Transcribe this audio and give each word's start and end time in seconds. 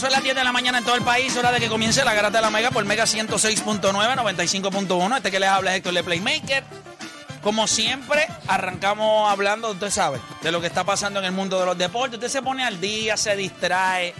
Son 0.00 0.12
las 0.12 0.22
10 0.22 0.34
de 0.34 0.44
la 0.44 0.52
mañana 0.52 0.78
en 0.78 0.84
todo 0.84 0.94
el 0.94 1.02
país, 1.02 1.36
hora 1.36 1.52
de 1.52 1.60
que 1.60 1.68
comience 1.68 2.02
la 2.06 2.14
garata 2.14 2.38
de 2.38 2.42
la 2.42 2.50
Mega 2.50 2.70
por 2.70 2.82
Mega 2.86 3.04
106.9, 3.04 3.90
95.1. 3.92 5.16
Este 5.18 5.30
que 5.30 5.38
les 5.38 5.48
habla 5.50 5.72
es 5.72 5.76
Héctor 5.76 5.92
Le 5.92 6.02
Playmaker. 6.02 6.64
Como 7.42 7.66
siempre, 7.66 8.26
arrancamos 8.46 9.30
hablando, 9.30 9.70
usted 9.72 9.90
sabe, 9.90 10.18
de 10.40 10.52
lo 10.52 10.62
que 10.62 10.68
está 10.68 10.84
pasando 10.84 11.18
en 11.20 11.26
el 11.26 11.32
mundo 11.32 11.60
de 11.60 11.66
los 11.66 11.76
deportes. 11.76 12.14
Usted 12.14 12.30
se 12.30 12.40
pone 12.40 12.64
al 12.64 12.80
día, 12.80 13.18
se 13.18 13.36
distrae. 13.36 14.14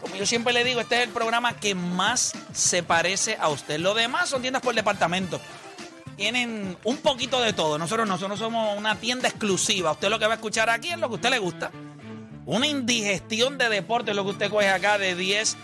Como 0.00 0.16
yo 0.16 0.26
siempre 0.26 0.52
le 0.52 0.64
digo, 0.64 0.80
este 0.80 0.96
es 0.96 1.02
el 1.04 1.10
programa 1.10 1.54
que 1.54 1.76
más 1.76 2.32
se 2.52 2.82
parece 2.82 3.36
a 3.40 3.48
usted. 3.48 3.78
Lo 3.78 3.94
demás 3.94 4.28
son 4.28 4.42
tiendas 4.42 4.60
por 4.60 4.74
departamento. 4.74 5.40
Tienen 6.16 6.76
un 6.82 6.96
poquito 6.96 7.40
de 7.40 7.52
todo. 7.52 7.78
Nosotros, 7.78 8.08
nosotros 8.08 8.40
somos 8.40 8.76
una 8.76 8.96
tienda 8.96 9.28
exclusiva. 9.28 9.92
Usted 9.92 10.08
lo 10.08 10.18
que 10.18 10.26
va 10.26 10.32
a 10.32 10.36
escuchar 10.36 10.68
aquí 10.68 10.88
es 10.88 10.98
lo 10.98 11.08
que 11.08 11.14
a 11.14 11.16
usted 11.16 11.30
le 11.30 11.38
gusta. 11.38 11.70
Una 12.46 12.68
indigestión 12.68 13.58
de 13.58 13.68
deporte 13.68 14.14
lo 14.14 14.22
que 14.22 14.30
usted 14.30 14.50
coge 14.50 14.68
acá 14.68 14.98
de 14.98 15.16
10 15.16 15.56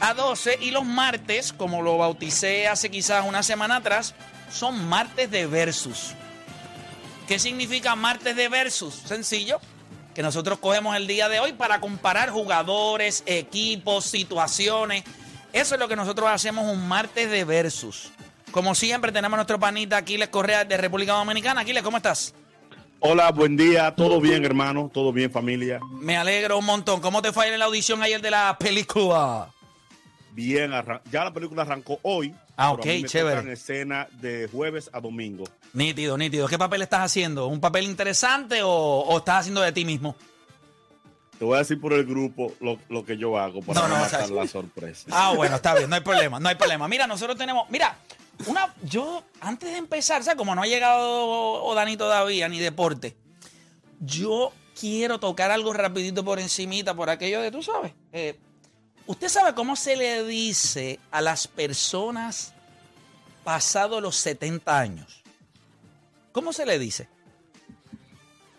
a 0.00 0.12
12. 0.12 0.58
Y 0.60 0.70
los 0.70 0.84
martes, 0.84 1.54
como 1.54 1.80
lo 1.80 1.96
bauticé 1.96 2.68
hace 2.68 2.90
quizás 2.90 3.24
una 3.26 3.42
semana 3.42 3.76
atrás, 3.76 4.14
son 4.52 4.86
martes 4.86 5.30
de 5.30 5.46
versus. 5.46 6.12
¿Qué 7.26 7.38
significa 7.38 7.96
martes 7.96 8.36
de 8.36 8.50
versus? 8.50 8.94
Sencillo, 8.94 9.60
que 10.14 10.22
nosotros 10.22 10.58
cogemos 10.58 10.94
el 10.94 11.06
día 11.06 11.30
de 11.30 11.40
hoy 11.40 11.54
para 11.54 11.80
comparar 11.80 12.28
jugadores, 12.28 13.22
equipos, 13.24 14.04
situaciones. 14.04 15.04
Eso 15.54 15.74
es 15.74 15.80
lo 15.80 15.88
que 15.88 15.96
nosotros 15.96 16.28
hacemos 16.28 16.70
un 16.70 16.86
martes 16.86 17.30
de 17.30 17.44
versus. 17.44 18.10
Como 18.50 18.74
siempre, 18.74 19.10
tenemos 19.10 19.38
nuestro 19.38 19.58
panita 19.58 19.96
Aquiles 19.96 20.28
Correa 20.28 20.66
de 20.66 20.76
República 20.76 21.14
Dominicana. 21.14 21.62
Aquiles, 21.62 21.82
¿cómo 21.82 21.96
estás? 21.96 22.34
Hola, 23.00 23.30
buen 23.30 23.56
día. 23.56 23.94
¿Todo 23.94 24.20
bien, 24.20 24.44
hermano? 24.44 24.90
¿Todo 24.92 25.12
bien, 25.12 25.30
familia? 25.30 25.80
Me 25.92 26.16
alegro 26.16 26.58
un 26.58 26.64
montón. 26.64 27.00
¿Cómo 27.00 27.22
te 27.22 27.32
fue 27.32 27.52
en 27.52 27.58
la 27.58 27.66
audición 27.66 28.02
ayer 28.02 28.20
de 28.20 28.30
la 28.30 28.56
película? 28.58 29.48
Bien, 30.32 30.70
ya 31.10 31.24
la 31.24 31.32
película 31.32 31.62
arrancó 31.62 31.98
hoy. 32.02 32.34
Ah, 32.56 32.72
ok, 32.72 32.84
me 32.84 33.04
chévere. 33.04 33.36
tocan 33.36 33.52
escena 33.52 34.08
de 34.20 34.48
jueves 34.50 34.90
a 34.92 35.00
domingo. 35.00 35.44
Nítido, 35.72 36.18
nítido. 36.18 36.48
¿Qué 36.48 36.58
papel 36.58 36.82
estás 36.82 37.00
haciendo? 37.00 37.46
¿Un 37.46 37.60
papel 37.60 37.84
interesante 37.84 38.62
o, 38.62 38.70
o 38.70 39.18
estás 39.18 39.40
haciendo 39.40 39.60
de 39.60 39.72
ti 39.72 39.84
mismo? 39.84 40.16
Te 41.38 41.44
voy 41.44 41.56
a 41.56 41.58
decir 41.58 41.80
por 41.80 41.92
el 41.92 42.04
grupo 42.06 42.54
lo, 42.60 42.78
lo 42.88 43.04
que 43.04 43.18
yo 43.18 43.38
hago 43.38 43.60
para 43.60 43.80
No, 43.80 43.88
no, 43.88 43.94
no, 43.94 44.00
matar 44.00 44.22
o 44.24 44.26
sea, 44.26 44.36
la 44.36 44.46
sorpresa. 44.46 45.06
Ah, 45.10 45.32
bueno, 45.36 45.56
está 45.56 45.74
bien, 45.74 45.88
no 45.88 45.96
hay 45.96 46.02
problema, 46.02 46.40
no 46.40 46.48
hay 46.48 46.54
problema. 46.54 46.88
Mira, 46.88 47.06
nosotros 47.06 47.36
tenemos, 47.36 47.68
mira, 47.68 47.96
una, 48.46 48.74
yo, 48.82 49.22
antes 49.40 49.70
de 49.70 49.78
empezar, 49.78 50.20
o 50.20 50.24
sea, 50.24 50.36
como 50.36 50.54
no 50.54 50.62
ha 50.62 50.66
llegado 50.66 51.64
Odani 51.64 51.96
todavía, 51.96 52.48
ni 52.48 52.58
deporte, 52.58 53.16
yo 54.00 54.52
quiero 54.78 55.18
tocar 55.18 55.50
algo 55.50 55.72
rapidito 55.72 56.24
por 56.24 56.38
encimita, 56.38 56.94
por 56.94 57.08
aquello 57.08 57.40
de, 57.40 57.50
tú 57.50 57.62
sabes, 57.62 57.92
eh, 58.12 58.38
¿usted 59.06 59.28
sabe 59.28 59.54
cómo 59.54 59.74
se 59.74 59.96
le 59.96 60.24
dice 60.24 61.00
a 61.10 61.20
las 61.22 61.48
personas 61.48 62.52
pasados 63.42 64.02
los 64.02 64.16
70 64.16 64.78
años? 64.78 65.22
¿Cómo 66.32 66.52
se 66.52 66.66
le 66.66 66.78
dice? 66.78 67.08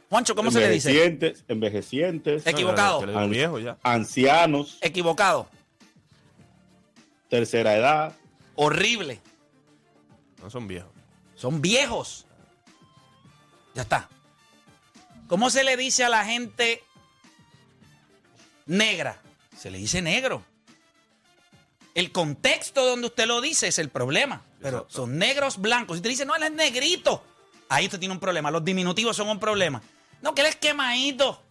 Juancho, 0.09 0.35
¿cómo 0.35 0.49
se 0.51 0.61
le 0.61 0.69
dice? 0.69 0.89
envejecientes, 0.89 1.43
envejecientes, 1.47 2.47
Equivocado. 2.47 3.27
Viejo 3.27 3.59
ya. 3.59 3.77
ancianos, 3.83 4.77
Equivocado. 4.81 5.47
tercera 7.29 7.75
edad. 7.75 8.15
Horrible. 8.55 9.19
No 10.41 10.49
son 10.49 10.67
viejos. 10.67 10.91
Son 11.35 11.61
viejos. 11.61 12.25
Ya 13.73 13.83
está. 13.83 14.09
¿Cómo 15.27 15.49
se 15.49 15.63
le 15.63 15.77
dice 15.77 16.03
a 16.03 16.09
la 16.09 16.25
gente 16.25 16.83
negra? 18.65 19.21
Se 19.57 19.69
le 19.69 19.77
dice 19.77 20.01
negro. 20.01 20.43
El 21.93 22.11
contexto 22.11 22.85
donde 22.85 23.07
usted 23.07 23.25
lo 23.25 23.41
dice 23.41 23.67
es 23.67 23.79
el 23.79 23.89
problema. 23.89 24.43
Pero 24.61 24.77
Exacto. 24.77 24.95
son 24.95 25.17
negros 25.17 25.57
blancos. 25.57 25.95
Si 25.95 25.99
usted 25.99 26.09
dice, 26.11 26.25
no, 26.25 26.35
él 26.35 26.43
es 26.43 26.51
negrito. 26.51 27.23
Ahí 27.69 27.85
usted 27.85 27.99
tiene 27.99 28.13
un 28.13 28.19
problema. 28.19 28.51
Los 28.51 28.63
diminutivos 28.63 29.15
son 29.17 29.29
un 29.29 29.39
problema. 29.39 29.81
No, 30.21 30.33
que 30.33 30.41
él 30.41 30.47
es 30.47 30.55
quemadito. 30.55 31.41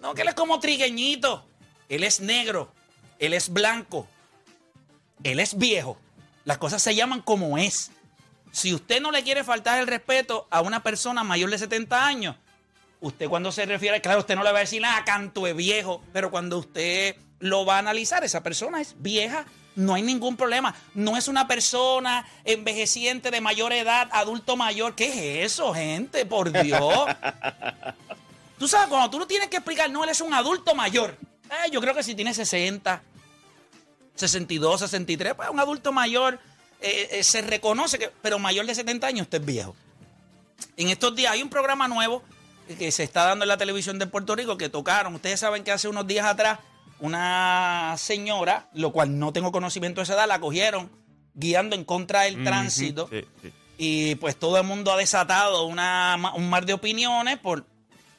No, 0.00 0.14
que 0.14 0.22
él 0.22 0.28
es 0.28 0.34
como 0.34 0.60
trigueñito. 0.60 1.46
Él 1.88 2.04
es 2.04 2.20
negro. 2.20 2.72
Él 3.18 3.32
es 3.32 3.50
blanco. 3.50 4.08
Él 5.22 5.40
es 5.40 5.56
viejo. 5.56 5.98
Las 6.44 6.58
cosas 6.58 6.82
se 6.82 6.94
llaman 6.94 7.20
como 7.20 7.58
es. 7.58 7.90
Si 8.56 8.72
usted 8.72 9.02
no 9.02 9.10
le 9.10 9.22
quiere 9.22 9.44
faltar 9.44 9.80
el 9.80 9.86
respeto 9.86 10.46
a 10.48 10.62
una 10.62 10.82
persona 10.82 11.22
mayor 11.22 11.50
de 11.50 11.58
70 11.58 12.06
años, 12.06 12.36
usted 13.02 13.28
cuando 13.28 13.52
se 13.52 13.66
refiere, 13.66 14.00
claro, 14.00 14.20
usted 14.20 14.34
no 14.34 14.42
le 14.42 14.50
va 14.50 14.56
a 14.56 14.60
decir 14.60 14.80
nada, 14.80 15.04
canto 15.04 15.44
de 15.44 15.52
viejo, 15.52 16.02
pero 16.14 16.30
cuando 16.30 16.56
usted 16.56 17.16
lo 17.38 17.66
va 17.66 17.76
a 17.76 17.80
analizar, 17.80 18.24
esa 18.24 18.42
persona 18.42 18.80
es 18.80 18.94
vieja, 18.96 19.44
no 19.74 19.92
hay 19.92 20.00
ningún 20.00 20.38
problema. 20.38 20.74
No 20.94 21.18
es 21.18 21.28
una 21.28 21.46
persona 21.46 22.26
envejeciente 22.46 23.30
de 23.30 23.42
mayor 23.42 23.74
edad, 23.74 24.08
adulto 24.10 24.56
mayor. 24.56 24.94
¿Qué 24.94 25.42
es 25.42 25.52
eso, 25.52 25.74
gente? 25.74 26.24
Por 26.24 26.50
Dios. 26.50 27.04
Tú 28.58 28.66
sabes, 28.66 28.88
cuando 28.88 29.10
tú 29.10 29.18
no 29.18 29.26
tienes 29.26 29.48
que 29.48 29.58
explicar, 29.58 29.90
no, 29.90 30.02
él 30.02 30.08
es 30.08 30.22
un 30.22 30.32
adulto 30.32 30.74
mayor. 30.74 31.14
Eh, 31.44 31.70
yo 31.70 31.82
creo 31.82 31.94
que 31.94 32.02
si 32.02 32.14
tiene 32.14 32.32
60, 32.32 33.02
62, 34.14 34.80
63, 34.80 35.34
pues 35.34 35.50
un 35.50 35.60
adulto 35.60 35.92
mayor 35.92 36.40
eh, 36.80 37.08
eh, 37.12 37.22
se 37.22 37.42
reconoce 37.42 37.98
que, 37.98 38.10
pero 38.22 38.38
mayor 38.38 38.66
de 38.66 38.74
70 38.74 39.06
años, 39.06 39.22
usted 39.22 39.40
es 39.40 39.46
viejo. 39.46 39.74
En 40.76 40.88
estos 40.88 41.14
días 41.14 41.32
hay 41.32 41.42
un 41.42 41.50
programa 41.50 41.88
nuevo 41.88 42.22
que 42.78 42.90
se 42.90 43.04
está 43.04 43.24
dando 43.24 43.44
en 43.44 43.48
la 43.48 43.56
televisión 43.56 43.98
de 43.98 44.06
Puerto 44.06 44.34
Rico 44.34 44.56
que 44.56 44.68
tocaron. 44.68 45.14
Ustedes 45.14 45.40
saben 45.40 45.64
que 45.64 45.72
hace 45.72 45.88
unos 45.88 46.06
días 46.06 46.26
atrás 46.26 46.58
una 46.98 47.94
señora, 47.98 48.68
lo 48.72 48.92
cual 48.92 49.18
no 49.18 49.32
tengo 49.32 49.52
conocimiento 49.52 50.00
de 50.00 50.04
esa 50.04 50.14
edad, 50.14 50.28
la 50.28 50.40
cogieron 50.40 50.90
guiando 51.34 51.76
en 51.76 51.84
contra 51.84 52.22
del 52.22 52.42
tránsito. 52.42 53.08
Sí, 53.10 53.24
sí. 53.42 53.52
Y 53.78 54.14
pues 54.16 54.36
todo 54.36 54.56
el 54.58 54.64
mundo 54.64 54.92
ha 54.92 54.96
desatado 54.96 55.66
una, 55.66 56.32
un 56.34 56.48
mar 56.48 56.64
de 56.64 56.72
opiniones 56.72 57.38
por... 57.38 57.66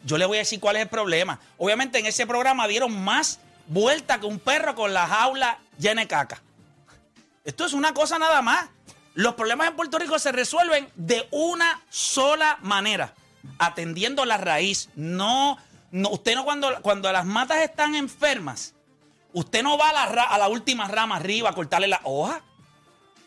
Yo 0.03 0.17
le 0.17 0.25
voy 0.25 0.37
a 0.37 0.41
decir 0.41 0.59
cuál 0.59 0.75
es 0.75 0.83
el 0.83 0.87
problema. 0.87 1.39
Obviamente 1.57 1.97
en 1.97 2.05
ese 2.05 2.27
programa 2.27 2.67
dieron 2.67 3.03
más 3.03 3.39
vuelta 3.67 4.19
que 4.19 4.27
un 4.27 4.39
perro 4.39 4.75
con 4.75 4.93
la 4.93 5.07
jaula 5.07 5.59
llena 5.79 6.01
de 6.01 6.07
caca. 6.07 6.41
Esto 7.47 7.63
es 7.63 7.71
una 7.71 7.93
cosa 7.93 8.19
nada 8.19 8.41
más. 8.41 8.69
Los 9.13 9.35
problemas 9.35 9.69
en 9.69 9.77
Puerto 9.77 9.97
Rico 9.97 10.19
se 10.19 10.33
resuelven 10.33 10.89
de 10.95 11.29
una 11.31 11.81
sola 11.89 12.59
manera, 12.61 13.13
atendiendo 13.57 14.25
la 14.25 14.35
raíz. 14.35 14.89
No, 14.95 15.57
no 15.91 16.09
usted 16.09 16.35
no 16.35 16.43
cuando, 16.43 16.81
cuando 16.81 17.09
las 17.09 17.25
matas 17.25 17.59
están 17.59 17.95
enfermas, 17.95 18.75
usted 19.31 19.63
no 19.63 19.77
va 19.77 19.91
a 19.91 20.13
la, 20.13 20.23
a 20.23 20.47
última 20.49 20.89
rama 20.89 21.15
arriba 21.15 21.49
a 21.49 21.53
cortarle 21.53 21.87
la 21.87 22.01
hoja. 22.03 22.41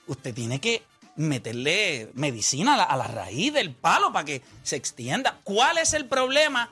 Usted 0.06 0.34
tiene 0.34 0.60
que 0.60 0.82
meterle 1.16 2.10
medicina 2.12 2.74
a 2.74 2.76
la, 2.76 2.84
a 2.84 2.96
la 2.98 3.06
raíz 3.06 3.54
del 3.54 3.74
palo 3.74 4.12
para 4.12 4.26
que 4.26 4.42
se 4.62 4.76
extienda. 4.76 5.40
¿Cuál 5.44 5.78
es 5.78 5.94
el 5.94 6.04
problema 6.04 6.68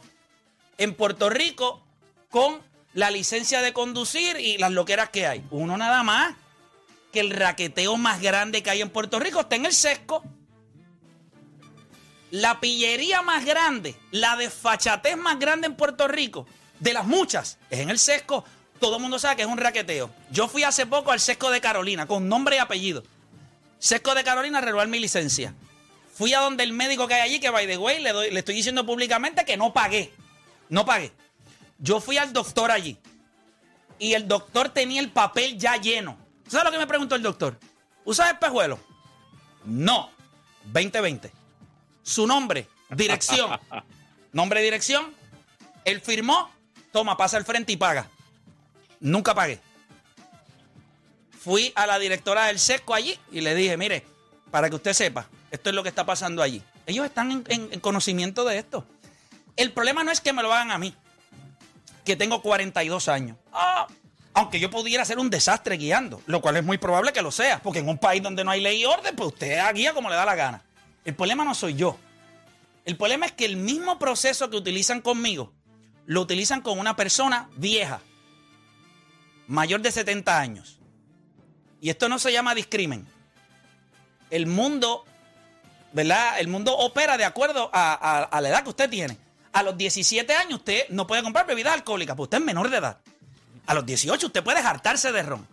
en 0.76 0.92
Puerto 0.92 1.30
Rico 1.30 1.82
con 2.28 2.60
la 2.92 3.10
licencia 3.10 3.62
de 3.62 3.72
conducir 3.72 4.36
y 4.36 4.58
las 4.58 4.70
loqueras 4.70 5.08
que 5.08 5.26
hay? 5.26 5.46
Uno 5.50 5.78
nada 5.78 6.02
más 6.02 6.34
que 7.12 7.20
el 7.20 7.30
raqueteo 7.30 7.96
más 7.96 8.20
grande 8.20 8.62
que 8.62 8.70
hay 8.70 8.82
en 8.82 8.90
Puerto 8.90 9.18
Rico 9.18 9.40
está 9.40 9.56
en 9.56 9.66
el 9.66 9.72
sesco. 9.72 10.22
La 12.30 12.60
pillería 12.60 13.22
más 13.22 13.44
grande, 13.44 13.96
la 14.10 14.36
desfachatez 14.36 15.16
más 15.16 15.38
grande 15.38 15.66
en 15.66 15.74
Puerto 15.76 16.06
Rico, 16.08 16.46
de 16.78 16.92
las 16.92 17.06
muchas, 17.06 17.58
es 17.70 17.80
en 17.80 17.88
el 17.88 17.98
sesco. 17.98 18.44
Todo 18.78 18.96
el 18.96 19.02
mundo 19.02 19.18
sabe 19.18 19.36
que 19.36 19.42
es 19.42 19.48
un 19.48 19.56
raqueteo. 19.58 20.10
Yo 20.30 20.46
fui 20.46 20.62
hace 20.62 20.86
poco 20.86 21.10
al 21.10 21.20
sesco 21.20 21.50
de 21.50 21.60
Carolina, 21.60 22.06
con 22.06 22.28
nombre 22.28 22.56
y 22.56 22.58
apellido. 22.58 23.02
Sesco 23.78 24.14
de 24.14 24.22
Carolina 24.24 24.60
renovar 24.60 24.88
mi 24.88 25.00
licencia. 25.00 25.54
Fui 26.14 26.34
a 26.34 26.40
donde 26.40 26.64
el 26.64 26.72
médico 26.72 27.08
que 27.08 27.14
hay 27.14 27.22
allí, 27.22 27.40
que 27.40 27.48
by 27.50 27.66
the 27.66 27.78
way, 27.78 28.02
le, 28.02 28.12
doy- 28.12 28.30
le 28.30 28.38
estoy 28.40 28.54
diciendo 28.56 28.84
públicamente 28.84 29.44
que 29.44 29.56
no 29.56 29.72
pagué. 29.72 30.12
No 30.68 30.84
pagué. 30.84 31.12
Yo 31.78 32.00
fui 32.00 32.18
al 32.18 32.32
doctor 32.32 32.70
allí. 32.70 32.98
Y 33.98 34.12
el 34.12 34.28
doctor 34.28 34.68
tenía 34.68 35.00
el 35.00 35.10
papel 35.10 35.56
ya 35.58 35.76
lleno. 35.76 36.18
¿Sabes 36.48 36.64
lo 36.64 36.70
que 36.72 36.78
me 36.78 36.86
preguntó 36.86 37.14
el 37.14 37.22
doctor? 37.22 37.58
¿Usas 38.04 38.32
espejuelo? 38.32 38.78
No. 39.64 40.10
2020. 40.64 41.30
Su 42.02 42.26
nombre, 42.26 42.66
dirección. 42.90 43.58
Nombre, 44.32 44.62
dirección. 44.62 45.14
Él 45.84 46.00
firmó. 46.00 46.50
Toma, 46.92 47.16
pasa 47.16 47.36
al 47.36 47.44
frente 47.44 47.72
y 47.72 47.76
paga. 47.76 48.08
Nunca 49.00 49.34
pagué. 49.34 49.60
Fui 51.38 51.72
a 51.76 51.86
la 51.86 51.98
directora 51.98 52.46
del 52.46 52.58
SESCO 52.58 52.94
allí 52.94 53.18
y 53.30 53.40
le 53.40 53.54
dije, 53.54 53.76
mire, 53.76 54.04
para 54.50 54.68
que 54.68 54.76
usted 54.76 54.92
sepa, 54.92 55.28
esto 55.50 55.70
es 55.70 55.74
lo 55.76 55.82
que 55.82 55.88
está 55.88 56.04
pasando 56.04 56.42
allí. 56.42 56.62
Ellos 56.86 57.04
están 57.06 57.30
en, 57.30 57.44
en- 57.48 57.68
en 57.72 57.80
conocimiento 57.80 58.44
de 58.44 58.58
esto. 58.58 58.84
El 59.56 59.72
problema 59.72 60.02
no 60.04 60.10
es 60.10 60.20
que 60.20 60.32
me 60.32 60.42
lo 60.42 60.52
hagan 60.52 60.70
a 60.70 60.78
mí, 60.78 60.94
que 62.04 62.16
tengo 62.16 62.42
42 62.42 63.08
años. 63.08 63.36
Ah, 63.52 63.86
aunque 64.34 64.60
yo 64.60 64.70
pudiera 64.70 65.04
ser 65.04 65.18
un 65.18 65.30
desastre 65.30 65.76
guiando, 65.76 66.22
lo 66.26 66.40
cual 66.40 66.56
es 66.56 66.64
muy 66.64 66.78
probable 66.78 67.12
que 67.12 67.22
lo 67.22 67.30
sea, 67.32 67.60
porque 67.62 67.80
en 67.80 67.88
un 67.88 67.98
país 67.98 68.22
donde 68.22 68.44
no 68.44 68.50
hay 68.50 68.60
ley 68.60 68.82
y 68.82 68.84
orden, 68.84 69.16
pues 69.16 69.32
usted 69.32 69.58
guía 69.74 69.92
como 69.94 70.08
le 70.08 70.14
da 70.16 70.24
la 70.24 70.34
gana. 70.36 70.62
El 71.04 71.14
problema 71.14 71.44
no 71.44 71.54
soy 71.54 71.74
yo. 71.74 71.98
El 72.84 72.96
problema 72.96 73.26
es 73.26 73.32
que 73.32 73.44
el 73.44 73.56
mismo 73.56 73.98
proceso 73.98 74.48
que 74.50 74.56
utilizan 74.56 75.00
conmigo, 75.00 75.52
lo 76.06 76.20
utilizan 76.22 76.62
con 76.62 76.78
una 76.78 76.96
persona 76.96 77.48
vieja, 77.56 78.00
mayor 79.46 79.80
de 79.80 79.90
70 79.92 80.38
años. 80.38 80.78
Y 81.80 81.90
esto 81.90 82.08
no 82.08 82.18
se 82.18 82.32
llama 82.32 82.54
discrimen. 82.54 83.06
El 84.30 84.46
mundo, 84.46 85.04
¿verdad? 85.92 86.38
El 86.40 86.48
mundo 86.48 86.76
opera 86.76 87.16
de 87.16 87.24
acuerdo 87.24 87.70
a, 87.72 88.26
a- 88.30 88.40
la 88.40 88.48
edad 88.48 88.62
que 88.62 88.70
usted 88.70 88.90
tiene. 88.90 89.16
A 89.52 89.62
los 89.62 89.76
17 89.76 90.32
años 90.34 90.58
usted 90.60 90.88
no 90.90 91.06
puede 91.06 91.22
comprar 91.22 91.46
bebidas 91.46 91.72
alcohólicas, 91.74 92.14
porque 92.16 92.24
usted 92.36 92.38
es 92.38 92.44
menor 92.44 92.68
de 92.70 92.76
edad. 92.76 92.98
A 93.68 93.74
los 93.74 93.86
18 93.86 94.26
usted 94.26 94.42
puede 94.42 94.58
hartarse 94.60 95.12
de 95.12 95.22
ron. 95.22 95.46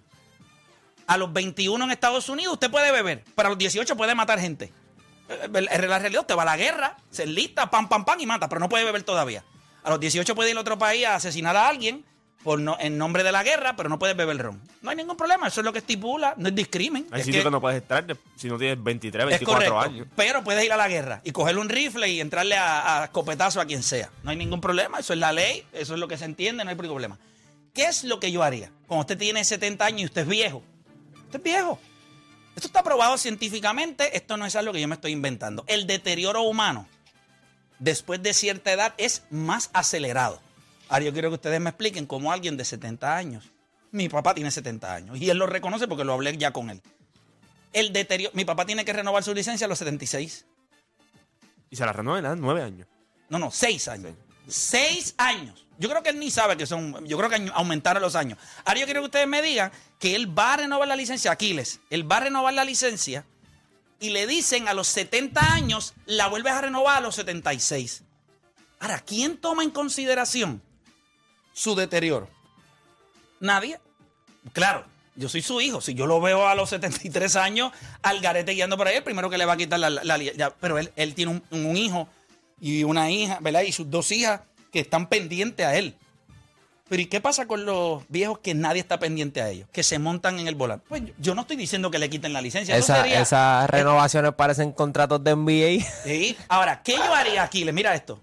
A 1.07 1.17
los 1.17 1.31
21 1.31 1.83
en 1.85 1.91
Estados 1.91 2.29
Unidos 2.29 2.53
usted 2.53 2.71
puede 2.71 2.91
beber, 2.91 3.23
pero 3.35 3.47
a 3.47 3.49
los 3.49 3.57
18 3.59 3.95
puede 3.95 4.15
matar 4.15 4.39
gente. 4.39 4.71
Eh, 5.29 5.49
eh, 5.53 5.81
La 5.87 5.99
realidad, 5.99 6.21
usted 6.21 6.35
va 6.35 6.41
a 6.41 6.45
la 6.45 6.57
guerra, 6.57 6.97
se 7.11 7.23
enlista, 7.23 7.69
pam, 7.69 7.87
pam, 7.87 8.05
pam 8.05 8.19
y 8.19 8.25
mata, 8.25 8.49
pero 8.49 8.59
no 8.59 8.69
puede 8.69 8.85
beber 8.85 9.03
todavía. 9.03 9.43
A 9.83 9.89
los 9.91 9.99
18 9.99 10.33
puede 10.33 10.49
ir 10.51 10.57
a 10.57 10.61
otro 10.61 10.79
país 10.79 11.05
a 11.05 11.15
asesinar 11.15 11.55
a 11.55 11.67
alguien 11.67 12.03
por 12.43 12.59
no- 12.59 12.77
en 12.79 12.97
nombre 12.97 13.23
de 13.23 13.31
la 13.31 13.43
guerra, 13.43 13.75
pero 13.75 13.89
no 13.89 13.99
puede 13.99 14.13
beber 14.13 14.37
ron. 14.37 14.61
No 14.81 14.89
hay 14.91 14.95
ningún 14.95 15.17
problema, 15.17 15.47
eso 15.47 15.61
es 15.61 15.65
lo 15.65 15.73
que 15.73 15.79
estipula, 15.79 16.35
no 16.37 16.47
es 16.47 16.55
discrimen. 16.55 17.07
Hay 17.11 17.21
es 17.21 17.27
que- 17.27 17.43
que 17.43 17.51
no 17.51 17.59
puedes 17.59 17.81
estar 17.81 18.05
si 18.35 18.47
no 18.47 18.57
tienes 18.57 18.81
23, 18.83 19.23
es 19.25 19.29
24 19.29 19.53
correcto, 19.75 19.79
años. 19.79 20.07
pero 20.15 20.43
puedes 20.43 20.63
ir 20.63 20.71
a 20.71 20.77
la 20.77 20.87
guerra 20.87 21.21
y 21.23 21.31
cogerle 21.31 21.59
un 21.61 21.69
rifle 21.69 22.07
y 22.07 22.21
entrarle 22.21 22.55
a, 22.55 23.01
a 23.01 23.05
escopetazo 23.05 23.59
a 23.61 23.65
quien 23.65 23.83
sea. 23.83 24.09
No 24.23 24.29
hay 24.31 24.37
ningún 24.37 24.61
problema, 24.61 24.99
eso 24.99 25.11
es 25.13 25.19
la 25.19 25.31
ley, 25.33 25.65
eso 25.73 25.95
es 25.95 25.99
lo 25.99 26.07
que 26.07 26.17
se 26.17 26.25
entiende, 26.25 26.63
no 26.63 26.69
hay 26.69 26.75
problema. 26.75 27.17
¿Qué 27.75 27.85
es 27.85 28.05
lo 28.05 28.19
que 28.21 28.31
yo 28.31 28.41
haría? 28.41 28.71
Cuando 28.87 29.01
usted 29.01 29.17
tiene 29.17 29.43
70 29.43 29.85
años 29.85 30.01
y 30.01 30.05
usted 30.05 30.21
es 30.21 30.27
viejo. 30.27 30.63
Usted 31.25 31.39
es 31.39 31.43
viejo. 31.43 31.77
Esto 32.55 32.67
está 32.67 32.81
probado 32.83 33.17
científicamente, 33.17 34.15
esto 34.15 34.37
no 34.37 34.45
es 34.45 34.55
algo 34.55 34.71
que 34.71 34.79
yo 34.79 34.87
me 34.87 34.95
estoy 34.95 35.11
inventando. 35.11 35.65
El 35.67 35.85
deterioro 35.85 36.43
humano 36.43 36.87
después 37.79 38.23
de 38.23 38.33
cierta 38.33 38.71
edad 38.71 38.93
es 38.97 39.23
más 39.29 39.69
acelerado. 39.73 40.39
Ahora 40.87 41.03
yo 41.03 41.11
quiero 41.11 41.29
que 41.29 41.35
ustedes 41.35 41.59
me 41.59 41.69
expliquen 41.69 42.05
cómo 42.05 42.31
alguien 42.31 42.55
de 42.55 42.63
70 42.63 43.13
años, 43.13 43.51
mi 43.91 44.07
papá 44.07 44.33
tiene 44.33 44.51
70 44.51 44.93
años 44.93 45.17
y 45.17 45.29
él 45.29 45.37
lo 45.37 45.45
reconoce 45.45 45.85
porque 45.87 46.05
lo 46.05 46.13
hablé 46.13 46.37
ya 46.37 46.51
con 46.51 46.69
él. 46.69 46.81
El 47.73 47.91
deterioro, 47.91 48.31
mi 48.33 48.45
papá 48.45 48.65
tiene 48.65 48.85
que 48.85 48.93
renovar 48.93 49.21
su 49.21 49.33
licencia 49.33 49.65
a 49.65 49.67
los 49.67 49.79
76. 49.79 50.45
Y 51.69 51.75
se 51.75 51.85
la 51.85 51.91
renuevan 51.91 52.25
a 52.25 52.35
9 52.37 52.63
años. 52.63 52.87
No, 53.27 53.37
no, 53.37 53.51
6 53.51 53.89
años. 53.89 54.13
6 54.47 55.15
años. 55.17 55.64
Yo 55.77 55.89
creo 55.89 56.01
que 56.03 56.09
él 56.09 56.19
ni 56.19 56.31
sabe 56.31 56.55
que 56.57 56.65
son, 56.65 57.05
yo 57.05 57.17
creo 57.17 57.29
que 57.29 57.51
aumentaron 57.53 58.01
los 58.01 58.15
años. 58.15 58.37
Ahora 58.63 58.79
yo 58.79 58.85
quiero 58.85 59.01
que 59.01 59.05
ustedes 59.05 59.27
me 59.27 59.41
digan 59.41 59.71
que 59.99 60.15
él 60.15 60.37
va 60.37 60.53
a 60.53 60.57
renovar 60.57 60.87
la 60.87 60.95
licencia, 60.95 61.31
Aquiles, 61.31 61.79
él 61.89 62.09
va 62.09 62.17
a 62.17 62.21
renovar 62.21 62.53
la 62.53 62.63
licencia 62.63 63.25
y 63.99 64.09
le 64.09 64.25
dicen 64.27 64.67
a 64.67 64.73
los 64.73 64.87
70 64.87 65.53
años, 65.53 65.93
la 66.05 66.27
vuelves 66.27 66.53
a 66.53 66.61
renovar 66.61 66.97
a 66.97 67.01
los 67.01 67.15
76. 67.15 68.03
Ahora, 68.79 68.99
¿quién 68.99 69.37
toma 69.37 69.63
en 69.63 69.71
consideración 69.71 70.61
su 71.53 71.75
deterioro? 71.75 72.29
Nadie. 73.39 73.79
Claro, 74.53 74.85
yo 75.15 75.27
soy 75.29 75.41
su 75.41 75.59
hijo. 75.61 75.81
Si 75.81 75.93
yo 75.93 76.07
lo 76.07 76.21
veo 76.21 76.47
a 76.47 76.55
los 76.55 76.69
73 76.69 77.35
años 77.35 77.71
al 78.01 78.19
garete 78.21 78.53
guiando 78.53 78.77
por 78.77 78.87
ahí, 78.87 79.01
primero 79.01 79.29
que 79.29 79.37
le 79.37 79.45
va 79.45 79.53
a 79.53 79.57
quitar 79.57 79.79
la... 79.79 79.89
la- 79.89 80.55
pero 80.59 80.77
él, 80.77 80.91
él 80.95 81.13
tiene 81.15 81.31
un, 81.31 81.43
un 81.67 81.75
hijo 81.77 82.07
y 82.59 82.83
una 82.83 83.09
hija, 83.11 83.39
¿verdad? 83.41 83.61
Y 83.63 83.71
sus 83.71 83.89
dos 83.89 84.11
hijas 84.11 84.41
que 84.75 84.81
están 84.81 85.07
pendientes 85.07 85.65
a 85.65 85.73
él. 85.77 85.95
Pero 86.89 87.01
¿y 87.01 87.05
qué 87.05 87.21
pasa 87.21 87.47
con 87.47 87.65
los 87.65 88.03
viejos 88.09 88.39
que 88.39 88.53
nadie 88.53 88.81
está 88.81 88.99
pendiente 88.99 89.41
a 89.41 89.49
ellos? 89.49 89.69
Que 89.71 89.83
se 89.83 89.99
montan 89.99 90.37
en 90.37 90.49
el 90.49 90.55
volante. 90.55 90.85
Pues 90.89 91.01
yo- 91.17 91.33
no 91.33 91.41
estoy 91.43 91.55
diciendo 91.55 91.89
que 91.89 91.97
le 91.97 92.09
quiten 92.09 92.33
la 92.33 92.41
licencia. 92.41 92.75
Eso 92.75 92.91
Esa- 92.93 93.01
sería- 93.03 93.21
esas 93.21 93.69
renovaciones 93.69 94.33
parecen 94.33 94.73
contratos 94.73 95.23
de 95.23 95.31
NBA. 95.31 95.81
Sí. 96.03 96.35
Ahora, 96.49 96.83
¿qué 96.83 96.95
yo 96.97 97.13
haría 97.15 97.41
aquí? 97.43 97.63
Mira 97.71 97.95
esto. 97.95 98.19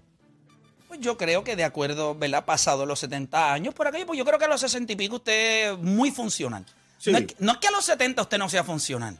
Pues 0.87 0.99
yo 0.99 1.17
creo 1.17 1.43
que 1.43 1.55
de 1.55 1.63
acuerdo, 1.63 2.13
¿verdad? 2.13 2.45
Pasado 2.45 2.85
los 2.85 2.99
70 2.99 3.51
años 3.51 3.73
por 3.73 3.87
aquello, 3.87 4.05
pues 4.05 4.19
yo 4.19 4.25
creo 4.25 4.37
que 4.37 4.45
a 4.45 4.49
los 4.49 4.61
60 4.61 4.93
y 4.93 4.95
pico 4.95 5.15
usted 5.15 5.71
es 5.73 5.77
muy 5.79 6.11
funcional. 6.11 6.63
Sí. 6.99 7.11
No, 7.11 7.17
es, 7.17 7.25
que- 7.25 7.35
no 7.39 7.53
es 7.53 7.57
que 7.57 7.67
a 7.67 7.71
los 7.71 7.83
70 7.83 8.21
usted 8.21 8.37
no 8.37 8.47
sea 8.47 8.63
funcional, 8.63 9.17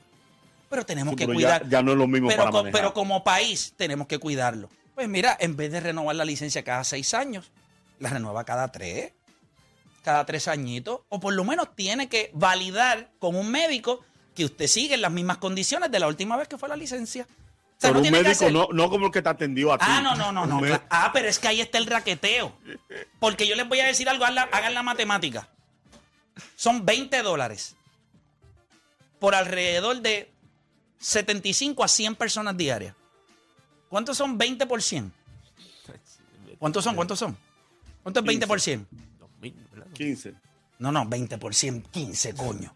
pero 0.69 0.85
tenemos 0.85 1.13
Sí, 1.13 1.15
que 1.17 1.25
pero 1.25 1.35
cuidar. 1.35 1.63
ya, 1.63 1.69
ya 1.79 1.81
no 1.83 1.93
es 1.93 1.97
lo 1.97 2.07
mismo 2.07 2.27
pero, 2.27 2.41
para 2.43 2.51
co- 2.51 2.57
manejar. 2.59 2.79
pero 2.79 2.93
como 2.93 3.23
país 3.23 3.73
tenemos 3.75 4.05
que 4.07 4.19
cuidarlo. 4.19 4.69
Pues 4.95 5.07
mira, 5.09 5.35
en 5.39 5.55
vez 5.55 5.71
de 5.71 5.79
renovar 5.79 6.15
la 6.15 6.25
licencia 6.25 6.63
cada 6.63 6.83
seis 6.83 7.13
años, 7.13 7.51
la 7.99 8.09
renueva 8.09 8.43
cada 8.43 8.71
tres, 8.71 9.11
cada 10.03 10.25
tres 10.25 10.47
añitos, 10.47 11.01
o 11.09 11.19
por 11.19 11.33
lo 11.33 11.43
menos 11.43 11.75
tiene 11.75 12.09
que 12.09 12.29
validar 12.33 13.09
con 13.19 13.35
un 13.35 13.49
médico 13.49 14.03
que 14.35 14.45
usted 14.45 14.67
sigue 14.67 14.95
en 14.95 15.01
las 15.01 15.11
mismas 15.11 15.37
condiciones 15.37 15.89
de 15.91 15.99
la 15.99 16.07
última 16.07 16.37
vez 16.37 16.47
que 16.47 16.57
fue 16.57 16.69
la 16.69 16.75
licencia. 16.75 17.23
O 17.23 17.81
sea, 17.83 17.89
Pero 17.89 17.93
no 17.93 17.99
un 17.99 18.03
tiene 18.03 18.17
que 18.19 18.23
médico 18.23 18.45
hacer- 18.45 18.53
no, 18.53 18.67
no 18.71 18.89
como 18.89 19.05
el 19.07 19.11
que 19.11 19.21
te 19.21 19.29
atendió 19.29 19.73
a 19.73 19.77
ti. 19.77 19.85
Ah, 19.87 20.01
no, 20.01 20.15
no, 20.15 20.31
no, 20.31 20.45
no. 20.45 20.79
Ah, 20.89 21.09
pero 21.13 21.27
es 21.27 21.39
que 21.39 21.47
ahí 21.47 21.61
está 21.61 21.77
el 21.77 21.85
raqueteo. 21.87 22.55
Porque 23.19 23.47
yo 23.47 23.55
les 23.55 23.67
voy 23.67 23.79
a 23.79 23.85
decir 23.85 24.07
algo, 24.09 24.23
hagan 24.25 24.35
la, 24.35 24.41
hagan 24.43 24.73
la 24.73 24.83
matemática. 24.83 25.47
Son 26.55 26.85
20 26.85 27.21
dólares 27.23 27.75
por 29.19 29.35
alrededor 29.35 30.01
de 30.01 30.31
75 30.99 31.83
a 31.83 31.87
100 31.87 32.15
personas 32.15 32.57
diarias. 32.57 32.95
¿Cuántos 33.93 34.17
son 34.17 34.39
20 34.39 34.65
por 34.65 34.81
100? 34.81 35.13
¿Cuántos 36.57 36.83
son? 36.83 36.95
¿Cuántos 36.95 37.19
son? 37.19 37.37
¿Cuánto 38.01 38.21
es 38.21 38.25
20 38.25 38.47
por 38.47 38.59
100? 38.59 38.87
2000, 39.19 39.67
¿verdad? 39.71 39.87
15. 39.93 40.33
No, 40.79 40.91
no, 40.91 41.05
20 41.05 41.37
por 41.37 41.53
100, 41.53 41.83
15, 41.83 42.33
coño. 42.33 42.73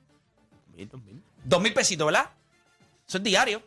2000, 0.68 0.90
2000. 0.90 1.24
2 1.44 1.62
mil 1.64 1.74
pesitos, 1.74 2.06
¿verdad? 2.06 2.30
Eso 3.08 3.18
es 3.18 3.24
diario. 3.24 3.64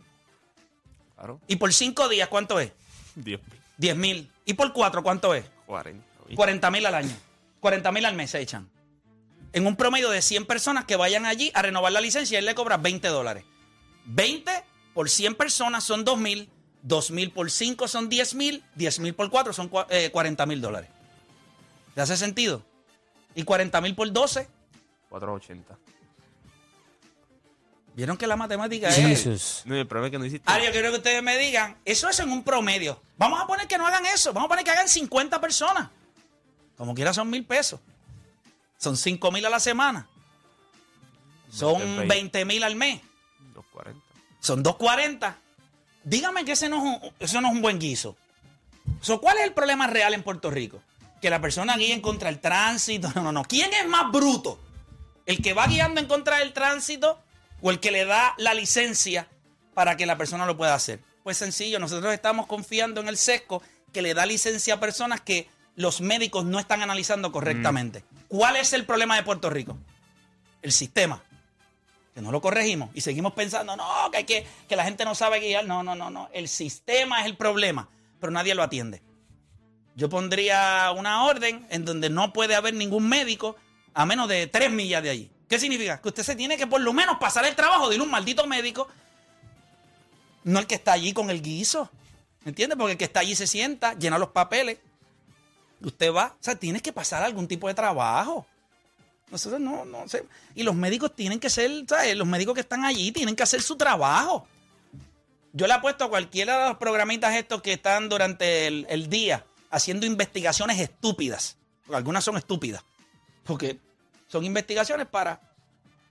Claro. 1.17 1.41
Y 1.49 1.57
por 1.57 1.73
5 1.73 2.09
días, 2.09 2.29
¿cuánto 2.29 2.61
es? 2.61 2.71
10 3.17 3.41
10 3.79 3.97
mil. 3.97 4.31
¿Y 4.45 4.55
por 4.55 4.73
4 4.73 5.03
cuánto 5.03 5.35
es? 5.35 5.45
40. 5.67 6.07
40 6.37 6.71
mil 6.71 6.87
al 6.87 6.95
año. 6.95 7.17
40 7.59 7.91
mil 7.91 8.05
al 8.07 8.15
mes 8.15 8.31
se 8.31 8.41
echan. 8.41 8.71
En 9.53 9.67
un 9.67 9.75
promedio 9.75 10.11
de 10.11 10.23
100 10.23 10.47
personas 10.47 10.85
que 10.85 10.95
vayan 10.95 11.27
allí 11.27 11.51
a 11.55 11.63
renovar 11.63 11.91
la 11.91 12.01
licencia, 12.01 12.39
él 12.39 12.45
le 12.45 12.55
cobra 12.55 12.77
20 12.77 13.09
dólares. 13.09 13.43
20 14.05 14.53
por 14.95 15.11
100 15.11 15.35
personas 15.35 15.83
son 15.83 16.05
2 16.05 16.17
mil. 16.17 16.49
2 16.83 17.11
mil 17.11 17.31
por 17.33 17.51
5 17.51 17.89
son 17.89 18.09
10 18.09 18.35
mil. 18.35 18.65
10 18.77 18.99
mil 19.01 19.15
por 19.15 19.31
4 19.31 19.53
son 19.53 19.71
cua- 19.71 19.87
eh, 19.91 20.11
40 20.11 20.47
mil 20.47 20.61
dólares. 20.61 20.91
¿Le 21.95 22.03
hace 22.03 22.17
sentido? 22.17 22.63
Y 23.35 23.45
40 23.45 23.81
mil 23.81 23.95
por 23.95 24.11
12. 24.13 24.49
480. 25.09 25.77
¿Vieron 27.95 28.17
que 28.17 28.27
la 28.27 28.37
matemática 28.37 28.89
es... 28.89 28.95
Jesus. 28.97 29.63
No, 29.67 29.75
el 29.77 29.87
problema 29.87 30.07
es 30.07 30.11
que 30.13 30.19
no 30.19 30.25
hiciste. 30.25 30.51
Ahora 30.51 30.65
yo 30.65 30.71
quiero 30.71 30.91
que 30.91 30.99
ustedes 30.99 31.23
me 31.23 31.37
digan, 31.37 31.77
eso 31.85 32.09
es 32.09 32.19
en 32.21 32.31
un 32.31 32.45
promedio. 32.45 33.03
Vamos 33.19 33.41
a 33.41 33.47
poner 33.47 33.67
que 33.67 33.77
no 33.77 33.87
hagan 33.87 34.07
eso. 34.07 34.33
Vamos 34.33 34.47
a 34.47 34.49
poner 34.49 34.65
que 34.65 34.71
hagan 34.71 34.89
50 34.89 35.41
personas. 35.41 35.91
Como 36.77 36.95
quiera 36.95 37.13
son 37.13 37.29
mil 37.29 37.45
pesos. 37.45 37.81
Son 38.79 38.97
5 38.97 39.31
mil 39.33 39.45
a 39.45 39.51
la 39.51 39.61
semana. 39.61 40.09
Son 41.51 41.79
20. 41.81 42.07
20 42.07 42.45
mil 42.45 42.63
al 42.63 42.77
mes. 42.77 43.01
240. 43.55 44.01
Son 44.39 44.63
240. 44.63 45.37
Dígame 46.11 46.45
que 46.45 46.53
ese 46.53 46.69
no 46.69 46.79
es 46.79 46.83
un, 46.83 47.13
eso 47.21 47.41
no 47.41 47.49
es 47.49 47.55
un 47.55 47.63
buen 47.63 47.79
guiso. 47.79 48.17
So, 49.01 49.21
¿Cuál 49.21 49.39
es 49.39 49.45
el 49.45 49.53
problema 49.53 49.87
real 49.87 50.13
en 50.13 50.25
Puerto 50.25 50.51
Rico? 50.51 50.83
Que 51.23 51.31
la 51.31 51.41
persona 51.41 51.77
guíe 51.77 51.93
en 51.93 52.01
contra 52.01 52.29
del 52.29 52.41
tránsito. 52.41 53.13
No, 53.15 53.23
no, 53.23 53.31
no. 53.31 53.45
¿Quién 53.45 53.73
es 53.73 53.87
más 53.87 54.11
bruto? 54.11 54.59
¿El 55.25 55.41
que 55.41 55.53
va 55.53 55.69
guiando 55.69 56.01
en 56.01 56.09
contra 56.09 56.39
del 56.39 56.53
tránsito 56.53 57.21
o 57.63 57.71
el 57.71 57.79
que 57.79 57.93
le 57.93 58.05
da 58.07 58.35
la 58.39 58.55
licencia 58.55 59.29
para 59.73 59.97
que 59.97 60.05
la 60.05 60.19
persona 60.19 60.47
lo 60.47 60.57
pueda 60.57 60.75
hacer? 60.75 60.99
Pues 61.23 61.37
sencillo, 61.37 61.79
nosotros 61.79 62.13
estamos 62.13 62.49
confiando 62.49 63.01
en 63.01 63.07
el 63.07 63.17
sesco 63.17 63.63
que 63.93 64.03
le 64.03 64.13
da 64.13 64.27
licencia 64.27 64.75
a 64.75 64.81
personas 64.81 65.21
que 65.21 65.49
los 65.77 66.01
médicos 66.01 66.45
no 66.45 66.59
están 66.59 66.83
analizando 66.83 67.31
correctamente. 67.31 68.03
¿Cuál 68.27 68.57
es 68.57 68.73
el 68.73 68.85
problema 68.85 69.15
de 69.15 69.23
Puerto 69.23 69.49
Rico? 69.49 69.79
El 70.61 70.73
sistema 70.73 71.23
que 72.15 72.21
no 72.21 72.33
lo 72.33 72.41
corregimos 72.41 72.91
y 72.95 73.01
seguimos 73.01 73.33
pensando, 73.35 73.77
no, 73.77 73.85
que, 74.11 74.19
hay 74.19 74.25
que, 74.25 74.47
que 74.69 74.77
la 74.77 74.85
gente 74.85 75.05
no 75.05 75.15
sabe 75.15 75.41
guiar. 75.41 75.67
No, 75.67 75.83
no, 75.83 75.95
no, 75.95 76.11
no. 76.11 76.29
El 76.33 76.49
sistema 76.49 77.21
es 77.21 77.27
el 77.27 77.37
problema, 77.37 77.89
pero 78.19 78.33
nadie 78.33 78.55
lo 78.55 78.63
atiende. 78.63 79.03
Yo 79.95 80.09
pondría 80.09 80.93
una 80.97 81.25
orden 81.25 81.67
en 81.71 81.85
donde 81.85 82.11
no 82.11 82.33
puede 82.33 82.55
haber 82.55 82.75
ningún 82.75 83.09
médico 83.09 83.57
a 83.95 84.07
menos 84.07 84.29
de 84.29 84.47
tres 84.47 84.71
millas 84.71 85.03
de 85.03 85.11
allí. 85.11 85.31
¿Qué 85.49 85.59
significa? 85.59 86.01
Que 86.01 86.09
usted 86.09 86.23
se 86.23 86.37
tiene 86.37 86.57
que 86.57 86.67
por 86.67 86.81
lo 86.81 86.93
menos 86.93 87.19
pasar 87.19 87.45
el 87.45 87.57
trabajo 87.57 87.89
de 87.89 87.97
ir 87.97 88.03
un 88.03 88.11
maldito 88.11 88.47
médico, 88.47 88.89
no 90.45 90.59
el 90.59 90.67
que 90.67 90.77
está 90.77 90.93
allí 90.93 91.13
con 91.13 91.29
el 91.29 91.43
guiso. 91.43 91.91
¿Me 92.45 92.51
entiende? 92.51 92.77
Porque 92.77 92.93
el 92.93 92.99
que 92.99 93.05
está 93.05 93.21
allí 93.21 93.35
se 93.35 93.47
sienta, 93.47 93.95
llena 93.95 94.17
los 94.17 94.31
papeles. 94.31 94.79
Usted 95.83 96.13
va, 96.13 96.37
o 96.39 96.43
sea, 96.43 96.55
tienes 96.55 96.83
que 96.83 96.93
pasar 96.93 97.23
algún 97.23 97.49
tipo 97.49 97.69
de 97.69 97.75
trabajo. 97.75 98.47
Nosotros 99.31 99.61
no, 99.61 99.85
no 99.85 100.09
sé. 100.09 100.25
Y 100.55 100.63
los 100.63 100.75
médicos 100.75 101.15
tienen 101.15 101.39
que 101.39 101.49
ser, 101.51 101.71
¿sabes? 101.89 102.17
Los 102.17 102.27
médicos 102.27 102.55
que 102.55 102.61
están 102.63 102.85
allí 102.85 103.13
tienen 103.13 103.37
que 103.37 103.43
hacer 103.43 103.63
su 103.63 103.77
trabajo. 103.77 104.47
Yo 105.53 105.67
le 105.67 105.73
apuesto 105.73 106.05
a 106.05 106.09
cualquiera 106.09 106.63
de 106.63 106.69
los 106.71 106.79
programitas 106.79 107.35
estos 107.35 107.63
que 107.63 107.73
están 107.73 108.09
durante 108.09 108.67
el, 108.67 108.87
el 108.89 109.09
día 109.09 109.45
haciendo 109.71 110.07
investigaciones 110.07 110.79
estúpidas. 110.81 111.57
Porque 111.87 111.97
algunas 111.97 112.25
son 112.25 112.37
estúpidas. 112.37 112.83
Porque 113.45 113.79
son 114.29 114.45
investigaciones 114.45 115.07
para, 115.07 115.41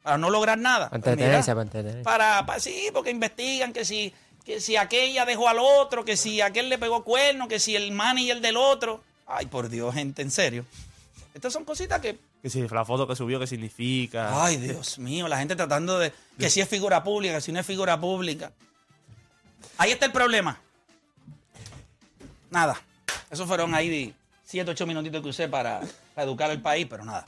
para 0.03 0.17
no 0.17 0.29
lograr 0.29 0.57
nada. 0.57 0.89
Para 0.89 1.01
Pues 1.01 1.15
mira, 1.15 1.37
entretenerse, 1.39 1.51
para 1.51 1.61
entretenerse. 1.63 2.03
para, 2.03 2.45
pa- 2.45 2.59
sí, 2.59 2.87
porque 2.93 3.11
investigan 3.11 3.71
que 3.73 3.85
si, 3.85 4.13
que 4.45 4.59
si 4.61 4.75
aquella 4.75 5.25
dejó 5.25 5.47
al 5.47 5.59
otro, 5.59 6.03
que 6.05 6.17
si 6.17 6.41
aquel 6.41 6.67
le 6.69 6.77
pegó 6.77 7.03
cuerno, 7.05 7.47
que 7.47 7.59
si 7.59 7.75
el 7.75 7.91
manager 7.91 8.41
del 8.41 8.57
otro. 8.57 9.03
Ay, 9.25 9.45
por 9.45 9.69
Dios, 9.69 9.93
gente, 9.93 10.21
en 10.21 10.31
serio. 10.31 10.65
Estas 11.33 11.53
son 11.53 11.63
cositas 11.63 12.01
que 12.01 12.17
Que 12.41 12.49
si 12.49 12.65
la 12.67 12.85
foto 12.85 13.05
que 13.07 13.15
subió, 13.15 13.39
¿qué 13.39 13.47
significa? 13.47 14.43
Ay, 14.45 14.57
Dios 14.57 14.97
mío, 14.97 15.27
la 15.27 15.37
gente 15.39 15.55
tratando 15.55 15.99
de 15.99 16.13
que 16.37 16.49
si 16.49 16.61
es 16.61 16.69
figura 16.69 17.03
pública, 17.03 17.35
que 17.35 17.41
si 17.41 17.51
no 17.51 17.59
es 17.59 17.65
figura 17.65 17.99
pública. 17.99 18.51
Ahí 19.77 19.91
está 19.91 20.05
el 20.05 20.11
problema. 20.13 20.59
Nada. 22.49 22.81
Esos 23.29 23.47
fueron 23.47 23.75
ahí 23.75 24.13
7, 24.45 24.71
8 24.71 24.87
minutitos 24.87 25.21
que 25.21 25.29
usé 25.29 25.47
para, 25.47 25.81
para 26.15 26.25
educar 26.25 26.49
al 26.49 26.61
país, 26.61 26.87
pero 26.89 27.03
nada. 27.05 27.27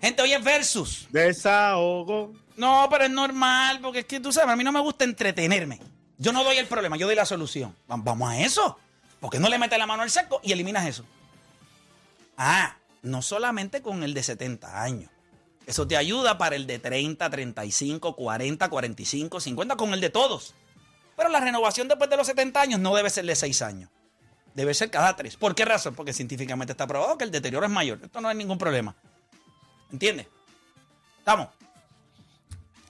Gente, 0.00 0.22
hoy 0.22 0.32
es 0.32 0.42
versus. 0.42 1.06
Desahogo. 1.10 2.32
No, 2.56 2.86
pero 2.90 3.04
es 3.04 3.10
normal, 3.10 3.80
porque 3.80 4.00
es 4.00 4.04
que 4.06 4.20
tú 4.20 4.32
sabes, 4.32 4.50
a 4.50 4.56
mí 4.56 4.64
no 4.64 4.72
me 4.72 4.80
gusta 4.80 5.04
entretenerme. 5.04 5.80
Yo 6.18 6.32
no 6.32 6.44
doy 6.44 6.56
el 6.56 6.66
problema, 6.66 6.96
yo 6.96 7.06
doy 7.06 7.16
la 7.16 7.26
solución. 7.26 7.74
Va- 7.90 7.96
Vamos 7.96 8.30
a 8.30 8.38
eso. 8.38 8.78
Porque 9.20 9.38
no 9.38 9.48
le 9.48 9.58
metes 9.58 9.78
la 9.78 9.86
mano 9.86 10.02
al 10.02 10.10
saco 10.10 10.40
y 10.42 10.52
eliminas 10.52 10.86
eso. 10.86 11.04
Ah, 12.36 12.76
no 13.02 13.22
solamente 13.22 13.82
con 13.82 14.02
el 14.02 14.14
de 14.14 14.22
70 14.22 14.82
años. 14.82 15.10
Eso 15.66 15.86
te 15.86 15.96
ayuda 15.96 16.38
para 16.38 16.56
el 16.56 16.66
de 16.66 16.78
30, 16.78 17.28
35, 17.30 18.16
40, 18.16 18.68
45, 18.68 19.40
50, 19.40 19.76
con 19.76 19.94
el 19.94 20.00
de 20.00 20.10
todos. 20.10 20.54
Pero 21.16 21.28
la 21.28 21.40
renovación 21.40 21.88
después 21.88 22.10
de 22.10 22.16
los 22.16 22.26
70 22.26 22.60
años 22.60 22.80
no 22.80 22.94
debe 22.94 23.10
ser 23.10 23.24
de 23.26 23.36
6 23.36 23.62
años. 23.62 23.90
Debe 24.54 24.74
ser 24.74 24.90
cada 24.90 25.14
3. 25.14 25.36
¿Por 25.36 25.54
qué 25.54 25.64
razón? 25.64 25.94
Porque 25.94 26.12
científicamente 26.12 26.72
está 26.72 26.86
probado 26.86 27.16
que 27.16 27.24
el 27.24 27.30
deterioro 27.30 27.64
es 27.64 27.72
mayor. 27.72 28.00
Esto 28.02 28.20
no 28.20 28.30
es 28.30 28.36
ningún 28.36 28.58
problema. 28.58 28.94
¿Entiendes? 29.90 30.26
Estamos. 31.18 31.48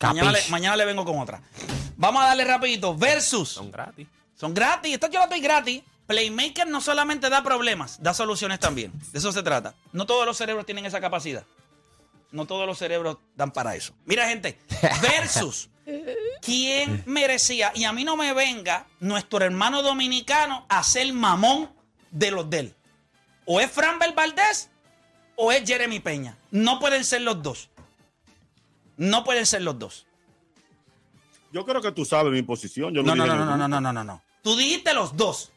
Mañana 0.00 0.33
le, 0.33 0.40
mañana 0.49 0.76
le 0.76 0.85
vengo 0.85 1.04
con 1.04 1.19
otra. 1.19 1.40
Vamos 1.97 2.23
a 2.23 2.28
darle 2.28 2.45
rapidito. 2.45 2.97
Versus. 2.97 3.50
Son 3.50 3.71
gratis. 3.71 4.09
Son 4.35 4.52
gratis. 4.54 4.95
Esto 4.95 5.09
yo 5.09 5.21
lo 5.21 5.28
doy 5.28 5.40
gratis. 5.40 5.83
Playmaker 6.06 6.66
no 6.66 6.80
solamente 6.80 7.30
da 7.30 7.42
problemas, 7.42 8.02
da 8.02 8.12
soluciones 8.14 8.59
también. 8.61 8.92
De 9.12 9.18
eso 9.18 9.32
se 9.32 9.42
trata. 9.42 9.75
No 9.92 10.06
todos 10.06 10.26
los 10.26 10.37
cerebros 10.37 10.66
tienen 10.66 10.85
esa 10.85 11.00
capacidad. 11.00 11.44
No 12.30 12.47
todos 12.47 12.66
los 12.66 12.78
cerebros 12.78 13.18
dan 13.37 13.52
para 13.52 13.75
eso. 13.76 13.94
Mira, 14.04 14.28
gente. 14.28 14.59
Versus. 15.02 15.68
¿Quién 16.40 17.02
merecía? 17.06 17.73
Y 17.75 17.85
a 17.85 17.92
mí 17.92 18.04
no 18.04 18.16
me 18.16 18.32
venga 18.32 18.87
nuestro 19.00 19.44
hermano 19.44 19.82
dominicano 19.82 20.64
a 20.68 20.82
ser 20.82 21.12
mamón 21.12 21.71
de 22.11 22.30
los 22.30 22.49
de 22.49 22.59
él. 22.61 22.75
O 23.44 23.61
es 23.61 23.71
Franbel 23.71 24.12
Valdés 24.12 24.71
o 25.37 25.52
es 25.52 25.66
Jeremy 25.66 26.00
Peña. 26.00 26.37
No 26.50 26.78
pueden 26.78 27.04
ser 27.04 27.23
los 27.23 27.42
dos. 27.42 27.68
No 28.97 29.25
pueden 29.25 29.47
ser 29.47 29.62
los 29.62 29.78
dos. 29.78 30.06
Yo 31.52 31.66
creo 31.66 31.82
que 31.82 31.92
tú 31.92 32.04
sabes 32.04 32.32
mi 32.32 32.42
posición. 32.42 32.94
Yo 32.94 33.02
No, 33.02 33.14
no, 33.14 33.26
no, 33.26 33.37
no, 33.37 33.68
no, 33.68 33.80
no, 33.80 33.92
no, 33.92 34.04
no. 34.04 34.23
Tú 34.42 34.56
dijiste 34.56 34.94
los 34.94 35.16
dos. 35.16 35.51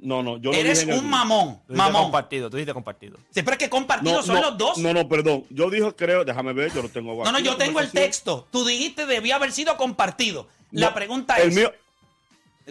No, 0.00 0.22
no, 0.22 0.36
yo 0.36 0.52
Eres 0.52 0.80
dije 0.80 0.92
en 0.92 0.98
el 0.98 1.04
un 1.04 1.10
mamón. 1.10 1.60
Tú 1.66 1.74
Mamón. 1.74 2.02
compartido, 2.04 2.48
tú 2.48 2.56
dijiste 2.56 2.72
compartido. 2.72 3.18
Siempre 3.30 3.54
es 3.54 3.58
que 3.58 3.68
compartidos 3.68 4.26
son 4.26 4.36
no, 4.36 4.42
los 4.42 4.58
dos. 4.58 4.78
No, 4.78 4.92
no, 4.94 5.08
perdón. 5.08 5.44
Yo 5.50 5.68
dije, 5.70 5.92
creo, 5.96 6.24
déjame 6.24 6.52
ver, 6.52 6.72
yo 6.72 6.82
lo 6.82 6.88
tengo 6.88 7.24
No, 7.24 7.32
no, 7.32 7.38
aquí, 7.38 7.46
yo 7.46 7.56
tengo 7.56 7.80
el 7.80 7.90
texto. 7.90 8.46
Tú 8.52 8.64
dijiste 8.64 9.06
debió 9.06 9.34
haber 9.34 9.50
sido 9.50 9.76
compartido. 9.76 10.46
La 10.70 10.90
No, 10.90 10.94
pregunta 10.94 11.36
el 11.38 11.48
es, 11.48 11.54
mío, 11.56 11.72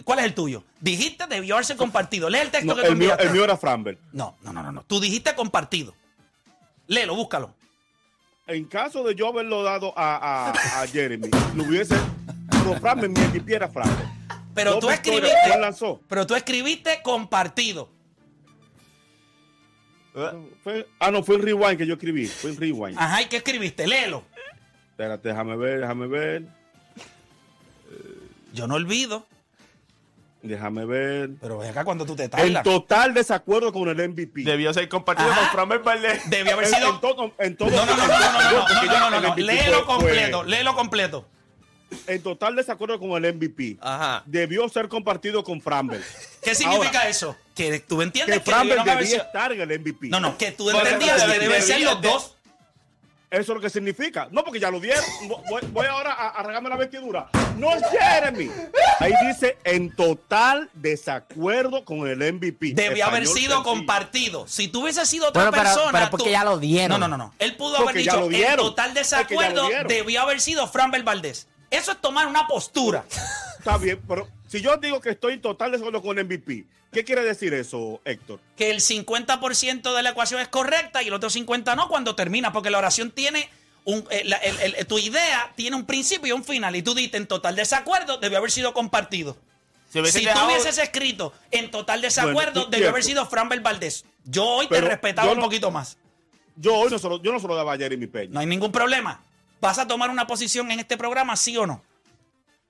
¿cuál 0.04 0.20
es 0.20 0.24
el 0.24 0.34
tuyo? 0.34 0.64
Dijiste 0.80 1.26
debió 1.26 1.56
haberse 1.56 1.76
compartido. 1.76 2.30
Lee 2.30 2.38
el 2.38 2.50
texto 2.50 2.74
no, 2.74 2.76
que 2.76 2.86
tú 2.86 2.92
el 2.92 2.96
mío, 2.98 3.18
el 3.18 3.30
mío 3.30 3.44
era 3.44 3.56
Framber. 3.58 3.98
No, 4.12 4.36
no, 4.42 4.52
no, 4.52 4.62
no, 4.62 4.72
no. 4.72 4.82
Tú 4.84 4.98
dijiste 4.98 5.34
compartido. 5.34 5.94
Léelo, 6.86 7.14
búscalo. 7.14 7.54
En 8.46 8.64
caso 8.64 9.04
de 9.04 9.14
yo 9.14 9.28
haberlo 9.28 9.62
dado 9.62 9.92
a, 9.94 10.48
a, 10.50 10.80
a 10.82 10.86
Jeremy, 10.86 11.28
lo 11.54 11.64
hubiese. 11.64 11.94
Pero 12.50 12.80
Framber, 12.80 13.10
mi 13.10 13.20
equipo 13.20 13.50
era 13.50 13.68
Framber. 13.68 14.06
Pero 14.58 14.72
Dos 14.72 14.80
tú 14.80 14.90
escribiste. 14.90 15.36
Pero 16.08 16.26
tú 16.26 16.34
escribiste 16.34 17.00
compartido. 17.02 17.88
Fue- 20.64 20.88
ah, 20.98 21.10
no, 21.12 21.22
fue 21.22 21.36
el 21.36 21.42
rewind 21.42 21.78
que 21.78 21.86
yo 21.86 21.94
escribí. 21.94 22.26
Fue 22.26 22.50
el 22.50 22.56
rewind. 22.56 22.98
Ajá, 22.98 23.22
¿y 23.22 23.26
qué 23.26 23.36
escribiste? 23.36 23.86
Léelo. 23.86 24.24
Espérate, 24.90 25.28
déjame 25.28 25.56
ver, 25.56 25.80
déjame 25.80 26.06
ver. 26.08 26.42
Yo 28.52 28.66
no 28.66 28.74
olvido. 28.74 29.24
Déjame 30.42 30.84
ver. 30.86 31.30
Pero 31.40 31.58
ven 31.58 31.70
acá 31.70 31.84
cuando 31.84 32.04
tú 32.04 32.16
te 32.16 32.24
En 32.24 32.30
tardas. 32.30 32.62
total 32.64 33.14
desacuerdo 33.14 33.72
con 33.72 33.88
el 33.88 34.08
MVP. 34.08 34.42
Debió 34.42 34.72
ser 34.74 34.88
compartido 34.88 35.30
Ajá. 35.30 35.40
con 35.40 35.50
Framber 35.50 35.78
Valdez. 35.80 36.28
Debió 36.30 36.54
haber 36.54 36.66
En- 36.66 36.74
sido. 36.74 36.94
en 36.94 37.00
todo, 37.00 37.32
en 37.38 37.56
todo- 37.56 37.70
No, 37.70 37.86
no, 37.86 37.96
no, 37.96 37.98
no, 38.06 38.06
no, 38.06 38.18
no, 38.18 39.10
no, 39.10 39.20
no, 39.20 39.34
no. 39.36 39.38
En 42.06 42.22
total 42.22 42.54
desacuerdo 42.56 42.98
con 42.98 43.12
el 43.24 43.34
MVP. 43.34 43.78
Ajá. 43.80 44.22
Debió 44.26 44.68
ser 44.68 44.88
compartido 44.88 45.42
con 45.42 45.60
Framber. 45.60 46.02
¿Qué 46.42 46.54
significa 46.54 46.98
Ahora, 46.98 47.08
eso? 47.08 47.36
Que 47.54 47.80
tú 47.80 48.02
entiendes 48.02 48.38
Que 48.38 48.44
que, 48.44 48.50
Framber 48.50 48.76
debieron 48.78 48.88
haber 48.90 49.04
debía 49.06 49.22
estar 49.22 49.52
en 49.52 49.60
el 49.60 49.80
MVP. 49.80 50.08
No, 50.08 50.20
no, 50.20 50.36
que 50.36 50.52
tú 50.52 50.68
entendías 50.70 51.22
que 51.22 51.28
debe- 51.32 51.38
deben 51.40 51.62
ser 51.62 51.76
debía 51.76 51.92
los 51.92 52.02
de- 52.02 52.08
dos. 52.08 52.34
Eso 53.30 53.42
es 53.42 53.48
lo 53.48 53.60
que 53.60 53.68
significa. 53.68 54.26
No, 54.30 54.42
porque 54.42 54.58
ya 54.58 54.70
lo 54.70 54.80
dieron. 54.80 55.04
Voy, 55.50 55.60
voy 55.70 55.86
ahora 55.86 56.14
a, 56.14 56.28
a 56.30 56.42
regarme 56.42 56.70
la 56.70 56.76
vestidura. 56.76 57.28
No 57.58 57.74
es 57.74 57.82
Jeremy. 57.90 58.50
Ahí 59.00 59.12
dice 59.26 59.58
en 59.64 59.94
total 59.94 60.70
desacuerdo 60.72 61.84
con 61.84 62.06
el 62.08 62.22
MVP. 62.32 62.72
Debió 62.72 63.04
haber 63.06 63.24
sido 63.26 63.34
sencillo. 63.34 63.62
compartido. 63.64 64.48
Si 64.48 64.68
tú 64.68 64.82
hubieses 64.82 65.06
sido 65.08 65.28
otra 65.28 65.42
Bueno, 65.42 65.50
pero- 65.52 65.62
persona. 65.74 65.92
pero 65.98 66.10
porque 66.10 66.24
tú- 66.24 66.30
ya 66.30 66.42
lo 66.44 66.58
dieron. 66.58 66.88
No, 67.00 67.06
no, 67.06 67.16
no, 67.16 67.22
no. 67.22 67.34
Él 67.38 67.54
pudo 67.56 67.76
Porque 67.76 67.90
haber 68.00 68.02
dicho 68.02 68.30
en 68.30 68.56
total 68.56 68.94
desacuerdo 68.94 69.68
debió 69.86 70.22
haber 70.22 70.40
sido 70.40 70.66
Fran 70.66 70.90
Valdés. 70.90 71.48
Eso 71.70 71.92
es 71.92 72.00
tomar 72.00 72.26
una 72.26 72.46
postura. 72.46 73.04
Está 73.58 73.76
bien, 73.76 74.00
pero 74.08 74.28
si 74.48 74.60
yo 74.60 74.76
digo 74.78 75.00
que 75.00 75.10
estoy 75.10 75.34
en 75.34 75.42
total 75.42 75.72
desacuerdo 75.72 76.00
con 76.00 76.16
MVP, 76.18 76.64
¿qué 76.92 77.04
quiere 77.04 77.22
decir 77.22 77.52
eso, 77.54 78.00
Héctor? 78.04 78.40
que 78.56 78.70
el 78.70 78.80
50% 78.80 79.94
de 79.94 80.02
la 80.02 80.10
ecuación 80.10 80.40
es 80.40 80.48
correcta 80.48 81.02
y 81.02 81.08
el 81.08 81.14
otro 81.14 81.28
50% 81.30 81.76
no 81.76 81.88
cuando 81.88 82.14
termina, 82.14 82.52
porque 82.52 82.70
la 82.70 82.78
oración 82.78 83.10
tiene 83.10 83.48
un, 83.84 84.04
eh, 84.10 84.22
la- 84.24 84.36
el- 84.38 84.74
el- 84.76 84.86
tu 84.86 84.98
idea 84.98 85.52
tiene 85.56 85.76
un 85.76 85.84
principio 85.86 86.28
y 86.28 86.32
un 86.32 86.44
final, 86.44 86.74
y 86.76 86.82
tú 86.82 86.94
diste 86.94 87.16
en 87.16 87.26
total 87.26 87.56
desacuerdo, 87.56 88.18
debió 88.18 88.38
haber 88.38 88.50
sido 88.50 88.72
compartido. 88.74 89.36
Si 89.90 90.00
tú 90.02 90.38
hubieses 90.46 90.76
escrito 90.78 91.32
en 91.50 91.70
total 91.70 92.02
desacuerdo, 92.02 92.52
Bueno, 92.60 92.70
debió 92.70 92.90
haber 92.90 93.02
sido 93.02 93.24
Fran 93.26 93.48
Valdés. 93.62 94.04
Yo 94.24 94.44
hoy 94.44 94.68
te 94.68 94.80
respetaba 94.82 95.26
yo 95.26 95.32
un 95.32 95.38
no- 95.38 95.44
poquito 95.44 95.70
más. 95.70 95.96
Yo 96.56 96.74
hoy 96.74 96.90
no 96.90 96.98
solo, 96.98 97.22
yo 97.22 97.32
no 97.32 97.40
solo 97.40 97.54
daba 97.54 97.72
a 97.72 97.78
Jeremy 97.78 98.06
Peña. 98.06 98.34
No 98.34 98.40
hay 98.40 98.46
ningún 98.46 98.70
problema. 98.72 99.22
¿Vas 99.60 99.78
a 99.78 99.86
tomar 99.86 100.10
una 100.10 100.26
posición 100.26 100.70
en 100.70 100.80
este 100.80 100.96
programa, 100.96 101.36
sí 101.36 101.56
o 101.56 101.66
no? 101.66 101.82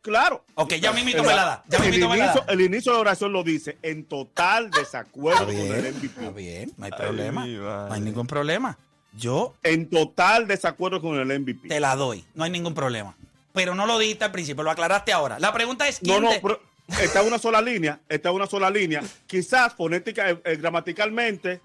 Claro. 0.01 0.45
Ok, 0.55 0.75
ya 0.75 0.91
El- 0.91 1.05
me 1.05 1.13
la 1.15 1.35
da. 1.45 1.65
Ya 1.69 1.79
el, 1.79 1.85
mismito 1.85 2.09
me 2.09 2.17
la 2.17 2.25
inicio, 2.25 2.45
da. 2.47 2.53
el 2.53 2.61
inicio 2.61 2.93
de 2.93 2.97
la 2.97 3.01
oración 3.01 3.33
lo 3.33 3.43
dice 3.43 3.79
en 3.83 4.05
total 4.05 4.71
desacuerdo 4.71 5.47
con 5.47 5.55
el 5.57 5.85
Está 5.87 5.99
MVP. 5.99 6.31
bien, 6.31 6.73
no 6.77 6.85
hay 6.87 6.93
Ay, 6.95 6.99
problema. 6.99 7.47
No 7.47 7.93
hay 7.93 8.01
ningún 8.01 8.27
problema. 8.27 8.79
Yo 9.17 9.55
En 9.63 9.89
total 9.91 10.47
desacuerdo 10.47 11.01
con 11.01 11.19
el 11.19 11.41
MVP. 11.41 11.69
te 11.69 11.81
la 11.81 11.97
doy, 11.97 12.25
no 12.35 12.45
hay 12.45 12.51
ningún 12.51 12.75
problema. 12.75 13.17
Pero 13.53 13.75
no 13.75 13.87
lo 13.87 13.99
dijiste 13.99 14.25
al 14.25 14.31
principio, 14.33 14.63
lo 14.63 14.71
aclaraste 14.71 15.13
ahora. 15.13 15.39
La 15.41 15.53
pregunta 15.53 15.89
es 15.89 16.01
No, 16.03 16.07
quién 16.13 16.23
no, 16.23 16.31
te- 16.31 16.41
pero 16.41 16.63
está 17.01 17.21
en 17.23 17.27
una 17.27 17.39
sola 17.39 17.61
línea, 17.61 18.01
está 18.09 18.29
en 18.29 18.37
una 18.37 18.47
sola 18.47 18.71
línea. 18.71 19.03
Quizás 19.27 19.75
fonética, 19.75 20.31
eh, 20.31 20.41
eh, 20.45 20.57
gramaticalmente 20.57 21.61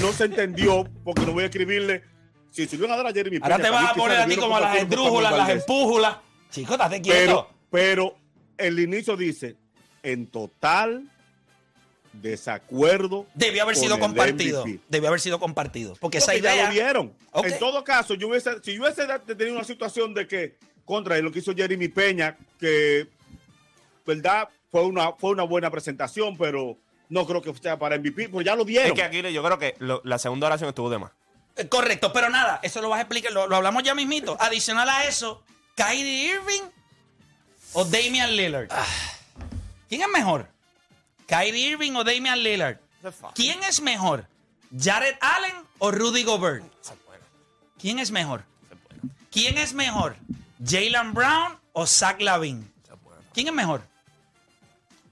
no 0.00 0.12
se 0.12 0.24
entendió 0.24 0.88
porque 1.04 1.22
no 1.24 1.32
voy 1.32 1.44
a 1.44 1.46
escribirle. 1.46 2.02
Si 2.50 2.68
iban 2.72 2.90
a 2.90 2.96
dar 2.96 3.06
a 3.06 3.12
Jeremy 3.12 3.38
Ahora 3.42 3.56
Peña, 3.56 3.68
te 3.68 3.74
vas 3.74 3.90
a 3.90 3.94
poner 3.94 4.16
a 4.18 4.26
ti 4.26 4.36
como 4.36 4.58
las 4.58 4.70
compartirlo 4.70 4.96
con 4.96 5.08
esdrújulas, 5.24 5.36
las 5.38 5.48
empújulas. 5.50 6.16
Chico, 6.50 6.76
date 6.76 7.00
quieto. 7.02 7.48
Pero, 7.48 7.48
pero 7.70 8.16
el 8.56 8.78
inicio 8.80 9.16
dice 9.16 9.56
en 10.02 10.26
total 10.26 11.04
desacuerdo. 12.12 13.26
Debió 13.34 13.62
haber 13.62 13.74
con 13.74 13.82
sido 13.84 13.94
el 13.96 14.00
compartido. 14.00 14.64
MVP. 14.64 14.80
Debió 14.88 15.08
haber 15.08 15.20
sido 15.20 15.38
compartido. 15.38 15.94
Porque 16.00 16.18
esa 16.18 16.32
Porque 16.32 16.42
ya 16.42 16.54
idea. 16.54 16.66
lo 16.66 16.72
dieron. 16.72 17.14
Ok. 17.32 17.46
En 17.46 17.58
todo 17.58 17.84
caso, 17.84 18.14
yo 18.14 18.28
hubiese, 18.28 18.50
si 18.62 18.74
yo 18.74 18.82
hubiese 18.82 19.06
tenido 19.36 19.54
una 19.54 19.64
situación 19.64 20.14
de 20.14 20.26
que 20.26 20.56
contra 20.84 21.18
lo 21.18 21.30
que 21.30 21.40
hizo 21.40 21.54
Jeremy 21.54 21.88
Peña, 21.88 22.36
que 22.58 23.06
verdad 24.06 24.48
fue 24.70 24.82
una, 24.84 25.12
fue 25.12 25.30
una 25.30 25.42
buena 25.44 25.70
presentación, 25.70 26.36
pero 26.36 26.78
no 27.10 27.26
creo 27.26 27.42
que 27.42 27.54
sea 27.54 27.78
para 27.78 27.96
MVP, 27.98 28.30
pues 28.30 28.44
ya 28.46 28.54
lo 28.56 28.62
Es 28.62 28.68
dieron. 28.68 28.94
que 28.96 29.02
aquí 29.02 29.20
yo 29.32 29.42
creo 29.42 29.58
que 29.58 29.74
lo- 29.78 30.00
la 30.04 30.18
segunda 30.18 30.46
oración 30.46 30.68
estuvo 30.70 30.90
de 30.90 30.98
más. 30.98 31.12
Eh, 31.58 31.68
Correcto, 31.68 32.12
pero 32.12 32.30
nada, 32.30 32.60
eso 32.62 32.80
lo 32.80 32.88
vas 32.88 32.98
a 32.98 33.02
explicar, 33.02 33.32
lo, 33.32 33.46
lo 33.46 33.56
hablamos 33.56 33.82
ya 33.82 33.94
mismito. 33.94 34.36
Adicional 34.40 34.88
a 34.88 35.04
eso, 35.04 35.42
Kyrie 35.74 36.34
Irving 36.34 36.62
o 37.72 37.84
Damian 37.84 38.34
Lillard. 38.36 38.68
Ah. 38.70 38.86
¿Quién 39.88 40.02
es 40.02 40.08
mejor? 40.08 40.48
Kyrie 41.26 41.68
Irving 41.70 41.92
o 41.92 42.04
Damian 42.04 42.42
Lillard. 42.42 42.78
¿Quién 43.34 43.62
es 43.64 43.80
mejor? 43.80 44.26
¿Jared 44.76 45.16
Allen 45.20 45.54
o 45.78 45.90
Rudy 45.90 46.24
Gobert? 46.24 46.64
¿Quién 47.80 47.98
es 47.98 48.10
mejor? 48.10 48.44
¿Quién 49.30 49.58
es 49.58 49.72
mejor? 49.72 50.16
¿Jalen 50.64 51.14
Brown 51.14 51.58
o 51.72 51.86
Zach 51.86 52.20
Lavin? 52.20 52.72
¿Quién 53.32 53.48
es 53.48 53.54
mejor? 53.54 53.82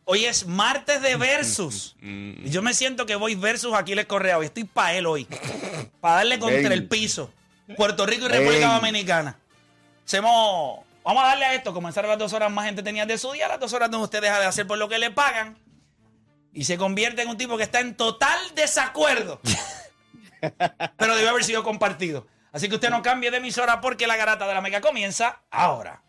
Hoy 0.08 0.24
es 0.24 0.46
martes 0.46 1.02
de 1.02 1.16
versus. 1.16 1.96
Y 2.00 2.48
yo 2.48 2.62
me 2.62 2.72
siento 2.74 3.06
que 3.06 3.16
voy 3.16 3.34
versus 3.34 3.74
Aquiles 3.74 4.06
Correa. 4.06 4.38
Hoy 4.38 4.46
estoy 4.46 4.62
para 4.64 4.94
él 4.94 5.04
hoy. 5.06 5.26
Para 6.00 6.16
darle 6.16 6.38
contra 6.38 6.72
el 6.72 6.86
piso. 6.86 7.30
Puerto 7.76 8.06
Rico 8.06 8.26
y 8.26 8.28
República. 8.28 8.74
Dominicana. 8.74 9.36
Hacemos- 10.06 10.80
Vamos 11.02 11.22
a 11.24 11.26
darle 11.26 11.44
a 11.44 11.54
esto. 11.54 11.72
Comenzar 11.74 12.04
las 12.06 12.18
dos 12.18 12.32
horas 12.32 12.50
más 12.52 12.66
gente 12.66 12.82
tenía 12.84 13.04
de 13.04 13.18
su 13.18 13.32
día. 13.32 13.48
Las 13.48 13.58
dos 13.60 13.72
horas 13.72 13.90
donde 13.90 14.04
usted 14.04 14.20
deja 14.22 14.38
de 14.38 14.46
hacer 14.46 14.66
por 14.66 14.78
lo 14.78 14.88
que 14.88 14.98
le 14.98 15.10
pagan. 15.10 15.58
Y 16.52 16.64
se 16.64 16.78
convierte 16.78 17.22
en 17.22 17.28
un 17.28 17.36
tipo 17.36 17.56
que 17.56 17.64
está 17.64 17.80
en 17.80 17.96
total 17.96 18.38
desacuerdo. 18.54 19.40
Pero 20.98 21.16
debe 21.16 21.28
haber 21.28 21.42
sido 21.44 21.64
compartido. 21.64 22.26
Así 22.56 22.70
que 22.70 22.76
usted 22.76 22.88
no 22.88 23.02
cambie 23.02 23.30
de 23.30 23.36
emisora 23.36 23.82
porque 23.82 24.06
la 24.06 24.16
garata 24.16 24.48
de 24.48 24.54
la 24.54 24.62
mega 24.62 24.80
comienza 24.80 25.42
ahora. 25.50 26.02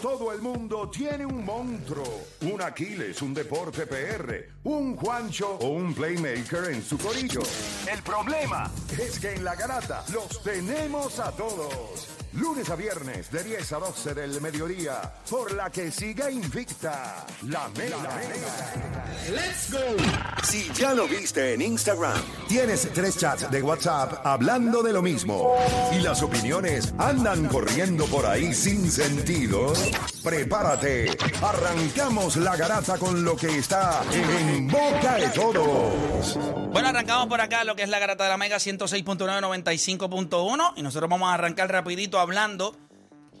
Todo 0.00 0.32
el 0.32 0.40
mundo 0.40 0.88
tiene 0.88 1.26
un 1.26 1.44
monstruo, 1.44 2.22
un 2.40 2.62
Aquiles, 2.62 3.20
un 3.20 3.34
deporte 3.34 3.86
PR, 3.86 4.54
un 4.64 4.96
Juancho 4.96 5.58
o 5.60 5.68
un 5.68 5.92
playmaker 5.92 6.70
en 6.70 6.82
su 6.82 6.96
corillo. 6.96 7.42
El 7.86 8.02
problema 8.02 8.70
es 8.98 9.20
que 9.20 9.34
en 9.34 9.44
la 9.44 9.54
garata 9.54 10.02
los 10.10 10.42
tenemos 10.42 11.18
a 11.20 11.30
todos. 11.32 12.21
Lunes 12.34 12.70
a 12.70 12.76
viernes 12.76 13.30
de 13.30 13.44
10 13.44 13.72
a 13.72 13.78
12 13.78 14.14
del 14.14 14.40
mediodía, 14.40 15.12
por 15.28 15.52
la 15.52 15.68
que 15.68 15.90
siga 15.90 16.30
invicta 16.30 17.26
la 17.48 17.68
mega. 17.76 17.98
Si 20.42 20.70
ya 20.72 20.94
lo 20.94 21.06
viste 21.06 21.52
en 21.52 21.60
Instagram, 21.60 22.18
tienes 22.48 22.88
tres 22.94 23.18
chats 23.18 23.50
de 23.50 23.62
WhatsApp 23.62 24.24
hablando 24.24 24.82
de 24.82 24.94
lo 24.94 25.02
mismo. 25.02 25.54
Y 25.92 26.00
las 26.00 26.22
opiniones 26.22 26.94
andan 26.96 27.48
corriendo 27.48 28.06
por 28.06 28.24
ahí 28.24 28.54
sin 28.54 28.90
sentido, 28.90 29.74
prepárate. 30.22 31.16
Arrancamos 31.42 32.36
la 32.36 32.56
garata 32.56 32.98
con 32.98 33.24
lo 33.24 33.36
que 33.36 33.58
está 33.58 34.02
en 34.12 34.68
boca 34.68 35.16
de 35.16 35.28
todos. 35.30 36.38
Bueno, 36.72 36.88
arrancamos 36.88 37.26
por 37.26 37.40
acá 37.40 37.64
lo 37.64 37.76
que 37.76 37.82
es 37.82 37.88
la 37.88 37.98
garata 37.98 38.24
de 38.24 38.30
la 38.30 38.36
Mega 38.36 38.56
106.9, 38.56 39.18
95.1 39.40 40.72
y 40.76 40.82
nosotros 40.82 41.10
vamos 41.10 41.30
a 41.30 41.34
arrancar 41.34 41.70
rapidito 41.70 42.18
hablando 42.18 42.76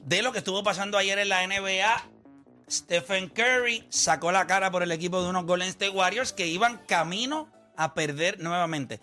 de 0.04 0.22
lo 0.22 0.32
que 0.32 0.38
estuvo 0.38 0.62
pasando 0.62 0.98
ayer 0.98 1.18
en 1.18 1.28
la 1.28 1.46
NBA. 1.46 2.02
Stephen 2.70 3.28
Curry 3.28 3.84
sacó 3.90 4.32
la 4.32 4.46
cara 4.46 4.70
por 4.70 4.82
el 4.82 4.92
equipo 4.92 5.22
de 5.22 5.28
unos 5.28 5.44
Golden 5.44 5.68
State 5.68 5.90
Warriors 5.90 6.32
que 6.32 6.46
iban 6.46 6.78
camino 6.86 7.48
a 7.76 7.94
perder 7.94 8.40
nuevamente. 8.40 9.00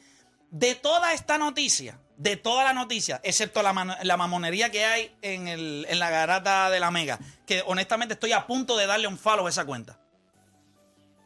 De 0.51 0.75
toda 0.75 1.13
esta 1.13 1.38
noticia, 1.38 1.99
de 2.17 2.35
toda 2.35 2.63
la 2.63 2.73
noticia, 2.73 3.21
excepto 3.23 3.62
la, 3.62 3.71
mamonería 3.71 4.69
que 4.71 4.83
hay 4.83 5.15
en, 5.21 5.99
la 5.99 6.09
garata 6.09 6.69
de 6.69 6.79
la 6.79 6.91
Mega, 6.91 7.19
que 7.45 7.63
honestamente 7.65 8.15
estoy 8.15 8.33
a 8.33 8.45
punto 8.45 8.75
de 8.75 8.88
darle 8.88 9.07
un 9.07 9.17
follow 9.17 9.47
a 9.47 9.49
esa 9.49 9.65
cuenta. 9.65 9.99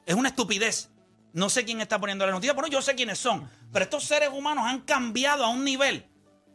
Es 0.06 0.16
una 0.16 0.30
estupidez. 0.30 0.90
No 1.32 1.50
sé 1.50 1.66
quién 1.66 1.82
está 1.82 2.00
poniendo 2.00 2.26
la 2.26 2.32
noticia, 2.32 2.54
pero 2.54 2.68
yo 2.68 2.82
sé 2.82 2.94
quiénes 2.94 3.18
son. 3.18 3.50
Pero 3.72 3.84
estos 3.84 4.04
seres 4.04 4.30
humanos 4.30 4.66
han 4.68 4.82
cambiado 4.82 5.44
a 5.46 5.50
un 5.50 5.64
nivel. 5.64 6.06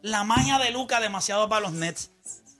La 0.01 0.23
magia 0.23 0.57
de 0.57 0.71
Luca 0.71 1.01
demasiado 1.01 1.49
para 1.49 1.61
los 1.61 1.73
Nets. 1.73 2.11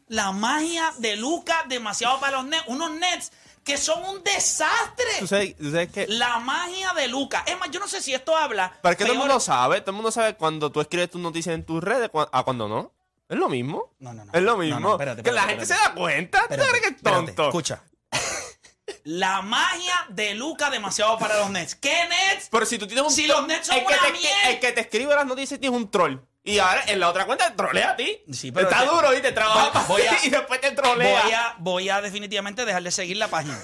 La 0.08 0.34
magia 0.34 0.92
de 0.98 1.16
Luca 1.16 1.64
demasiado 1.70 2.20
para 2.20 2.38
los 2.38 2.46
Nets. 2.46 2.64
Unos 2.68 2.92
Nets 2.92 3.32
que 3.70 3.78
son 3.78 4.04
un 4.04 4.24
desastre. 4.24 5.06
¿Tú 5.20 5.28
sabes, 5.28 5.56
tú 5.56 5.66
sabes 5.72 5.92
que 5.92 6.08
La 6.08 6.40
magia 6.40 6.92
de 6.94 7.08
Luca. 7.08 7.44
Es 7.46 7.58
más, 7.60 7.70
yo 7.70 7.80
no 7.80 7.88
sé 7.88 8.02
si 8.02 8.14
esto 8.16 8.36
habla. 8.36 8.74
Pero 8.82 8.92
es 8.94 8.98
que 8.98 9.04
todo 9.04 9.14
el 9.14 9.20
peor- 9.20 9.28
mundo 9.28 9.40
sabe, 9.40 9.82
todo 9.82 9.92
el 9.92 9.96
mundo 9.98 10.12
sabe 10.12 10.34
cuando 10.36 10.72
tú 10.72 10.82
escribes 10.82 11.12
tus 11.12 11.22
noticias 11.22 11.54
en 11.54 11.64
tus 11.64 11.84
redes 11.84 12.10
a 12.32 12.44
cuando 12.44 12.68
no. 12.68 12.92
Es 13.30 13.38
lo 13.38 13.48
mismo. 13.48 13.94
No, 14.00 14.12
no, 14.12 14.26
no. 14.26 14.34
Es 14.34 14.42
lo 14.42 14.58
mismo. 14.58 14.80
no, 14.80 14.92
espérate, 14.94 15.22
que 15.22 15.32
la 15.32 15.44
gente 15.44 15.64
espérate. 15.64 15.84
se 15.84 15.90
da 15.90 15.96
cuenta. 15.96 16.42
¿Tú 16.48 16.56
crees 16.56 16.82
que 16.82 16.88
es 16.88 17.02
tonto? 17.04 17.44
Escucha. 17.50 17.84
La 19.04 19.42
magia 19.44 19.94
de 20.10 20.34
Luca 20.34 20.70
demasiado 20.72 21.18
para 21.20 21.38
los 21.38 21.50
Nets. 21.52 21.76
¿Qué 21.76 21.94
Nets? 22.10 22.50
Pero 22.52 22.66
si 22.66 22.78
tú 22.80 22.88
tienes 22.88 23.06
un 23.06 23.12
Si 23.12 23.28
los 23.28 23.46
Nets 23.48 23.68
son 23.68 23.78
el 23.78 23.86
que, 23.86 23.94
una 23.94 24.02
te, 24.04 24.12
mierda. 24.14 24.50
el 24.50 24.60
que 24.60 24.72
te 24.72 24.82
escribe 24.82 25.14
las 25.16 25.26
noticias 25.28 25.60
tiene 25.60 25.76
un 25.76 25.90
troll. 25.92 26.18
Y 26.44 26.58
ahora 26.60 26.84
en 26.88 27.00
la 27.00 27.10
otra 27.10 27.26
cuenta 27.26 27.50
te 27.50 27.56
trolea 27.56 27.92
a 27.92 27.96
ti. 27.96 28.22
Sí, 28.32 28.52
pero 28.52 28.70
Está 28.70 28.82
te- 28.82 28.88
duro 28.88 29.14
y 29.16 29.22
te 29.22 29.32
trabaja 29.32 29.64
Voy- 29.66 29.72
para 29.74 29.86
voy 29.88 30.02
a- 30.04 30.18
y 30.26 30.30
después 30.30 30.62
te 30.62 30.72
trolea. 30.72 31.24
Voy 31.24 31.32
a, 31.34 31.56
voy 31.60 31.90
a 31.90 32.02
definitivamente 32.02 32.66
dejar 32.66 32.82
de 32.84 32.92
seguir 32.92 33.18
la 33.18 33.28
página. 33.28 33.58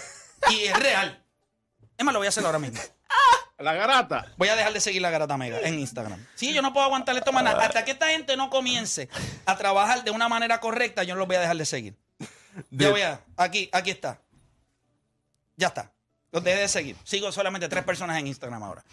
Y 0.51 0.63
es 0.65 0.77
real. 0.77 1.23
Es 1.97 2.03
más, 2.05 2.13
lo 2.13 2.19
voy 2.19 2.27
a 2.27 2.29
hacer 2.29 2.45
ahora 2.45 2.59
mismo. 2.59 2.79
La 3.57 3.73
garata. 3.73 4.33
Voy 4.35 4.49
a 4.49 4.55
dejar 4.57 4.73
de 4.73 4.81
seguir 4.81 5.01
la 5.01 5.09
Garata 5.09 5.37
Mega 5.37 5.61
en 5.61 5.79
Instagram. 5.79 6.27
Sí, 6.35 6.53
yo 6.53 6.61
no 6.61 6.73
puedo 6.73 6.85
aguantar 6.85 7.15
esto, 7.15 7.31
maná. 7.31 7.51
Hasta 7.51 7.85
que 7.85 7.91
esta 7.91 8.09
gente 8.09 8.35
no 8.35 8.49
comience 8.49 9.07
a 9.45 9.55
trabajar 9.55 10.03
de 10.03 10.11
una 10.11 10.27
manera 10.27 10.59
correcta, 10.59 11.03
yo 11.03 11.13
no 11.15 11.19
los 11.19 11.27
voy 11.27 11.37
a 11.37 11.39
dejar 11.39 11.55
de 11.55 11.65
seguir. 11.65 11.95
Ya 12.69 12.89
voy 12.89 13.01
a. 13.03 13.21
Aquí, 13.37 13.69
aquí 13.71 13.91
está. 13.91 14.19
Ya 15.55 15.67
está. 15.67 15.89
Los 16.33 16.43
dejé 16.43 16.59
de 16.59 16.67
seguir. 16.67 16.97
Sigo 17.05 17.31
solamente 17.31 17.69
tres 17.69 17.85
personas 17.85 18.19
en 18.19 18.27
Instagram 18.27 18.61
ahora. 18.61 18.83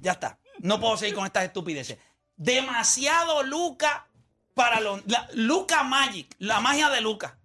Ya 0.00 0.12
está. 0.12 0.38
No 0.60 0.80
puedo 0.80 0.96
seguir 0.96 1.14
con 1.14 1.26
estas 1.26 1.44
estupideces. 1.44 1.98
Demasiado 2.36 3.42
Luca 3.42 4.06
para 4.54 4.80
los. 4.80 5.02
Luca 5.34 5.82
Magic. 5.82 6.34
La 6.38 6.60
magia 6.60 6.88
de 6.90 7.00
Luca. 7.00 7.38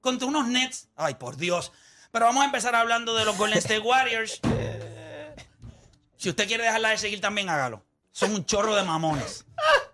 Contra 0.00 0.26
unos 0.26 0.46
Nets. 0.48 0.88
Ay, 0.96 1.14
por 1.14 1.36
Dios. 1.36 1.72
Pero 2.10 2.26
vamos 2.26 2.42
a 2.42 2.46
empezar 2.46 2.74
hablando 2.74 3.14
de 3.14 3.24
los 3.24 3.36
Golden 3.36 3.58
State 3.58 3.80
Warriors. 3.80 4.40
Si 6.16 6.28
usted 6.30 6.46
quiere 6.48 6.64
dejarla 6.64 6.90
de 6.90 6.98
seguir, 6.98 7.20
también 7.20 7.48
hágalo. 7.48 7.84
Son 8.10 8.34
un 8.34 8.44
chorro 8.44 8.74
de 8.74 8.82
mamones. 8.82 9.44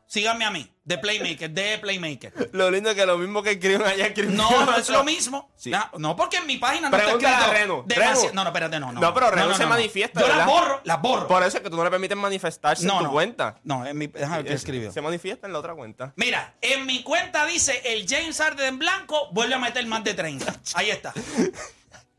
Síganme 0.07 0.45
a 0.45 0.51
mí, 0.51 0.71
de 0.85 0.99
Playmaker, 0.99 1.51
de 1.51 1.79
Playmaker. 1.79 2.51
Lo 2.53 2.71
lindo 2.71 2.91
es 2.91 2.97
que 2.97 3.07
lo 3.07 3.17
mismo 3.17 3.43
que 3.43 3.53
escriben 3.53 3.83
allá 3.87 4.07
escriben 4.07 4.37
No, 4.37 4.67
no 4.67 4.77
es 4.77 4.89
lo 4.91 5.03
mismo. 5.03 5.51
Sí. 5.57 5.71
No, 5.71 5.89
no, 5.97 6.15
porque 6.15 6.37
en 6.37 6.47
mi 6.47 6.59
página 6.59 6.91
no 6.91 6.97
está 6.97 7.07
Pregúntale 7.17 7.35
escrito. 7.37 7.51
a 7.51 7.61
Renu. 7.61 7.85
demasi- 7.87 8.21
Renu. 8.23 8.35
No, 8.35 8.45
no, 8.45 8.51
espérate, 8.51 8.81
no. 8.81 8.93
No, 8.93 9.01
No, 9.01 9.15
pero 9.15 9.31
Renu 9.31 9.55
se 9.55 9.65
manifiesta, 9.67 10.21
Yo 10.21 10.29
las 10.29 10.47
borro, 10.47 10.81
las 10.85 11.01
borro. 11.01 11.27
Por 11.27 11.43
eso 11.43 11.57
es 11.57 11.63
que 11.63 11.71
tú 11.71 11.77
no 11.77 11.85
le 11.85 11.91
permites 11.91 12.17
manifestarse 12.19 12.85
no, 12.87 12.93
en 12.95 12.99
tu 12.99 13.05
no. 13.05 13.13
cuenta. 13.13 13.57
No, 13.65 13.87
en 13.87 13.97
mi. 13.97 14.09
Déjame 14.09 14.37
ver 14.39 14.45
qué 14.47 14.53
Eh, 14.53 14.57
escribió. 14.57 14.93
Se 14.93 15.01
manifiesta 15.01 15.47
en 15.47 15.55
la 15.55 15.59
otra 15.61 15.75
cuenta. 15.75 16.13
Mira, 16.17 16.55
en 16.61 16.85
mi 16.85 17.03
cuenta 17.03 17.47
dice 17.47 17.81
el 17.87 18.07
James 18.07 18.37
Harden 18.37 18.67
en 18.67 18.79
blanco 18.79 19.29
vuelve 19.33 19.55
a 19.55 19.59
meter 19.59 19.87
más 19.87 20.05
de 20.05 20.13
30. 20.15 20.55
Ahí 20.75 20.91
está. 20.91 21.15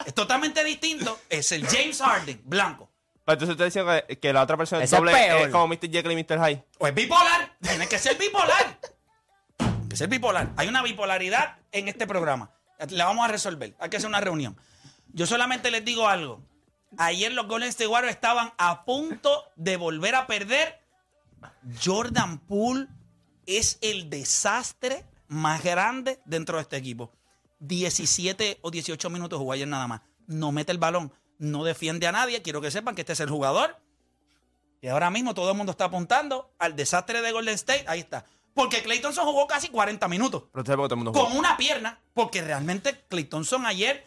Es 0.06 0.14
totalmente 0.14 0.64
distinto. 0.64 1.20
Es 1.30 1.52
el 1.52 1.68
James 1.68 2.02
Harden 2.02 2.42
blanco. 2.44 2.90
Pero 3.24 3.34
entonces 3.34 3.54
usted 3.54 3.66
decía 3.66 4.06
que, 4.08 4.20
que 4.20 4.34
la 4.34 4.44
otra 4.44 4.56
persona 4.56 4.84
es 4.84 4.92
doble, 4.92 5.12
peor. 5.12 5.42
es 5.42 5.48
como 5.50 5.68
Mr. 5.68 5.90
Jekyll 5.90 6.12
y 6.12 6.16
Mr. 6.16 6.40
Hyde. 6.40 6.64
O 6.78 6.86
es 6.88 6.94
bipolar. 6.94 7.45
Tiene 7.62 7.88
que 7.88 8.00
ser 8.00 8.18
bipolar. 8.18 8.80
Que 9.90 9.96
ser 9.96 10.08
bipolar. 10.08 10.52
Hay 10.58 10.68
una 10.68 10.82
bipolaridad 10.84 11.58
en 11.72 11.88
este 11.88 12.08
programa. 12.08 12.52
La 12.90 13.06
vamos 13.06 13.26
a 13.26 13.32
resolver. 13.32 13.76
Hay 13.80 13.90
que 13.90 13.98
hacer 13.98 14.10
una 14.10 14.22
reunión. 14.22 14.58
Yo 15.14 15.26
solamente 15.26 15.72
les 15.72 15.86
digo 15.86 16.08
algo. 16.08 16.44
Ayer 16.98 17.32
los 17.32 17.48
Golden 17.48 17.70
State 17.70 17.88
Warriors 17.88 18.16
estaban 18.16 18.54
a 18.58 18.86
punto 18.86 19.44
de 19.56 19.78
volver 19.78 20.16
a 20.16 20.28
perder. 20.28 20.82
Jordan 21.84 22.40
Poole 22.40 22.88
es 23.46 23.78
el 23.82 24.10
desastre 24.10 25.06
más 25.28 25.64
grande 25.64 26.20
dentro 26.26 26.58
de 26.58 26.64
este 26.64 26.78
equipo. 26.78 27.12
17 27.60 28.60
o 28.62 28.72
18 28.72 29.10
minutos 29.10 29.40
jugó 29.40 29.54
ayer 29.54 29.68
nada 29.68 29.88
más. 29.88 30.02
No 30.28 30.52
mete 30.52 30.72
el 30.72 30.78
balón, 30.78 31.14
no 31.38 31.64
defiende 31.64 32.08
a 32.08 32.12
nadie. 32.12 32.42
Quiero 32.42 32.62
que 32.62 32.72
sepan 32.72 32.96
que 32.96 33.02
este 33.02 33.14
es 33.14 33.20
el 33.20 33.30
jugador. 33.30 33.78
Y 34.82 34.88
ahora 34.88 35.10
mismo 35.10 35.34
todo 35.34 35.52
el 35.52 35.58
mundo 35.58 35.72
está 35.72 35.86
apuntando 35.86 36.52
al 36.60 36.76
desastre 36.76 37.22
de 37.22 37.32
Golden 37.32 37.56
State. 37.56 37.86
Ahí 37.88 38.00
está. 38.02 38.26
Porque 38.54 38.82
Clay 38.84 39.00
Thompson 39.02 39.26
jugó 39.26 39.48
casi 39.48 39.70
40 39.70 40.08
minutos. 40.08 40.44
Pero 40.52 40.62
usted 40.62 40.74
sabe 40.74 40.84
que 40.84 40.88
todo 40.90 40.96
el 40.96 41.04
mundo 41.04 41.14
juega. 41.14 41.28
Con 41.30 41.38
una 41.38 41.58
pierna. 41.58 42.00
Porque 42.14 42.42
realmente 42.42 43.04
Clay 43.10 43.26
Thompson 43.26 43.66
ayer, 43.66 44.06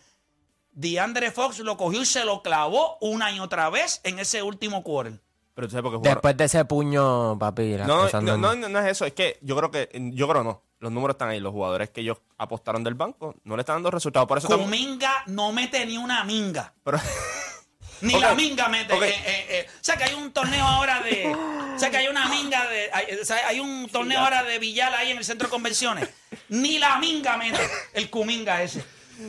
DeAndre 0.73 1.31
Fox 1.33 1.59
lo 1.61 1.77
cogió 1.77 2.01
y 2.03 2.07
se 2.07 2.25
lo 2.25 2.43
clavó 2.43 2.97
una 3.01 3.31
y 3.33 3.41
otra 3.41 3.69
vez 3.71 4.01
en 4.05 4.19
ese 4.19 4.43
último 4.43 4.83
quarter. 4.83 5.21
Pero 5.55 5.67
usted 5.67 5.79
sabe 5.79 5.83
por 5.83 5.93
qué 5.93 5.97
jugaron. 5.99 6.15
Después 6.17 6.37
de 6.37 6.45
ese 6.45 6.65
puño, 6.65 7.37
papi. 7.39 7.77
las 7.77 7.89
No, 7.89 8.03
cosas 8.03 8.23
no, 8.23 8.37
no- 8.37 8.55
no, 8.55 8.79
es 8.79 8.87
eso. 8.87 9.05
Es 9.05 9.13
que 9.13 9.39
yo 9.43 9.57
creo 9.57 9.71
que. 9.73 9.91
Yo 10.15 10.29
creo 10.29 10.45
no. 10.45 10.63
Los 10.79 10.93
números 10.93 11.15
están 11.15 11.31
ahí. 11.31 11.41
Los 11.41 11.53
jugadores 11.53 11.91
que 11.91 12.01
ellos 12.03 12.19
apostaron 12.37 12.85
del 12.85 12.95
banco 12.95 13.35
no 13.43 13.57
le 13.57 13.63
están 13.63 13.77
dando 13.77 13.91
resultados. 13.91 14.29
Por 14.29 14.39
eso 14.39 14.47
Kuminga 14.49 15.25
no 15.27 15.51
mete 15.53 15.85
ni 15.85 15.99
una 15.99 16.23
minga. 16.23 16.73
Pero, 16.85 16.99
Ni 18.01 18.19
la 18.19 18.35
minga 18.35 18.69
mete. 18.69 18.95
Eh, 18.95 19.09
eh, 19.09 19.47
eh. 19.51 19.67
O 19.69 19.85
sea 19.85 19.97
que 19.97 20.05
hay 20.05 20.15
un 20.15 20.33
torneo 20.33 20.65
ahora 20.65 21.01
de. 21.03 21.35
O 21.35 21.79
sea 21.79 21.91
que 21.91 21.97
hay 21.97 22.09
una 22.09 22.29
minga 22.29 22.67
de. 22.69 22.91
Hay, 22.93 23.07
o 23.21 23.25
sea, 23.25 23.47
hay 23.47 23.61
un 23.61 23.89
torneo 23.89 24.21
ahora 24.21 24.43
de 24.43 24.59
Villal 24.59 24.95
ahí 24.95 25.11
en 25.11 25.19
el 25.19 25.25
centro 25.25 25.49
de 25.49 25.51
convenciones. 25.51 26.09
Ni 26.49 26.79
la 26.79 26.99
minga 26.99 27.37
mete. 27.37 27.61
El 27.95 28.11
Kuminga 28.11 28.63
ese. 28.63 28.85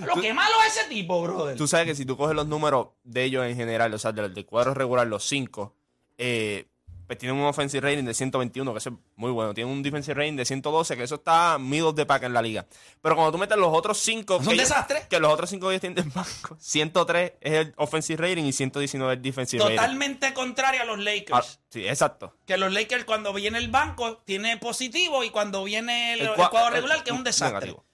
Lo 0.06 0.22
que 0.22 0.34
malo 0.34 0.56
es 0.68 0.78
ese 0.78 0.88
tipo, 0.88 1.22
brother. 1.22 1.58
tú 1.58 1.68
sabes 1.68 1.88
que 1.88 1.96
si 1.96 2.06
tú 2.06 2.16
coges 2.16 2.36
los 2.36 2.48
números 2.48 2.90
de 3.04 3.24
ellos 3.24 3.46
en 3.46 3.56
general, 3.56 3.92
o 3.94 3.98
sea, 3.98 4.12
del, 4.12 4.34
del 4.34 4.46
cuadro 4.46 4.76
regular, 4.76 5.08
los 5.08 5.28
cinco, 5.28 5.76
eh, 6.18 6.68
pues 7.10 7.18
tienen 7.18 7.40
un 7.40 7.46
offensive 7.48 7.82
rating 7.90 8.04
de 8.06 8.14
121, 8.14 8.72
que 8.72 8.78
eso 8.78 8.90
es 8.92 8.96
muy 9.16 9.32
bueno. 9.32 9.52
Tienen 9.56 9.74
un 9.74 9.82
defensive 9.82 10.14
rating 10.14 10.36
de 10.36 10.46
112, 10.46 10.96
que 10.96 11.02
eso 11.02 11.16
está 11.16 11.58
middle 11.58 11.92
de 11.94 12.06
pack 12.06 12.22
en 12.22 12.34
la 12.34 12.42
liga. 12.44 12.68
Pero 13.02 13.16
cuando 13.16 13.32
tú 13.32 13.40
metes 13.40 13.58
los 13.58 13.76
otros 13.76 13.98
cinco... 13.98 14.36
Es 14.40 14.46
un 14.46 14.54
ellos- 14.54 14.70
desastre. 14.70 15.08
Que 15.10 15.20
los 15.20 15.34
otros 15.34 15.50
cinco 15.50 15.66
que 15.70 15.74
ellos 15.74 15.82
tienen 15.82 15.96
del 15.96 16.10
banco. 16.14 16.56
103 16.60 17.34
es 17.42 17.54
el 17.54 17.74
offensive 17.78 18.22
rating 18.30 18.44
y 18.44 18.52
119 18.54 19.14
es 19.14 19.18
el 19.18 19.24
defensive 19.24 19.64
rating. 19.64 19.76
Totalmente 19.78 20.34
contrario 20.36 20.84
a 20.84 20.86
los 20.86 21.00
Ah, 21.00 21.02
Lakers. 21.02 21.60
sí, 21.70 21.88
exacto. 21.88 22.38
Que 22.46 22.58
los 22.58 22.72
Lakers 22.72 23.06
cuando 23.06 23.34
viene 23.34 23.58
el 23.58 23.70
banco 23.70 24.18
tiene 24.20 24.58
positivo 24.58 25.24
y 25.24 25.32
cuando 25.32 25.64
viene 25.64 26.14
el, 26.14 26.20
el 26.22 26.28
cua- 26.34 26.52
cuadro 26.52 26.68
el- 26.68 26.74
regular 26.76 27.04
que 27.04 27.10
es 27.10 27.18
un 27.18 27.24
desastre. 27.24 27.56
negativo. 27.60 27.86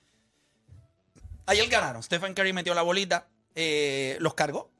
Ayer 1.45 1.67
ganaron. 1.69 2.03
Stephen 2.03 2.33
Curry 2.33 2.53
metió 2.53 2.73
la 2.73 2.81
bolita, 2.81 3.29
eh, 3.53 4.17
los 4.19 4.33
cargó, 4.33 4.71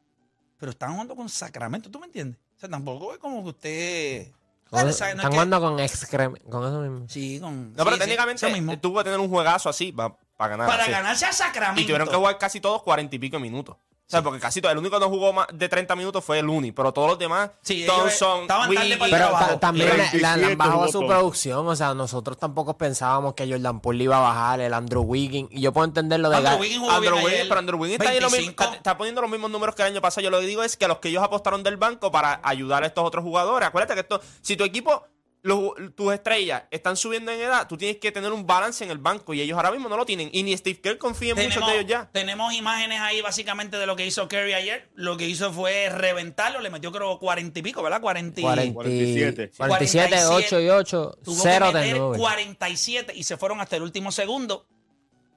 pero 0.57 0.71
están 0.71 0.91
jugando 0.93 1.15
con 1.15 1.29
Sacramento, 1.29 1.89
¿tú 1.89 1.99
me 1.99 2.07
entiendes? 2.07 2.39
O 2.55 2.59
sea, 2.59 2.69
tampoco 2.69 3.13
es 3.13 3.19
como 3.19 3.43
que 3.43 3.49
usted... 3.49 4.31
Claro, 4.69 4.91
sea, 4.91 5.07
no 5.07 5.13
es 5.13 5.17
están 5.17 5.29
que- 5.29 5.35
jugando 5.35 5.61
con 5.61 5.79
excrem 5.79 6.35
con 6.49 6.67
eso 6.67 6.79
mismo. 6.81 7.05
Sí, 7.07 7.39
con... 7.39 7.73
No, 7.73 7.83
pero 7.83 7.95
sí, 7.97 7.99
técnicamente 8.01 8.51
mismo. 8.51 8.71
eh, 8.73 8.77
tú 8.77 8.91
puedes 8.91 9.05
tener 9.05 9.19
un 9.19 9.29
juegazo 9.29 9.69
así 9.69 9.91
para 9.91 10.15
ganar. 10.37 10.67
Para 10.67 10.83
así. 10.83 10.91
ganarse 10.91 11.25
a 11.25 11.31
Sacramento. 11.31 11.81
Y 11.81 11.85
tuvieron 11.85 12.07
que 12.09 12.15
jugar 12.15 12.37
casi 12.39 12.59
todos 12.59 12.81
cuarenta 12.81 13.15
y 13.15 13.19
pico 13.19 13.39
minutos. 13.39 13.77
O 14.07 14.11
sea, 14.11 14.21
porque 14.21 14.39
casi 14.39 14.61
todo, 14.61 14.71
el 14.71 14.77
único 14.77 14.97
que 14.99 15.03
no 15.03 15.09
jugó 15.09 15.33
más 15.33 15.47
de 15.51 15.67
30 15.67 15.95
minutos 15.95 16.23
fue 16.23 16.37
el 16.37 16.47
Uni, 16.47 16.71
pero 16.71 16.91
todos 16.91 17.09
los 17.09 17.17
demás, 17.17 17.49
Sí, 17.63 17.85
Thompson, 17.87 18.41
estaban 18.43 18.71
tarde 18.71 18.97
para 18.97 19.05
el 19.07 19.11
Pero 19.11 19.25
trabajo. 19.29 19.45
ta- 19.53 19.59
también 19.59 19.89
27 19.97 20.25
han 20.45 20.57
bajado 20.59 20.87
su 20.89 21.07
producción. 21.07 21.67
O 21.67 21.75
sea, 21.75 21.95
nosotros 21.95 22.37
tampoco 22.37 22.77
pensábamos 22.77 23.33
que 23.33 23.49
Jordan 23.49 23.79
Poole 23.79 24.03
iba 24.03 24.17
a 24.17 24.21
bajar, 24.21 24.59
el 24.59 24.75
Andrew 24.75 25.01
Wiggins. 25.01 25.49
Y 25.51 25.61
yo 25.61 25.73
puedo 25.73 25.85
entender 25.85 26.19
lo 26.19 26.29
de 26.29 26.35
Andrew 26.37 26.53
Ga- 26.55 26.59
Wiggins 26.61 26.79
jugó 26.81 26.91
Andrew 26.91 27.11
bien 27.13 27.23
Wiggins, 27.25 27.33
ayer, 27.39 27.47
pero 27.49 27.59
Andrew 27.59 27.79
Wiggins 27.79 27.99
está, 27.99 28.11
ahí 28.11 28.19
lo 28.19 28.27
mismo- 28.27 28.37
25. 28.37 28.63
está- 28.63 28.75
está 28.77 28.97
poniendo 28.97 29.21
los 29.21 29.31
mismos 29.31 29.49
números 29.49 29.73
que 29.73 29.81
el 29.81 29.87
año 29.87 30.01
pasado. 30.01 30.23
Yo 30.23 30.29
lo 30.29 30.39
que 30.39 30.45
digo 30.45 30.61
es 30.61 30.77
que 30.77 30.85
a 30.85 30.87
los 30.87 30.99
que 30.99 31.09
ellos 31.09 31.23
apostaron 31.23 31.63
del 31.63 31.77
banco 31.77 32.11
para 32.11 32.39
ayudar 32.43 32.83
a 32.83 32.85
estos 32.85 33.03
otros 33.03 33.23
jugadores. 33.23 33.67
Acuérdate 33.67 33.95
que 33.95 34.01
esto, 34.01 34.21
si 34.41 34.55
tu 34.55 34.63
equipo, 34.63 35.03
los- 35.45 35.73
tus 35.95 36.11
estrellas 36.11 36.63
están 36.71 36.97
subiendo 36.97 37.31
en 37.31 37.39
edad, 37.39 37.67
tú 37.67 37.77
tienes 37.77 37.97
que 37.97 38.11
tener 38.11 38.31
un 38.33 38.47
balance 38.47 38.83
en 38.83 38.89
el 38.89 38.97
banco 38.97 39.31
y 39.35 39.41
ellos 39.41 39.55
ahora 39.55 39.69
mismo 39.69 39.87
no 39.87 39.95
lo 39.95 40.03
tienen. 40.03 40.29
Y 40.33 40.41
ni 40.41 40.57
Steve 40.57 40.81
Kerr 40.81 40.97
confía 40.97 41.33
en 41.33 41.43
muchos 41.43 41.65
de 41.67 41.73
ellos 41.75 41.85
ya. 41.87 42.09
tenemos 42.11 42.51
imágenes 42.53 42.99
ahí 42.99 43.21
básicamente 43.21 43.77
de 43.77 43.85
lo 43.85 43.95
que 43.95 44.07
hizo 44.07 44.27
Curry 44.27 44.53
ayer. 44.53 44.89
Lo 44.95 45.17
que 45.17 45.27
hizo 45.27 45.53
fue 45.53 45.89
reventarlo, 45.89 46.61
le 46.61 46.71
metió 46.71 46.91
creo 46.91 47.19
40 47.19 47.59
y 47.59 47.61
pico, 47.61 47.83
¿verdad? 47.83 48.01
40 48.01 48.39
y... 48.39 48.43
40 48.43 48.73
47. 48.73 49.51
47, 49.55 50.25
8 50.25 50.59
y 50.61 50.69
8, 50.69 51.17
Tuvo 51.23 51.43
0 51.43 51.65
que 51.71 51.77
de 51.77 51.83
meter 51.85 51.97
9. 52.01 52.17
47 52.17 53.13
y 53.15 53.23
se 53.23 53.37
fueron 53.37 53.61
hasta 53.61 53.75
el 53.75 53.83
último 53.83 54.11
segundo. 54.11 54.65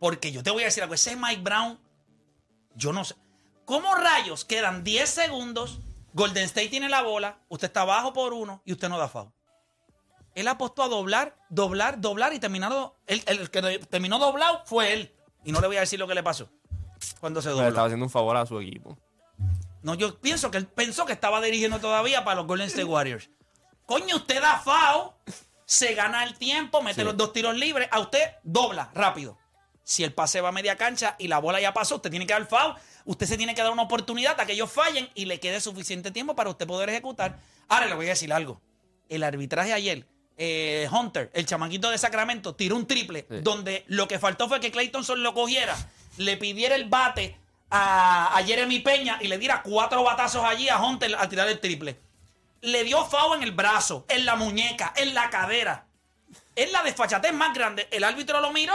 Porque 0.01 0.33
yo 0.33 0.43
te 0.43 0.51
voy 0.51 0.63
a 0.63 0.67
decir 0.67 0.83
algo, 0.83 0.95
ese 0.95 1.17
Mike 1.17 1.43
Brown, 1.43 1.79
yo 2.77 2.95
no 2.95 3.05
sé. 3.05 3.15
¿Cómo 3.67 3.95
rayos 3.95 4.47
quedan 4.47 4.85
10 4.85 5.07
segundos? 5.07 5.81
Golden 6.15 6.45
State 6.45 6.69
tiene 6.69 6.89
la 6.89 7.03
bola, 7.03 7.41
usted 7.49 7.67
está 7.67 7.83
abajo 7.83 8.15
por 8.15 8.33
uno 8.33 8.63
y 8.65 8.73
usted 8.73 8.89
no 8.89 8.97
da 8.97 9.09
foul. 9.09 9.31
Él 10.39 10.49
apostó 10.49 10.83
a 10.83 10.89
doblar, 10.89 11.37
doblar, 11.49 12.01
doblar 12.01 12.33
y 12.33 12.39
terminaron. 12.39 12.93
El, 13.07 13.23
el 13.27 13.51
que 13.51 13.61
terminó 13.91 14.19
doblado 14.19 14.63
fue 14.67 14.93
él. 14.93 15.13
Y 15.45 15.53
no 15.53 15.61
le 15.61 15.67
voy 15.67 15.77
a 15.77 15.81
decir 15.81 15.99
lo 15.99 16.07
que 16.07 16.15
le 16.15 16.23
pasó 16.23 16.49
cuando 17.21 17.41
se 17.43 17.49
Le 17.49 17.55
dobló. 17.55 17.69
estaba 17.69 17.87
haciendo 17.87 18.07
un 18.07 18.11
favor 18.11 18.37
a 18.37 18.45
su 18.47 18.61
equipo. 18.61 18.97
No, 19.83 19.95
yo 19.95 20.19
pienso 20.21 20.51
que 20.51 20.59
él 20.59 20.67
pensó 20.67 21.07
que 21.07 21.13
estaba 21.13 21.41
dirigiendo 21.41 21.79
todavía 21.81 22.25
para 22.25 22.37
los 22.37 22.47
Golden 22.47 22.67
State 22.67 22.85
Warriors. 22.85 23.31
Coño, 23.87 24.17
usted 24.17 24.41
da 24.41 24.59
foul, 24.59 25.13
se 25.65 25.95
gana 25.95 26.25
el 26.25 26.37
tiempo, 26.37 26.83
mete 26.83 27.01
Sí. 27.01 27.05
los 27.05 27.17
dos 27.17 27.33
tiros 27.33 27.57
libres, 27.57 27.89
a 27.91 28.01
usted 28.01 28.21
dobla 28.43 28.91
rápido. 28.95 29.39
Si 29.85 30.05
el 30.05 30.13
pase 30.13 30.41
va 30.41 30.51
a 30.51 30.53
media 30.53 30.77
cancha 30.77 31.15
y 31.19 31.29
la 31.29 31.39
bola 31.39 31.61
ya 31.61 31.73
pasó, 31.73 31.97
usted 31.97 32.11
tiene 32.11 32.27
que 32.27 32.35
dar 32.35 32.47
foul, 32.47 32.75
usted 33.07 33.27
se 33.27 33.37
tiene 33.39 33.55
que 33.55 33.63
dar 33.63 33.71
una 33.73 33.83
oportunidad 33.83 34.39
a 34.39 34.45
que 34.45 34.53
ellos 34.53 34.71
fallen 34.71 35.09
y 35.15 35.25
le 35.25 35.41
quede 35.41 35.61
suficiente 35.61 36.11
tiempo 36.11 36.35
para 36.35 36.51
usted 36.51 36.67
poder 36.67 36.91
ejecutar. 36.91 37.39
Ahora 37.69 37.87
le 37.87 37.95
voy 37.95 38.07
a 38.07 38.11
decir 38.11 38.33
algo. 38.33 38.61
El 39.09 39.23
arbitraje 39.23 39.73
ayer, 39.73 40.07
eh, 40.39 40.89
Hunter, 40.91 41.31
el 41.35 41.45
chamaquito 41.45 41.91
de 41.91 41.99
Sacramento, 41.99 42.55
tiró 42.55 42.77
un 42.77 42.87
triple 42.87 43.27
Sí. 43.29 43.41
donde 43.43 43.85
lo 43.89 44.09
que 44.09 44.19
faltó 44.19 44.49
fue 44.49 44.61
que 44.61 44.71
Clay 44.71 44.89
Thompson 44.89 45.23
lo 45.23 45.35
cogiera, 45.35 45.77
le 46.17 46.37
pidiera 46.37 46.75
el 46.77 46.89
bate 46.89 47.37
a, 47.71 48.37
a 48.39 48.43
Jeremy 48.45 48.79
Peña 48.81 49.19
y 49.21 49.29
le 49.29 49.37
diera 49.37 49.63
cuatro 49.63 50.03
batazos 50.05 50.43
allí 50.45 50.69
a 50.69 50.81
Hunter 50.81 51.15
al 51.15 51.29
tirar 51.29 51.49
el 51.49 51.61
triple. 51.61 51.99
Le 52.61 52.83
dio 52.85 53.05
foul 53.05 53.37
en 53.37 53.43
el 53.43 53.53
brazo, 53.53 54.07
en 54.09 54.25
la 54.25 54.35
muñeca, 54.37 54.93
en 54.97 55.13
la 55.15 55.29
cadera. 55.31 55.87
Es 56.57 56.73
la 56.73 56.83
desfachatez 56.83 57.33
más 57.33 57.55
grande. 57.55 57.87
El 57.91 58.03
árbitro 58.05 58.41
lo 58.41 58.51
miró. 58.53 58.75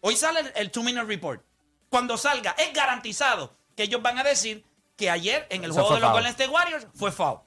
Hoy 0.00 0.16
sale 0.16 0.40
el, 0.40 0.52
el 0.54 0.70
two-minute 0.70 1.06
report. 1.06 1.42
Cuando 1.88 2.16
salga, 2.16 2.54
es 2.58 2.72
garantizado 2.72 3.56
que 3.76 3.84
ellos 3.84 4.02
van 4.02 4.18
a 4.18 4.22
decir 4.24 4.64
que 4.96 5.10
ayer 5.10 5.46
en 5.50 5.64
el 5.64 5.70
Eso 5.70 5.80
juego 5.80 5.94
de 5.96 6.00
los. 6.02 6.12
Golden 6.12 6.30
State 6.30 6.50
Warriors 6.50 6.86
fue 6.94 7.10
foul. 7.10 7.40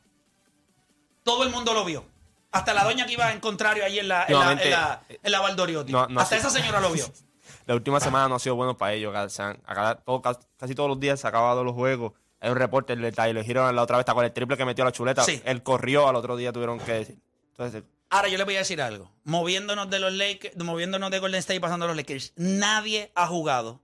Todo 1.23 1.43
el 1.43 1.49
mundo 1.51 1.73
lo 1.73 1.85
vio. 1.85 2.05
Hasta 2.51 2.73
la 2.73 2.83
doña 2.83 3.05
que 3.05 3.13
iba 3.13 3.31
en 3.31 3.39
contrario 3.39 3.83
ahí 3.85 3.99
en 3.99 4.07
la, 4.07 4.25
en 4.25 4.33
la, 4.39 4.51
en 4.53 4.71
la, 4.71 5.01
en 5.09 5.31
la 5.31 5.39
Valdoriotti. 5.41 5.91
no- 5.91 6.07
no 6.07 6.19
Hasta 6.21 6.37
esa 6.37 6.49
señora 6.49 6.79
lo 6.79 6.91
vio. 6.91 7.05
La 7.65 7.75
última 7.75 7.99
semana 7.99 8.29
no 8.29 8.35
ha 8.35 8.39
sido 8.39 8.55
bueno 8.55 8.77
para 8.77 8.93
ellos. 8.93 9.13
cada- 9.13 9.95
todo- 9.95 10.21
casi 10.21 10.73
todos 10.73 10.87
los 10.89 10.99
días 11.01 11.19
se 11.19 11.27
han 11.27 11.31
acabado 11.33 11.63
los 11.65 11.73
juegos. 11.73 12.13
Hay 12.39 12.49
un 12.49 12.55
reporte 12.55 12.93
el 12.93 13.01
de 13.01 13.11
Tyler 13.11 13.43
Hero 13.49 13.69
la 13.73 13.81
otra 13.83 13.97
vez 13.97 14.05
con 14.05 14.23
el 14.23 14.31
triple 14.31 14.55
que 14.55 14.63
metió 14.63 14.85
la 14.85 14.91
chuleta. 14.93 15.23
Sí. 15.23 15.41
Él 15.43 15.63
corrió, 15.63 16.07
al 16.07 16.15
otro 16.15 16.37
día 16.37 16.53
tuvieron 16.53 16.79
que 16.79 16.93
decir. 16.93 17.19
Entonces, 17.51 17.83
Ahora 18.09 18.29
yo 18.29 18.37
le 18.37 18.45
voy 18.45 18.55
a 18.55 18.59
decir 18.59 18.81
algo. 18.81 19.11
Moviéndonos 19.25 19.89
de 19.89 19.99
los 19.99 20.13
Lakers, 20.13 20.55
moviéndonos 20.63 21.11
de 21.11 21.19
Golden 21.19 21.39
State 21.39 21.57
y 21.57 21.59
pasando 21.59 21.83
a 21.85 21.87
los 21.89 21.97
Lakers, 21.97 22.31
nadie 22.37 23.11
ha 23.15 23.27
jugado 23.27 23.81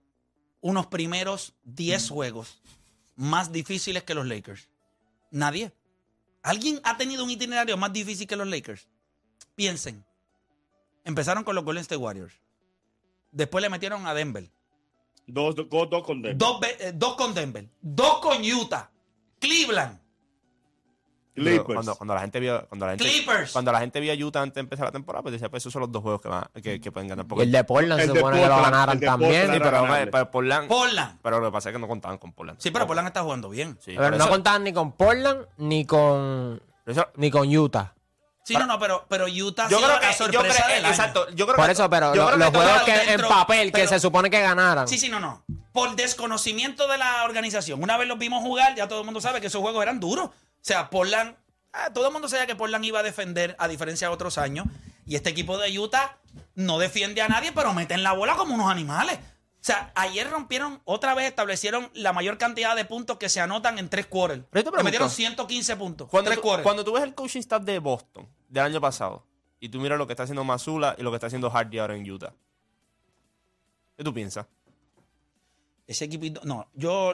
unos 0.62 0.86
primeros 0.86 1.54
10 1.64 2.08
juegos 2.08 2.62
más 3.16 3.52
difíciles 3.52 4.02
que 4.02 4.14
los 4.14 4.24
Lakers? 4.26 4.70
Nadie. 5.30 5.72
¿Alguien 6.44 6.78
ha 6.84 6.98
tenido 6.98 7.24
un 7.24 7.30
itinerario 7.30 7.74
más 7.78 7.90
difícil 7.90 8.26
que 8.26 8.36
los 8.36 8.46
Lakers? 8.46 8.86
Piensen. 9.54 10.04
Empezaron 11.02 11.42
con 11.42 11.54
los 11.54 11.64
Golden 11.64 11.80
State 11.80 11.96
Warriors. 11.96 12.34
Después 13.32 13.62
le 13.62 13.70
metieron 13.70 14.06
a 14.06 14.12
Denver. 14.12 14.50
Dos, 15.26 15.56
dos, 15.56 15.68
dos 15.70 16.04
con 16.04 16.20
Denver. 16.20 16.36
Dos, 16.36 16.60
eh, 16.78 16.92
dos 16.94 17.16
con 17.16 17.32
Denver. 17.32 17.66
Dos 17.80 18.18
con 18.18 18.42
Utah. 18.42 18.90
Cleveland. 19.40 19.98
Clippers. 21.34 21.64
Cuando, 21.64 21.96
cuando 21.96 22.14
la 22.14 22.20
gente 22.20 22.38
vio, 22.40 22.66
cuando 22.68 22.86
la 22.86 22.92
gente, 22.92 23.04
Clippers. 23.04 23.52
cuando 23.52 23.72
la 23.72 23.80
gente 23.80 23.98
vio 24.00 24.12
a 24.12 24.16
Utah 24.16 24.42
antes 24.42 24.54
de 24.54 24.60
empezar 24.60 24.86
la 24.86 24.92
temporada, 24.92 25.22
pues 25.22 25.32
decía, 25.32 25.48
pues 25.50 25.62
esos 25.62 25.72
son 25.72 25.80
los 25.80 25.90
dos 25.90 26.00
juegos 26.02 26.20
que, 26.20 26.28
van, 26.28 26.44
que, 26.62 26.80
que 26.80 26.92
pueden 26.92 27.08
ganar. 27.08 27.24
Y 27.24 27.28
Porque, 27.28 27.42
el 27.44 27.50
de 27.52 27.64
Portland 27.64 28.00
El 28.00 28.08
se 28.10 28.14
supone 28.14 28.40
que 28.40 28.46
lo 28.46 28.62
ganaran 28.62 29.00
también. 29.00 29.52
Sí, 29.52 29.58
pero, 29.60 29.84
pero 30.12 30.30
Portland, 30.30 30.68
Portland. 30.68 31.18
pero 31.22 31.40
lo 31.40 31.46
que 31.46 31.52
pasa 31.52 31.68
es 31.70 31.72
que 31.74 31.78
no 31.80 31.88
contaban 31.88 32.18
con 32.18 32.32
Portland. 32.32 32.60
Sí, 32.60 32.70
pero 32.70 32.86
Portland 32.86 33.08
está 33.08 33.22
jugando 33.22 33.48
bien. 33.50 33.76
Sí, 33.80 33.92
Pero 33.96 34.02
por 34.02 34.10
no 34.12 34.16
eso- 34.24 34.28
contaban 34.28 34.62
ni 34.64 34.72
con 34.72 34.92
Portland 34.92 35.46
ni 35.58 35.84
con, 35.84 36.62
eso- 36.86 37.08
ni 37.16 37.30
con 37.30 37.48
Utah. 37.56 37.92
Sí, 38.44 38.54
no, 38.54 38.66
no, 38.66 38.78
pero, 38.78 39.06
pero 39.08 39.24
Utah 39.24 39.68
yo 39.70 39.78
creo 39.78 39.88
la 39.88 40.00
que, 40.00 40.06
yo 40.08 40.12
sorpresa 40.12 40.64
creo, 40.64 40.76
del 40.76 40.84
año. 40.84 40.94
exacto, 40.94 41.30
yo 41.30 41.46
creo 41.46 41.56
Por 41.56 41.64
que- 41.66 41.72
eso, 41.72 41.88
pero 41.90 42.14
yo 42.14 42.22
lo- 42.22 42.26
creo 42.26 42.38
los 42.38 42.50
que 42.50 42.92
juegos 42.92 43.08
en 43.08 43.20
papel 43.22 43.72
que 43.72 43.86
se 43.88 43.98
supone 43.98 44.28
que 44.30 44.40
ganaran. 44.42 44.86
Sí, 44.86 44.98
sí, 44.98 45.08
no, 45.08 45.18
no. 45.18 45.42
Por 45.72 45.96
desconocimiento 45.96 46.86
de 46.86 46.98
la 46.98 47.24
organización. 47.24 47.82
Una 47.82 47.96
vez 47.96 48.06
los 48.06 48.18
vimos 48.18 48.42
jugar, 48.42 48.74
ya 48.76 48.86
todo 48.86 49.00
el 49.00 49.04
mundo 49.06 49.20
sabe 49.20 49.40
que 49.40 49.46
esos 49.48 49.60
juegos 49.62 49.82
eran 49.82 49.98
duros. 49.98 50.28
O 50.64 50.66
sea, 50.66 50.88
Portland, 50.88 51.36
ah, 51.74 51.92
todo 51.92 52.06
el 52.06 52.12
mundo 52.14 52.26
sabía 52.26 52.46
que 52.46 52.56
Portland 52.56 52.82
iba 52.86 53.00
a 53.00 53.02
defender, 53.02 53.54
a 53.58 53.68
diferencia 53.68 54.08
de 54.08 54.14
otros 54.14 54.38
años. 54.38 54.66
Y 55.04 55.14
este 55.14 55.28
equipo 55.28 55.58
de 55.58 55.78
Utah 55.78 56.16
no 56.54 56.78
defiende 56.78 57.20
a 57.20 57.28
nadie, 57.28 57.52
pero 57.52 57.74
meten 57.74 58.02
la 58.02 58.14
bola 58.14 58.34
como 58.36 58.54
unos 58.54 58.70
animales. 58.70 59.18
O 59.18 59.66
sea, 59.66 59.92
ayer 59.94 60.30
rompieron, 60.30 60.80
otra 60.86 61.12
vez 61.12 61.26
establecieron 61.26 61.90
la 61.92 62.14
mayor 62.14 62.38
cantidad 62.38 62.74
de 62.74 62.86
puntos 62.86 63.18
que 63.18 63.28
se 63.28 63.42
anotan 63.42 63.78
en 63.78 63.90
tres 63.90 64.06
quarters. 64.06 64.40
Le 64.52 64.62
metieron 64.62 64.84
pregunto, 64.84 65.08
115 65.10 65.76
puntos. 65.76 66.08
Cuando 66.08 66.30
tres 66.30 66.40
tú, 66.40 66.42
quarters. 66.42 66.62
cuando 66.62 66.82
tú 66.82 66.92
ves 66.92 67.02
el 67.02 67.14
coaching 67.14 67.40
staff 67.40 67.62
de 67.62 67.78
Boston 67.78 68.26
del 68.48 68.64
año 68.64 68.80
pasado 68.80 69.26
y 69.60 69.68
tú 69.68 69.80
miras 69.80 69.98
lo 69.98 70.06
que 70.06 70.14
está 70.14 70.22
haciendo 70.22 70.44
Mazula 70.44 70.94
y 70.96 71.02
lo 71.02 71.10
que 71.10 71.16
está 71.16 71.26
haciendo 71.26 71.50
Hardy 71.50 71.78
ahora 71.78 71.94
en 71.94 72.10
Utah, 72.10 72.32
¿qué 73.98 74.02
tú 74.02 74.14
piensas? 74.14 74.46
Ese 75.86 76.06
equipito, 76.06 76.40
no, 76.44 76.70
yo... 76.72 77.12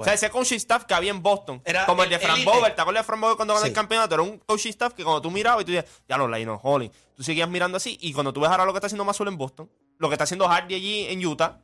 O 0.00 0.04
sea, 0.04 0.14
ese 0.14 0.30
coaching 0.30 0.56
staff 0.56 0.84
que 0.84 0.94
había 0.94 1.10
en 1.10 1.22
Boston, 1.22 1.60
Era 1.64 1.86
como 1.86 2.02
el 2.02 2.08
de 2.08 2.16
el- 2.16 2.20
Frank 2.20 2.36
elite. 2.38 2.50
Bower, 2.50 2.74
¿te 2.74 2.80
acuerdas 2.80 3.04
de 3.04 3.06
Frank 3.06 3.20
Bower 3.20 3.36
cuando 3.36 3.54
ganó 3.54 3.64
Sí. 3.64 3.68
el 3.70 3.74
campeonato? 3.74 4.14
Era 4.14 4.22
un 4.22 4.38
coaching 4.38 4.70
staff 4.70 4.94
que 4.94 5.04
cuando 5.04 5.20
tú 5.22 5.30
mirabas 5.30 5.62
y 5.62 5.64
tú 5.66 5.72
decías, 5.72 5.90
ya 6.08 6.16
lo 6.16 6.26
Lionel 6.28 6.58
Hollins, 6.62 6.92
tú 7.16 7.22
seguías 7.22 7.48
mirando 7.48 7.76
así 7.76 7.98
y 8.00 8.12
cuando 8.12 8.32
tú 8.32 8.40
ves 8.40 8.50
ahora 8.50 8.64
lo 8.64 8.72
que 8.72 8.78
está 8.78 8.86
haciendo 8.86 9.04
Mazula 9.04 9.30
en 9.30 9.36
Boston, 9.38 9.70
lo 9.98 10.08
que 10.08 10.14
está 10.14 10.24
haciendo 10.24 10.48
Hardy 10.48 10.74
allí 10.74 11.06
en 11.06 11.24
Utah, 11.26 11.60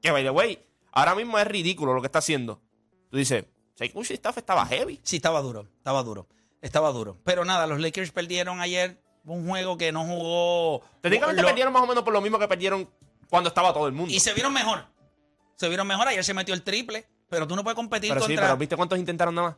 que 0.00 0.10
by 0.10 0.22
the 0.24 0.30
way, 0.30 0.64
ahora 0.92 1.14
mismo 1.14 1.38
es 1.38 1.46
ridículo 1.46 1.94
lo 1.94 2.00
que 2.00 2.06
está 2.06 2.18
haciendo. 2.18 2.60
Tú 3.10 3.16
dices, 3.16 3.44
ese 3.76 3.92
coaching 3.92 4.14
staff 4.14 4.36
estaba 4.38 4.66
heavy. 4.66 5.00
Sí, 5.02 5.16
estaba 5.16 5.40
duro, 5.40 5.68
estaba 5.78 6.02
duro, 6.02 6.26
estaba 6.60 6.90
duro. 6.92 7.18
Pero 7.24 7.44
nada, 7.44 7.66
los 7.66 7.78
Lakers 7.80 8.10
perdieron 8.10 8.60
ayer 8.60 9.00
un 9.24 9.48
juego 9.48 9.76
que 9.76 9.92
no 9.92 10.04
jugó. 10.04 10.82
Técnicamente 11.00 11.42
lo- 11.42 11.48
perdieron 11.48 11.72
más 11.72 11.82
o 11.82 11.86
menos 11.86 12.02
por 12.02 12.12
lo 12.12 12.20
mismo 12.20 12.38
que 12.40 12.48
perdieron 12.48 12.90
cuando 13.30 13.48
estaba 13.48 13.72
todo 13.72 13.86
el 13.86 13.92
mundo. 13.92 14.12
Y 14.12 14.18
se 14.20 14.32
vieron 14.34 14.52
mejor. 14.52 14.84
Se 15.56 15.68
vieron 15.68 15.86
mejor. 15.86 16.08
Ayer 16.08 16.24
se 16.24 16.34
metió 16.34 16.54
el 16.54 16.62
triple, 16.62 17.06
pero 17.32 17.46
tú 17.48 17.56
no 17.56 17.64
puedes 17.64 17.76
competir 17.76 18.10
Pero 18.10 18.20
sí, 18.20 18.26
contra. 18.26 18.44
pero 18.44 18.56
¿viste 18.58 18.76
cuántos 18.76 18.98
intentaron 18.98 19.34
nada 19.34 19.48
más? 19.48 19.56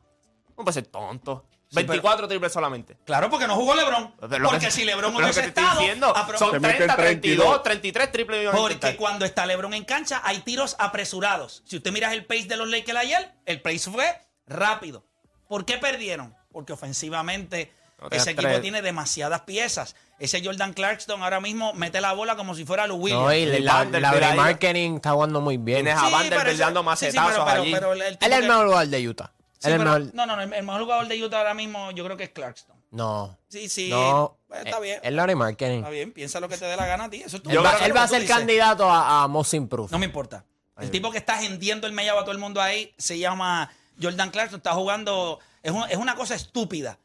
No 0.56 0.62
puede 0.62 0.74
ser 0.74 0.86
tonto. 0.86 1.44
Sí, 1.68 1.74
24 1.82 2.28
triples 2.28 2.52
solamente. 2.52 2.96
Claro, 3.04 3.28
porque 3.28 3.48
no 3.48 3.56
jugó 3.56 3.74
LeBron. 3.74 4.14
Porque 4.20 4.66
que- 4.66 4.70
si 4.70 4.84
LeBron 4.84 5.12
que 5.12 5.22
hubiese 5.24 5.46
estado. 5.46 5.80
diciendo, 5.80 6.14
son 6.38 6.52
Se 6.52 6.60
meten 6.60 6.76
30, 6.76 6.94
32, 6.96 7.62
32, 7.62 7.62
33 7.64 8.12
triples 8.12 8.50
porque 8.52 8.94
cuando 8.96 9.24
está 9.24 9.44
LeBron 9.44 9.74
en 9.74 9.84
cancha 9.84 10.20
hay 10.22 10.38
tiros 10.42 10.76
apresurados. 10.78 11.64
Si 11.66 11.76
usted 11.78 11.90
mira 11.90 12.12
el 12.14 12.24
pace 12.26 12.44
de 12.44 12.56
los 12.56 12.68
Lakers 12.68 12.96
ayer, 12.96 13.34
el 13.44 13.60
pace 13.60 13.90
fue 13.90 14.06
rápido. 14.46 15.04
¿Por 15.48 15.64
qué 15.64 15.78
perdieron? 15.78 16.32
Porque 16.52 16.72
ofensivamente 16.72 17.72
No 18.00 18.08
ese 18.10 18.30
equipo 18.32 18.48
tres. 18.48 18.60
tiene 18.62 18.82
demasiadas 18.82 19.42
piezas. 19.42 19.94
Ese 20.18 20.44
Jordan 20.44 20.72
Clarkson 20.74 21.22
ahora 21.22 21.40
mismo 21.40 21.72
mete 21.74 22.00
la 22.00 22.12
bola 22.12 22.36
como 22.36 22.54
si 22.54 22.64
fuera 22.64 22.86
Lou 22.86 22.96
Williams. 22.98 23.22
No, 23.24 23.32
y 23.32 23.36
Y 23.42 23.60
la, 23.60 23.84
la 23.84 24.34
marketing 24.34 24.96
está 24.96 25.12
jugando 25.12 25.40
muy 25.40 25.56
bien. 25.56 25.84
Tienes 25.84 25.94
Él 26.00 26.06
a 26.06 26.10
Vanderbilt 26.10 26.58
dando 26.58 26.80
sí, 26.80 26.84
sí, 26.84 26.86
macetazos 26.86 27.32
pero- 27.32 27.44
pero- 27.46 27.62
allí. 27.62 27.72
pero 27.72 27.92
el- 27.94 28.02
el 28.02 28.18
tipo 28.18 28.26
es 28.30 28.36
el 28.36 28.42
que- 28.42 28.48
mejor 28.48 28.66
jugador 28.66 28.88
de 28.88 29.08
Utah. 29.08 29.32
Sí, 29.34 29.40
Él 29.40 29.52
es 29.58 29.64
el 29.66 29.78
pero- 29.78 29.84
mejor- 29.98 30.14
No, 30.14 30.26
no, 30.26 30.40
el 30.40 30.48
mejor 30.64 30.80
jugador 30.82 31.08
de 31.08 31.24
Utah 31.24 31.38
ahora 31.38 31.54
mismo 31.54 31.90
yo 31.92 32.04
creo 32.04 32.16
que 32.16 32.24
es 32.24 32.30
Clarkson. 32.30 32.74
No. 32.90 33.36
Sí, 33.48 33.68
sí. 33.68 33.90
No. 33.90 34.36
Pues 34.46 34.64
está 34.64 34.78
eh, 34.78 34.82
bien. 34.82 35.00
Él 35.02 35.16
no 35.16 35.24
hay 35.24 35.34
marketing. 35.34 35.78
Está 35.78 35.90
bien, 35.90 36.12
piensa 36.12 36.38
lo 36.38 36.48
que 36.48 36.56
te 36.56 36.64
dé 36.64 36.76
la 36.76 36.86
gana 36.86 37.04
a 37.04 37.10
ti. 37.10 37.22
Eso 37.22 37.38
es 37.38 37.42
tu 37.42 37.50
Él 37.50 37.58
va, 37.64 37.72
es 37.72 37.82
él 37.82 37.96
a 37.96 38.06
ser 38.06 38.20
dices. 38.20 38.36
candidato 38.36 38.88
a, 38.88 39.24
a 39.24 39.28
Most 39.28 39.54
Improved. 39.54 39.90
No 39.90 39.98
me 39.98 40.06
importa. 40.06 40.44
El 40.78 40.90
tipo 40.90 41.10
que 41.10 41.18
está 41.18 41.42
hendiendo 41.44 41.86
el 41.86 41.92
mellado 41.92 42.18
a 42.20 42.22
todo 42.22 42.32
el 42.32 42.38
mundo 42.38 42.60
ahí 42.60 42.92
se 42.98 43.18
llama 43.18 43.70
Jordan 44.00 44.30
Clarkson. 44.30 44.58
Está 44.58 44.72
jugando. 44.74 45.40
Es, 45.62 45.72
un- 45.72 45.88
es 45.88 45.96
una 45.96 46.14
cosa 46.14 46.34
estúpida. 46.36 46.98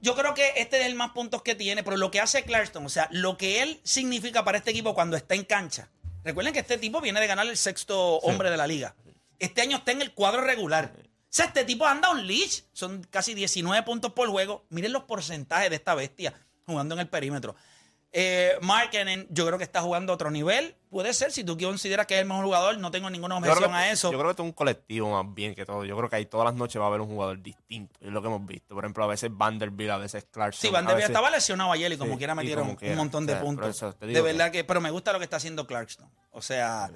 Yo 0.00 0.14
creo 0.14 0.34
que 0.34 0.52
este 0.56 0.80
es 0.80 0.86
el 0.86 0.94
más 0.94 1.10
puntos 1.10 1.42
que 1.42 1.54
tiene, 1.54 1.82
pero 1.82 1.96
lo 1.96 2.10
que 2.10 2.20
hace 2.20 2.44
Clarkson, 2.44 2.86
o 2.86 2.88
sea, 2.88 3.08
lo 3.10 3.36
que 3.36 3.62
él 3.62 3.80
significa 3.82 4.44
para 4.44 4.58
este 4.58 4.70
equipo 4.70 4.94
cuando 4.94 5.16
está 5.16 5.34
en 5.34 5.44
cancha. 5.44 5.90
Recuerden 6.24 6.52
que 6.52 6.60
este 6.60 6.78
tipo 6.78 7.00
viene 7.00 7.20
de 7.20 7.26
ganar 7.26 7.46
el 7.46 7.56
sexto 7.56 8.16
hombre 8.18 8.50
de 8.50 8.56
la 8.56 8.66
liga. 8.66 8.94
Este 9.38 9.62
año 9.62 9.78
está 9.78 9.92
en 9.92 10.02
el 10.02 10.12
cuadro 10.12 10.40
regular. 10.40 10.92
O 10.94 11.30
sea, 11.30 11.46
este 11.46 11.64
tipo 11.64 11.86
anda 11.86 12.10
un 12.10 12.26
leash. 12.26 12.62
Son 12.72 13.02
casi 13.04 13.34
19 13.34 13.82
puntos 13.84 14.12
por 14.12 14.28
juego. 14.28 14.66
Miren 14.70 14.92
los 14.92 15.04
porcentajes 15.04 15.70
de 15.70 15.76
esta 15.76 15.94
bestia 15.94 16.34
jugando 16.66 16.94
en 16.94 17.00
el 17.00 17.08
perímetro. 17.08 17.56
Eh, 18.10 18.52
Mark 18.62 18.88
Cannon, 18.90 19.26
yo 19.28 19.44
creo 19.46 19.58
que 19.58 19.64
está 19.64 19.82
jugando 19.82 20.12
a 20.12 20.14
otro 20.14 20.30
nivel. 20.30 20.74
Puede 20.90 21.12
ser, 21.12 21.30
si 21.30 21.44
tú 21.44 21.58
consideras 21.58 22.06
que 22.06 22.14
es 22.14 22.22
el 22.22 22.26
mejor 22.26 22.46
jugador, 22.46 22.78
no 22.78 22.90
tengo 22.90 23.10
ninguna 23.10 23.36
objeción 23.36 23.70
que, 23.70 23.76
a 23.76 23.90
eso. 23.92 24.10
yo 24.10 24.16
creo 24.16 24.28
que 24.28 24.30
esto 24.30 24.42
es 24.44 24.46
un 24.48 24.52
colectivo 24.54 25.10
más 25.22 25.34
bien 25.34 25.54
que 25.54 25.66
todo. 25.66 25.84
Yo 25.84 25.94
creo 25.94 26.08
que 26.08 26.16
ahí 26.16 26.24
todas 26.24 26.46
las 26.46 26.54
noches 26.54 26.80
va 26.80 26.86
a 26.86 26.88
haber 26.88 27.02
un 27.02 27.08
jugador 27.08 27.42
distinto. 27.42 27.98
Es 28.00 28.10
lo 28.10 28.22
que 28.22 28.28
hemos 28.28 28.46
visto. 28.46 28.74
Por 28.74 28.84
ejemplo, 28.84 29.04
a 29.04 29.08
veces 29.08 29.28
Vanderbilt, 29.30 29.90
a 29.90 29.98
veces 29.98 30.26
Clarkson. 30.30 30.60
Sí, 30.62 30.68
a 30.68 30.70
Van 30.70 30.86
der 30.86 30.94
Beek 30.94 31.02
veces- 31.04 31.10
estaba 31.10 31.30
lesionado 31.30 31.70
ayer 31.72 31.92
y 31.92 31.98
como 31.98 32.12
Sí, 32.12 32.18
quiera 32.18 32.34
metieron 32.34 32.64
como 32.64 32.78
quiera. 32.78 32.92
un 32.94 32.98
montón 32.98 33.26
de 33.26 33.34
O 33.34 33.36
sea, 33.36 33.40
por 33.44 33.54
puntos. 33.54 33.76
eso 33.76 33.92
de 33.92 34.12
que- 34.14 34.20
verdad 34.22 34.50
que, 34.50 34.64
pero 34.64 34.80
me 34.80 34.90
gusta 34.90 35.12
lo 35.12 35.18
que 35.18 35.24
está 35.24 35.36
haciendo 35.36 35.66
Clarkson. 35.66 36.10
O 36.32 36.40
sea, 36.40 36.90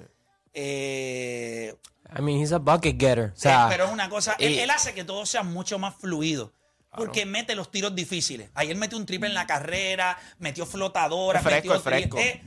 eh, 0.53 1.75
I 2.17 2.21
mean, 2.21 2.39
he's 2.41 2.51
a 2.51 2.57
bucket 2.59 2.99
getter. 2.99 3.25
O 3.25 3.27
eh, 3.27 3.31
sea, 3.35 3.67
pero 3.69 3.85
es 3.85 3.91
una 3.91 4.09
cosa, 4.09 4.35
él 4.39 4.69
hace 4.71 4.93
que 4.93 5.03
todo 5.03 5.25
sea 5.25 5.43
mucho 5.43 5.77
más 5.77 5.95
fluido. 5.95 6.51
Porque 6.95 7.25
mete 7.25 7.55
los 7.55 7.69
tiros 7.71 7.93
difíciles. 7.95 8.49
Ayer 8.53 8.75
metió 8.75 8.97
un 8.97 9.05
triple 9.05 9.27
en 9.29 9.33
la 9.33 9.47
carrera, 9.47 10.17
metió 10.39 10.65
flotadoras, 10.65 11.41
Es 11.41 11.47
fresco, 11.49 11.73
metió 11.73 11.75
es 11.75 11.81
fresco. 11.81 12.17
eh, 12.19 12.41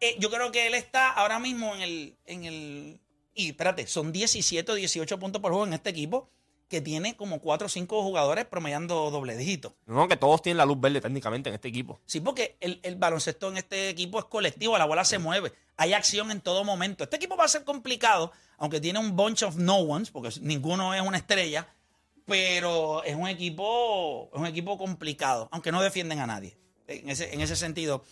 eh, 0.00 0.16
yo 0.18 0.30
creo 0.30 0.50
que 0.50 0.66
él 0.66 0.74
está 0.74 1.10
ahora 1.10 1.38
mismo 1.38 1.74
en 1.74 1.82
el, 1.82 2.16
en 2.26 2.44
el. 2.44 3.00
Y 3.34 3.48
espérate, 3.50 3.86
son 3.86 4.12
17 4.12 4.72
o 4.72 4.74
18 4.74 5.18
puntos 5.18 5.40
por 5.40 5.52
juego 5.52 5.66
en 5.66 5.72
este 5.74 5.90
equipo 5.90 6.28
que 6.68 6.80
tiene 6.80 7.16
como 7.16 7.38
4 7.40 7.66
o 7.66 7.68
5 7.68 8.02
jugadores 8.02 8.46
promediando 8.46 9.10
doble 9.10 9.36
dígito. 9.36 9.74
No, 9.86 10.08
que 10.08 10.16
todos 10.16 10.40
tienen 10.40 10.56
la 10.56 10.64
luz 10.64 10.80
verde 10.80 11.00
técnicamente 11.02 11.50
en 11.50 11.54
este 11.54 11.68
equipo. 11.68 12.00
Sí, 12.06 12.20
porque 12.20 12.56
el, 12.60 12.80
el 12.82 12.96
baloncesto 12.96 13.48
en 13.50 13.58
este 13.58 13.90
equipo 13.90 14.18
es 14.18 14.24
colectivo, 14.24 14.78
la 14.78 14.86
bola 14.86 15.04
se 15.04 15.18
mueve, 15.18 15.52
hay 15.76 15.92
acción 15.92 16.30
en 16.30 16.40
todo 16.40 16.64
momento. 16.64 17.04
Este 17.04 17.16
equipo 17.16 17.36
va 17.36 17.44
a 17.44 17.48
ser 17.48 17.64
complicado, 17.64 18.32
aunque 18.56 18.80
tiene 18.80 18.98
un 18.98 19.14
bunch 19.14 19.42
of 19.42 19.56
no 19.56 19.76
ones, 19.76 20.10
porque 20.10 20.30
ninguno 20.40 20.94
es 20.94 21.02
una 21.02 21.18
estrella, 21.18 21.68
pero 22.26 23.02
es 23.04 23.14
un 23.14 23.28
equipo, 23.28 24.30
es 24.32 24.38
un 24.40 24.46
equipo 24.46 24.78
complicado, 24.78 25.48
aunque 25.50 25.72
no 25.72 25.82
defienden 25.82 26.20
a 26.20 26.26
nadie. 26.26 26.56
En 26.88 27.08
ese, 27.08 27.32
en 27.32 27.40
ese 27.40 27.56
sentido, 27.56 28.04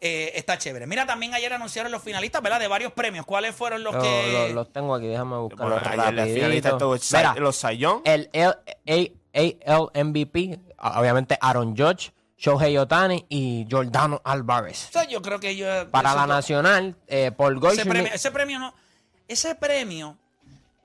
eh, 0.00 0.32
está 0.34 0.58
chévere. 0.58 0.86
Mira, 0.86 1.06
también 1.06 1.34
ayer 1.34 1.52
anunciaron 1.52 1.90
los 1.90 2.02
finalistas, 2.02 2.40
¿verdad? 2.42 2.60
De 2.60 2.68
varios 2.68 2.92
premios. 2.92 3.26
¿Cuáles 3.26 3.54
fueron 3.54 3.82
los 3.82 3.94
lo- 3.94 4.00
que...? 4.02 4.32
lo- 4.32 4.54
los 4.54 4.72
tengo 4.72 4.94
aquí, 4.94 5.06
déjame 5.06 5.36
buscarlos 5.38 5.80
Bueno, 5.80 7.40
los 7.40 7.56
Sayón. 7.56 8.02
el 8.04 8.30
L- 8.32 9.12
A- 9.34 9.42
AL 9.74 9.90
MVP, 9.94 10.58
obviamente 10.78 11.36
Aaron 11.40 11.76
Judge, 11.76 12.12
Shohei 12.36 12.78
Otani 12.78 13.26
y 13.28 13.66
Jordano 13.68 14.20
Alvarez. 14.24 14.86
O 14.90 14.92
sea, 14.92 15.04
yo 15.08 15.20
creo 15.20 15.40
que 15.40 15.50
ellos... 15.50 15.86
Para 15.90 16.14
la 16.14 16.26
nacional, 16.26 16.94
eh, 17.08 17.32
Paul 17.36 17.54
ese 17.54 17.60
Goldschmidt. 17.60 17.88
premio, 17.92 18.12
ese 18.14 18.30
premio 18.30 18.58
no... 18.60 18.74
Ese 19.26 19.54
premio, 19.56 20.16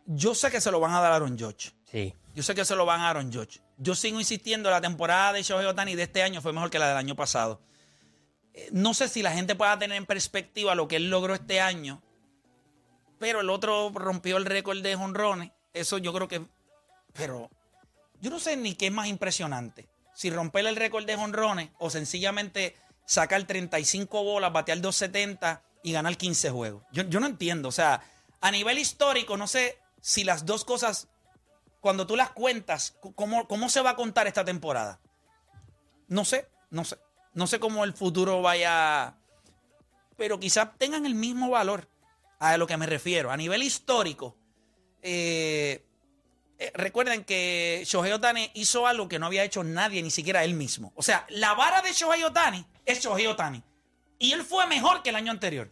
yo 0.07 0.33
sé 0.35 0.49
que 0.51 0.59
se 0.59 0.71
lo 0.71 0.79
van 0.79 0.91
a 0.93 0.99
dar 1.01 1.11
a 1.13 1.15
Aaron 1.17 1.37
Judge. 1.39 1.71
Sí. 1.89 2.13
Yo 2.33 2.41
sé 2.43 2.55
que 2.55 2.65
se 2.65 2.75
lo 2.75 2.85
van 2.85 3.01
a 3.01 3.09
Aaron 3.09 3.31
Judge. 3.31 3.61
Yo 3.77 3.95
sigo 3.95 4.19
insistiendo, 4.19 4.69
la 4.69 4.81
temporada 4.81 5.33
de 5.33 5.43
Shohei 5.43 5.65
Otani 5.67 5.95
de 5.95 6.03
este 6.03 6.23
año 6.23 6.41
fue 6.41 6.53
mejor 6.53 6.69
que 6.69 6.79
la 6.79 6.87
del 6.89 6.97
año 6.97 7.15
pasado. 7.15 7.61
Eh, 8.53 8.69
No 8.71 8.93
sé 8.93 9.07
si 9.07 9.21
la 9.21 9.31
gente 9.31 9.55
pueda 9.55 9.77
tener 9.77 9.97
en 9.97 10.05
perspectiva 10.05 10.73
lo 10.75 10.87
que 10.87 10.95
él 10.95 11.09
logró 11.09 11.35
este 11.35 11.61
año, 11.61 12.01
pero 13.19 13.41
el 13.41 13.49
otro 13.49 13.91
rompió 13.93 14.37
el 14.37 14.45
récord 14.45 14.81
de 14.81 14.95
jonrones. 14.95 15.51
Eso 15.73 15.97
yo 15.97 16.13
creo 16.13 16.27
que... 16.27 16.45
Pero 17.13 17.49
yo 18.19 18.31
no 18.31 18.39
sé 18.39 18.57
ni 18.57 18.73
qué 18.75 18.87
es 18.87 18.91
más 18.91 19.07
impresionante. 19.07 19.87
Si 20.15 20.29
romper 20.29 20.65
el 20.65 20.75
récord 20.75 21.05
de 21.05 21.15
jonrones 21.15 21.69
o 21.77 21.89
sencillamente 21.89 22.75
sacar 23.05 23.43
35 23.43 24.23
bolas, 24.23 24.51
batear 24.51 24.81
270 24.81 25.61
y 25.83 25.91
ganar 25.91 26.17
15 26.17 26.49
juegos. 26.49 26.83
Yo, 26.91 27.03
yo 27.03 27.19
no 27.19 27.27
entiendo. 27.27 27.69
O 27.69 27.71
sea, 27.71 28.01
a 28.41 28.51
nivel 28.51 28.79
histórico, 28.79 29.37
no 29.37 29.47
sé 29.47 29.77
si 30.01 30.23
las 30.23 30.45
dos 30.45 30.65
cosas 30.65 31.07
cuando 31.83 32.07
tú 32.07 32.15
las 32.15 32.29
cuentas, 32.29 32.97
¿cómo, 33.13 33.45
¿cómo 33.45 33.67
se 33.67 33.81
va 33.81 33.89
a 33.89 33.95
contar 33.97 34.25
esta 34.25 34.45
temporada? 34.45 35.01
No 36.07 36.23
sé, 36.23 36.47
no 36.69 36.85
sé. 36.85 36.97
No 37.33 37.45
sé 37.45 37.59
cómo 37.59 37.83
el 37.83 37.91
futuro 37.91 38.41
vaya. 38.41 39.17
Pero 40.15 40.39
quizás 40.39 40.69
tengan 40.77 41.05
el 41.05 41.13
mismo 41.13 41.49
valor 41.49 41.89
a 42.39 42.55
lo 42.55 42.67
que 42.67 42.77
me 42.77 42.85
refiero. 42.85 43.31
A 43.31 43.35
nivel 43.35 43.63
histórico, 43.63 44.37
eh, 45.01 45.83
eh, 46.57 46.71
recuerden 46.73 47.25
que 47.25 47.83
Shohei 47.85 48.13
Otani 48.13 48.49
hizo 48.53 48.87
algo 48.87 49.09
que 49.09 49.19
no 49.19 49.25
había 49.25 49.43
hecho 49.43 49.61
nadie, 49.65 50.01
ni 50.01 50.09
siquiera 50.09 50.45
él 50.45 50.53
mismo. 50.53 50.93
O 50.95 51.01
sea, 51.01 51.25
la 51.27 51.53
vara 51.53 51.81
de 51.81 51.91
Shohei 51.91 52.23
Otani 52.23 52.65
es 52.85 53.01
Shohei 53.01 53.27
Otani. 53.27 53.61
Y 54.19 54.31
él 54.31 54.43
fue 54.43 54.65
mejor 54.67 55.03
que 55.03 55.09
el 55.09 55.17
año 55.17 55.33
anterior. 55.33 55.69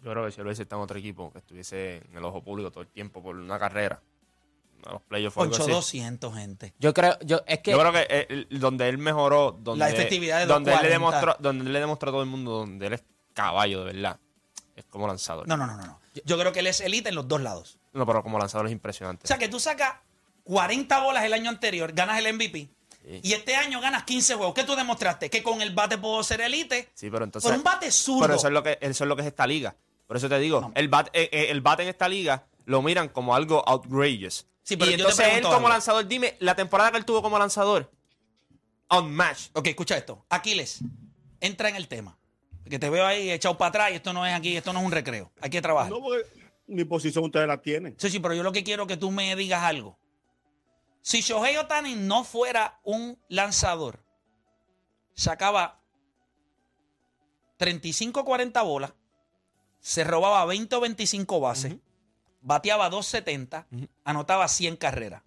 Yo 0.00 0.10
creo 0.10 0.24
que 0.24 0.32
si 0.32 0.40
él 0.40 0.46
hubiese 0.46 0.62
en 0.62 0.72
otro 0.72 0.98
equipo, 0.98 1.30
que 1.30 1.40
estuviese 1.40 1.98
en 1.98 2.16
el 2.16 2.24
ojo 2.24 2.42
público 2.42 2.70
todo 2.70 2.84
el 2.84 2.88
tiempo 2.88 3.22
por 3.22 3.36
una 3.36 3.58
carrera, 3.58 4.00
a 4.86 4.92
los 4.92 5.02
playoffs 5.02 5.36
o 5.36 5.42
algo 5.42 5.52
Poncho 5.52 5.64
así. 5.64 5.72
200, 5.72 6.34
gente. 6.34 6.74
Yo 6.78 6.94
creo, 6.94 7.18
yo, 7.22 7.42
es 7.46 7.60
que 7.60 7.72
Yo 7.72 7.78
creo 7.78 7.92
que 7.92 8.06
eh, 8.08 8.46
donde 8.50 8.88
él 8.88 8.98
mejoró, 8.98 9.52
donde, 9.52 9.78
La 9.78 9.90
efectividad 9.90 10.40
de 10.40 10.46
donde 10.46 10.72
él, 10.72 10.78
le 10.82 10.94
240. 10.94 11.18
demostró, 11.20 11.36
donde 11.40 11.64
él 11.64 11.72
le 11.72 11.80
demostró 11.80 12.10
a 12.10 12.12
todo 12.12 12.22
el 12.22 12.28
mundo 12.28 12.52
donde 12.52 12.86
él 12.86 12.92
es 12.94 13.04
caballo 13.32 13.84
de 13.84 13.92
verdad, 13.92 14.18
es 14.76 14.84
como 14.86 15.06
lanzador. 15.06 15.46
No, 15.48 15.56
no, 15.56 15.66
no, 15.66 15.76
no. 15.76 15.84
no. 15.86 16.00
Yo 16.24 16.38
creo 16.38 16.52
que 16.52 16.60
él 16.60 16.66
es 16.66 16.80
elite 16.80 17.08
en 17.08 17.14
los 17.14 17.26
dos 17.26 17.40
lados. 17.40 17.78
No, 17.92 18.06
pero 18.06 18.22
como 18.22 18.38
lanzador 18.38 18.66
es 18.66 18.72
impresionante. 18.72 19.24
O 19.24 19.28
sea, 19.28 19.38
que 19.38 19.48
tú 19.48 19.58
sacas 19.60 19.96
40 20.44 21.02
bolas 21.02 21.24
el 21.24 21.32
año 21.32 21.50
anterior, 21.50 21.92
ganas 21.92 22.18
el 22.18 22.32
MVP. 22.32 22.68
Sí. 22.90 23.20
Y 23.22 23.32
este 23.34 23.54
año 23.56 23.80
ganas 23.80 24.04
15 24.04 24.34
juegos. 24.36 24.54
¿Qué 24.54 24.64
tú 24.64 24.74
demostraste? 24.74 25.28
Que 25.28 25.42
con 25.42 25.60
el 25.60 25.74
bate 25.74 25.98
puedo 25.98 26.22
ser 26.22 26.40
elite. 26.40 26.90
sí, 26.94 27.10
pero 27.10 27.24
entonces. 27.24 27.50
Por 27.50 27.58
un 27.58 27.64
bate 27.64 27.90
zurdo. 27.90 28.22
Pero 28.22 28.34
eso 28.34 28.46
es 28.46 28.52
lo 28.52 28.62
que, 28.62 28.78
eso 28.80 29.04
es 29.04 29.08
lo 29.08 29.16
que 29.16 29.22
es 29.22 29.28
esta 29.28 29.46
liga. 29.46 29.76
Por 30.06 30.16
eso 30.16 30.28
te 30.28 30.38
digo, 30.38 30.70
el, 30.74 30.88
bat, 30.88 31.08
eh, 31.12 31.28
eh, 31.32 31.46
el 31.50 31.60
bate 31.60 31.82
en 31.82 31.88
esta 31.88 32.08
liga 32.08 32.46
lo 32.66 32.82
miran 32.82 33.08
como 33.08 33.34
algo 33.34 33.66
outrageous. 33.66 34.46
Sí, 34.64 34.76
pero 34.76 34.90
y 34.90 34.94
yo 34.94 34.96
te 34.96 35.02
entonces 35.02 35.34
él 35.34 35.42
como 35.42 35.56
algo. 35.56 35.68
lanzador, 35.68 36.08
dime, 36.08 36.36
la 36.40 36.56
temporada 36.56 36.90
que 36.90 36.96
él 36.96 37.04
tuvo 37.04 37.22
como 37.22 37.38
lanzador, 37.38 37.92
unmatched. 38.90 39.50
Ok, 39.52 39.68
escucha 39.68 39.96
esto. 39.96 40.26
Aquiles, 40.28 40.80
entra 41.40 41.68
en 41.68 41.76
el 41.76 41.86
tema. 41.86 42.18
Que 42.68 42.78
te 42.78 42.88
veo 42.88 43.04
ahí 43.04 43.30
echado 43.30 43.58
para 43.58 43.68
atrás 43.68 43.90
y 43.92 43.96
esto 43.96 44.14
no 44.14 44.26
es 44.26 44.34
aquí, 44.34 44.56
esto 44.56 44.72
no 44.72 44.80
es 44.80 44.86
un 44.86 44.92
recreo. 44.92 45.30
Hay 45.40 45.50
que 45.50 45.60
trabajar. 45.60 45.92
No, 45.92 46.00
porque 46.00 46.26
mi 46.66 46.84
posición 46.84 47.24
ustedes 47.24 47.46
la 47.46 47.60
tienen. 47.60 47.94
Sí, 47.98 48.08
sí, 48.08 48.20
pero 48.20 48.32
yo 48.34 48.42
lo 48.42 48.52
que 48.52 48.64
quiero 48.64 48.84
es 48.84 48.88
que 48.88 48.96
tú 48.96 49.10
me 49.10 49.36
digas 49.36 49.62
algo. 49.62 49.98
Si 51.02 51.20
Shohei 51.20 51.58
Otani 51.58 51.94
no 51.94 52.24
fuera 52.24 52.80
un 52.82 53.18
lanzador, 53.28 54.02
sacaba 55.12 55.82
35-40 57.58 58.64
bolas, 58.64 58.94
se 59.80 60.02
robaba 60.02 60.46
20 60.46 60.74
o 60.74 60.80
25 60.80 61.40
bases, 61.40 61.76
bateaba 62.44 62.88
270, 62.90 63.66
anotaba 64.04 64.46
100 64.46 64.76
carreras. 64.76 65.22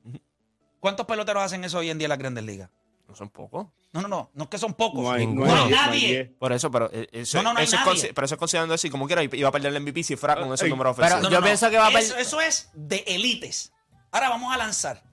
¿Cuántos 0.80 1.06
peloteros 1.08 1.44
hacen 1.44 1.64
eso 1.66 1.80
hoy 1.80 1.90
en 1.90 1.98
día 1.98 2.06
en 2.06 2.10
las 2.10 2.18
grandes 2.20 2.44
ligas? 2.46 2.70
No 3.08 3.16
son 3.16 3.30
pocos. 3.30 3.68
No, 3.94 4.02
no, 4.02 4.08
no, 4.08 4.30
no 4.34 4.44
es 4.44 4.50
que 4.50 4.58
son 4.58 4.74
pocos. 4.74 5.02
No 5.02 5.12
hay, 5.12 5.26
no 5.26 5.32
Ninguno. 5.46 5.52
hay 5.52 5.58
No 5.58 5.64
hay 5.64 6.00
diez, 6.00 6.12
nadie. 6.12 6.26
Por 6.40 6.54
eso, 6.54 6.70
pero 6.70 6.90
eso, 6.92 7.38
No, 7.38 7.44
no, 7.44 7.54
no 7.54 7.60
hay 7.60 7.66
eso 7.66 7.76
es 7.78 7.86
nadie. 7.86 8.02
consi- 8.10 8.12
pero 8.14 8.26
eso 8.26 8.36
es 8.36 8.40
considerando 8.40 8.74
así, 8.76 8.90
como 8.90 9.08
quiera, 9.08 9.24
iba 9.24 9.50
a 9.50 9.52
perder 9.52 9.74
el 9.76 9.82
MVP 9.82 10.04
si 10.04 10.16
fuera 10.16 10.36
con 10.36 10.46
esos 10.48 10.64
Ey, 10.64 10.70
números 10.70 10.96
pero 10.96 11.30
yo 11.30 11.42
pienso 11.42 11.70
que 11.70 11.78
va 11.78 11.88
a 11.88 11.92
eso, 12.00 12.14
per- 12.14 12.22
eso 12.22 12.42
es 12.42 12.70
de 12.74 13.04
élites. 13.08 13.74
Ahora 14.12 14.30
vamos 14.30 14.54
a 14.54 14.58
lanzar 14.58 15.04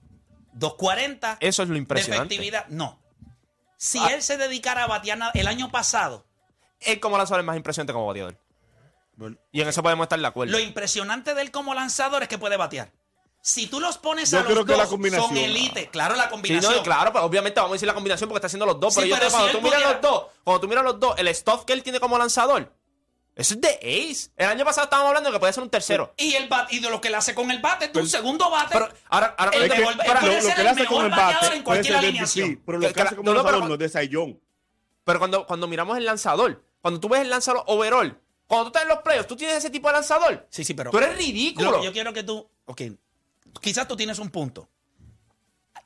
240 0.53 1.39
Eso 1.41 1.63
es 1.63 1.69
lo 1.69 1.75
de 1.75 1.79
impresionante. 1.79 2.35
efectividad. 2.35 2.67
No. 2.69 3.01
Si 3.77 3.99
Ah. 3.99 4.09
él 4.15 4.23
se 4.23 4.37
dedicara 4.37 4.85
a 4.85 4.87
batear 4.87 5.19
el 5.35 5.47
año 5.47 5.71
pasado, 5.71 6.27
Él 6.81 7.01
como 7.01 7.17
lanzador 7.17 7.41
es 7.41 7.47
más 7.47 7.57
impresionante 7.57 7.93
como 7.95 8.07
bateador. 8.07 8.37
Y 9.53 9.61
en 9.61 9.69
eso 9.69 9.83
podemos 9.83 10.05
estar 10.05 10.19
de 10.21 10.27
acuerdo. 10.27 10.53
lo 10.53 10.59
impresionante 10.61 11.35
de 11.35 11.43
él 11.43 11.51
como 11.51 11.75
lanzador 11.75 12.23
es 12.23 12.29
que 12.29 12.39
puede 12.39 12.57
batear. 12.57 12.93
Si 13.41 13.67
tú 13.67 13.79
los 13.79 13.99
pones 13.99 14.31
Yo 14.31 14.39
a 14.39 14.43
los 14.43 14.51
creo 14.53 14.65
que 14.65 14.73
la 14.73 14.79
dos, 14.85 14.89
combinación. 14.89 15.29
son 15.29 15.37
élite. 15.37 15.89
Claro, 15.91 16.17
la 16.17 16.25
Sí, 16.25 16.31
combinación. 16.31 16.77
no, 16.77 16.83
claro, 16.83 17.13
pero 17.13 17.25
obviamente 17.27 17.61
vamos 17.61 17.73
a 17.73 17.75
decir 17.75 17.87
la 17.87 17.93
combinación 17.95 18.29
porque 18.29 18.39
está 18.39 18.47
haciendo 18.47 18.65
los 18.65 18.81
dos. 18.81 18.95
Sí, 18.95 19.01
pero 19.01 19.11
yo 19.11 19.17
pero 19.17 19.27
te- 19.27 19.33
cuando 19.33 19.49
si 19.51 19.55
tú 19.57 19.63
miras 19.63 19.83
los 19.83 20.01
dos, 20.01 20.25
cuando 20.43 20.61
tú 20.63 20.69
miras 20.69 20.85
los 20.85 20.99
dos, 20.99 21.15
el 21.19 21.35
stuff 21.35 21.65
que 21.67 21.75
él 21.75 21.83
tiene 21.83 22.01
como 22.01 22.17
lanzador, 22.17 22.73
eso 23.37 23.55
es 23.55 23.61
de 23.61 23.69
ace. 24.11 24.31
El 24.37 24.47
año 24.49 24.65
pasado 24.65 24.85
estábamos 24.85 25.09
hablando 25.09 25.29
de 25.29 25.35
que 25.37 25.41
puede 25.41 25.53
ser 25.53 25.63
un 25.63 25.69
tercero. 25.69 26.15
Y, 26.17 26.35
el 26.37 26.49
bat, 26.49 26.73
y 26.73 26.79
de 26.81 26.89
lo 26.89 27.01
que 27.03 27.11
le 27.11 27.17
hace 27.17 27.35
con 27.35 27.51
el 27.51 27.61
bate, 27.61 27.89
tu 27.89 28.07
segundo 28.07 28.49
bate. 28.51 28.71
Pero 28.73 28.89
ahora, 29.11 29.35
ahora 29.37 29.57
El 29.59 29.65
Es 29.65 29.73
que 29.73 29.79
mejor- 29.79 29.93
él 29.93 29.99
lo, 29.99 30.05
puede 30.05 30.37
lo 30.37 30.43
ser 30.43 30.55
que 30.55 30.61
el 30.61 30.65
le 30.65 30.71
hace 30.71 30.87
con 30.87 31.05
el 31.05 31.11
bateador 31.11 31.43
bate 31.43 31.57
en 31.57 31.63
cualquier 31.63 31.97
alineación. 31.97 32.49
MVP, 32.49 32.63
pero 32.65 32.79
lo 32.79 32.89
que 32.89 32.95
que- 32.95 33.03
hace 33.03 33.17
como 33.17 33.25
no, 33.27 33.31
no, 33.33 33.37
lanzador 33.43 33.61
pero- 33.61 33.69
no 33.69 33.75
es 33.75 33.79
de 33.81 33.89
Sayón. 33.91 34.41
Pero 35.05 35.19
cuando, 35.19 35.47
cuando 35.47 35.67
miramos 35.69 35.99
el 35.99 36.07
lanzador, 36.07 36.65
cuando 36.81 36.99
tú 36.99 37.11
ves 37.11 37.21
el 37.21 37.29
lanzador 37.29 37.63
overall, 37.67 38.19
cuando 38.47 38.65
tú 38.65 38.69
estás 38.79 38.83
en 38.83 38.89
los 38.89 38.99
playoffs, 38.99 39.27
tú 39.29 39.37
tienes 39.37 39.57
ese 39.57 39.71
tipo 39.71 39.89
de 39.89 39.95
lanzador. 39.95 40.47
Sí, 40.51 40.65
sí, 40.65 40.75
pero. 40.75 40.91
Tú 40.91 40.99
eres 40.99 41.11
Lo 41.11 41.17
ridículo. 41.17 41.79
que 41.81 41.87
yo 41.87 41.93
quiero 41.93 42.13
que 42.13 42.23
tú. 42.23 42.49
Ok. 42.67 42.83
Quizás 43.61 43.87
tú 43.89 43.97
tienes 43.97 44.19
un 44.19 44.31
punto. 44.31 44.69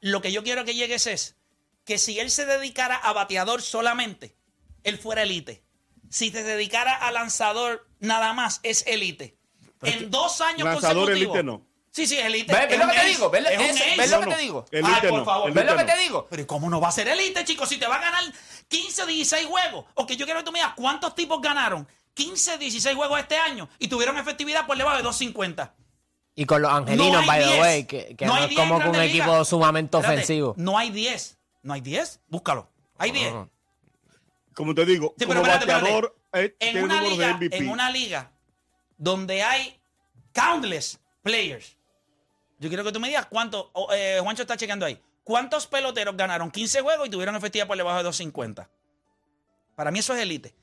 Lo 0.01 0.21
que 0.21 0.33
yo 0.33 0.43
quiero 0.43 0.65
que 0.65 0.75
llegues 0.75 1.07
es 1.07 1.37
que 1.85 1.99
si 1.99 2.19
él 2.21 2.31
se 2.31 2.47
dedicara 2.47 2.97
a 2.97 3.13
bateador 3.13 3.63
solamente, 3.63 4.37
él 4.85 4.99
fuera 4.99 5.23
elite. 5.23 5.63
Si 6.11 6.31
te 6.31 6.43
dedicara 6.43 6.95
a 6.95 7.11
lanzador 7.13 7.87
nada 7.99 8.33
más, 8.33 8.61
es 8.63 8.85
elite. 8.87 9.37
En 9.83 10.11
dos 10.11 10.41
años 10.41 10.65
Lanzador 10.65 11.07
consecutivos. 11.07 11.37
elite 11.37 11.43
no. 11.45 11.67
Sí, 11.91 12.07
sí, 12.07 12.17
es 12.19 12.27
elite. 12.27 12.53
¿Ves, 12.53 12.63
Es 12.65 12.69
ves 12.71 12.79
lo 12.79 12.89
que 12.93 12.99
te 12.99 13.07
digo? 13.07 13.31
¿Ves, 13.31 13.43
lo 13.43 13.51
No, 13.51 14.21
que 14.21 14.27
no. 14.31 14.37
te 14.37 14.43
digo? 14.43 14.65
Elite 14.71 14.93
Ay, 14.95 15.09
por 15.11 15.19
no, 15.19 15.25
favor, 15.25 15.53
¿Ves 15.53 15.65
lo 15.65 15.73
elite 15.73 15.87
que 15.87 15.93
te 15.93 15.99
digo? 16.03 16.27
Pero 16.31 16.43
¿y 16.43 16.47
¿cómo 16.47 16.71
no 16.71 16.81
va 16.81 16.89
a 16.89 16.93
ser 16.93 17.09
elite, 17.09 17.45
chicos? 17.45 17.69
Si 17.69 17.77
te 17.79 17.87
va 17.87 17.97
a 17.97 18.01
ganar 18.01 18.23
15 18.69 19.03
o 19.03 19.07
16 19.07 19.47
juegos. 19.47 19.85
Ok, 19.95 20.13
yo 20.13 20.25
quiero 20.25 20.41
que 20.41 20.45
tú 20.47 20.53
me 20.53 20.59
digas 20.61 20.75
cuántos 20.77 21.15
tipos 21.15 21.41
ganaron 21.41 21.89
15 22.19 22.59
16 22.59 22.97
juegos 22.97 23.21
este 23.21 23.37
año 23.37 23.69
y 23.79 23.89
tuvieron 23.89 24.19
efectividad 24.19 24.67
por 24.67 24.77
debajo 24.77 24.97
de 24.97 25.03
250. 25.05 25.75
y 26.35 26.45
con 26.45 26.63
los 26.63 26.71
angelinos, 26.73 27.13
No 27.13 27.19
hay 27.21 27.27
by 27.27 27.41
the 27.41 27.47
10. 27.49 27.61
way, 27.61 27.85
que, 27.87 28.17
que 28.17 28.27
No 28.27 28.33
no, 28.33 28.39
hay 28.39 28.45
es 28.45 28.51
10 28.51 28.61
como 28.61 28.81
que 28.81 28.89
un 28.89 28.97
equipo 28.97 29.45
sumamente 29.45 29.97
Espérate, 29.97 30.15
ofensivo. 30.17 30.55
No 30.57 30.77
hay 30.79 30.91
10. 30.91 31.39
No 31.63 31.73
hay 31.75 31.81
10. 31.81 32.21
Búscalo. 32.29 32.69
Hay 32.99 33.11
10. 33.13 33.33
No, 33.33 33.41
no. 33.41 33.51
Como 34.55 34.75
te 34.75 34.85
digo, 34.85 35.15
Sí, 35.19 35.25
como 35.27 35.41
espérate, 35.41 35.65
espérate. 35.65 35.85
bateador, 35.85 36.17
eh, 36.33 36.57
En 36.61 36.83
una, 36.85 37.01
de 37.03 37.09
liga, 37.11 37.35
MVP. 37.37 37.57
en 37.57 37.69
una 37.69 37.91
liga 37.91 38.31
donde 38.97 39.43
hay 39.43 39.79
countless 40.33 40.99
players. 41.23 41.77
Yo 42.59 42.69
quiero 42.69 42.83
que 42.85 42.91
tú 42.93 42.99
me 43.01 43.09
digas 43.09 43.27
cuántos. 43.27 43.67
oh, 43.73 43.89
eh, 43.93 44.19
Juancho 44.23 44.43
está 44.43 44.57
chequeando 44.57 44.85
ahí. 44.87 45.01
¿Cuántos 45.23 45.67
peloteros 45.69 46.17
ganaron 46.17 46.51
15 46.51 46.81
juegos 46.81 47.07
y 47.07 47.11
tuvieron 47.11 47.37
efectividad 47.37 47.67
por 47.69 47.77
debajo 47.77 47.99
de 47.99 48.03
250? 48.05 48.69
Para 49.77 49.91
mí 49.93 49.99
eso 50.01 50.15
es 50.15 50.21
elite. 50.23 50.55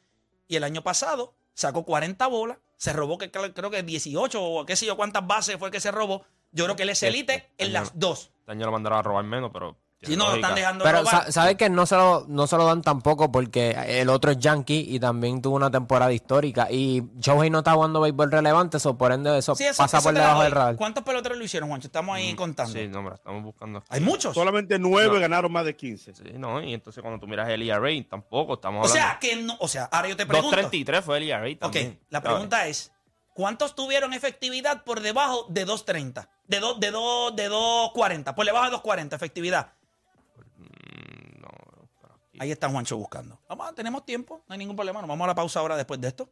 Y 0.47 0.55
el 0.57 0.63
año 0.63 0.81
pasado 0.83 1.33
sacó 1.55 1.83
40 1.83 2.27
bolas, 2.27 2.59
se 2.77 2.93
robó 2.93 3.17
que 3.17 3.31
creo 3.31 3.71
que 3.71 3.81
18 3.81 4.43
o 4.43 4.65
qué 4.65 4.75
sé 4.75 4.85
yo 4.85 4.95
cuántas 4.95 5.25
bases 5.25 5.57
fue 5.57 5.71
que 5.71 5.79
se 5.79 5.89
robó. 5.89 6.23
Yo 6.51 6.65
creo 6.65 6.75
que 6.75 6.83
él 6.83 6.89
es 6.89 7.01
elite 7.01 7.49
en 7.57 7.73
las 7.73 7.97
dos. 7.97 8.31
Este 8.39 8.51
año 8.51 8.67
lo 8.67 8.71
mandaron 8.71 8.99
a 8.99 9.01
robar 9.01 9.25
menos, 9.25 9.49
pero. 9.51 9.75
Si 10.05 10.09
tiene 10.11 10.23
no 10.23 10.29
lo 10.29 10.35
están 10.35 10.55
dejando 10.55 10.83
Pero 10.83 10.99
robar. 10.99 11.25
sa- 11.25 11.31
sabes 11.31 11.55
que 11.55 11.69
no 11.69 11.85
se, 11.85 11.95
lo, 11.95 12.25
no 12.27 12.47
se 12.47 12.57
lo 12.57 12.65
dan 12.65 12.81
tampoco 12.81 13.31
porque 13.31 13.71
el 13.87 14.09
otro 14.09 14.31
es 14.31 14.37
Yankee 14.37 14.85
y 14.89 14.99
también 14.99 15.41
tuvo 15.41 15.55
una 15.55 15.69
temporada 15.71 16.11
histórica. 16.13 16.67
Y 16.71 17.03
Shohei 17.19 17.49
no 17.49 17.59
está 17.59 17.73
jugando 17.73 18.01
béisbol 18.01 18.31
relevante, 18.31 18.77
eso 18.77 18.97
por 18.97 19.11
ende 19.11 19.37
eso, 19.37 19.55
Sí, 19.55 19.63
eso- 19.65 19.77
pasa 19.83 19.97
eso 19.97 20.03
por 20.05 20.13
la 20.13 20.19
debajo 20.21 20.43
del 20.43 20.51
radar. 20.51 20.75
¿Cuántos 20.75 21.03
peloteros 21.03 21.37
lo 21.37 21.43
hicieron, 21.43 21.69
Juancho? 21.69 21.87
Estamos 21.87 22.15
ahí 22.15 22.33
contando. 22.35 22.71
Sí, 22.73 22.87
no, 22.87 23.01
mira, 23.01 23.15
estamos 23.15 23.43
buscando. 23.43 23.83
Hay 23.89 24.01
muchos. 24.01 24.33
Solamente 24.33 24.77
nueve 24.79 25.19
ganaron 25.19 25.51
más 25.51 25.65
de 25.65 25.75
15. 25.75 26.13
Sí, 26.13 26.23
no, 26.37 26.61
y 26.61 26.73
entonces 26.73 27.01
cuando 27.01 27.19
tú 27.19 27.27
miras 27.27 27.49
el 27.49 27.61
ERA, 27.61 27.89
tampoco 28.09 28.53
estamos 28.55 28.85
O 28.87 28.89
hablando. 28.89 29.09
sea, 29.09 29.19
que 29.19 29.35
no, 29.37 29.55
o 29.59 29.67
sea, 29.67 29.85
ahora 29.91 30.09
yo 30.09 30.15
te 30.17 30.25
pregunto. 30.25 30.55
2.33 30.55 31.01
fue 31.01 31.17
el 31.17 31.23
ERA 31.29 31.47
Ok, 31.51 31.59
también. 31.59 31.99
la 32.09 32.19
¿sabes? 32.19 32.31
pregunta 32.33 32.67
es, 32.67 32.91
¿cuántos 33.33 33.75
tuvieron 33.75 34.13
efectividad 34.13 34.83
por 34.83 35.01
debajo 35.01 35.45
de 35.49 35.65
2.30? 35.65 36.29
De 36.47 36.59
2 36.59 36.79
de 36.79 36.91
2 36.91 37.35
de 37.35 37.49
2.40, 37.49 38.35
por 38.35 38.45
debajo 38.45 38.65
de 38.69 38.77
2.40 38.77 39.13
efectividad. 39.15 39.73
Ahí 42.39 42.52
está 42.52 42.69
Juancho 42.69 42.98
buscando. 42.98 43.39
Vamos, 43.48 43.74
tenemos 43.76 44.06
tiempo, 44.06 44.41
no 44.48 44.54
hay 44.54 44.60
ningún 44.60 44.76
problema. 44.76 45.00
Nos 45.02 45.08
vamos 45.10 45.26
a 45.26 45.28
la 45.28 45.36
pausa 45.36 45.60
ahora 45.60 45.76
después 45.78 46.00
de 46.02 46.08
esto. 46.08 46.30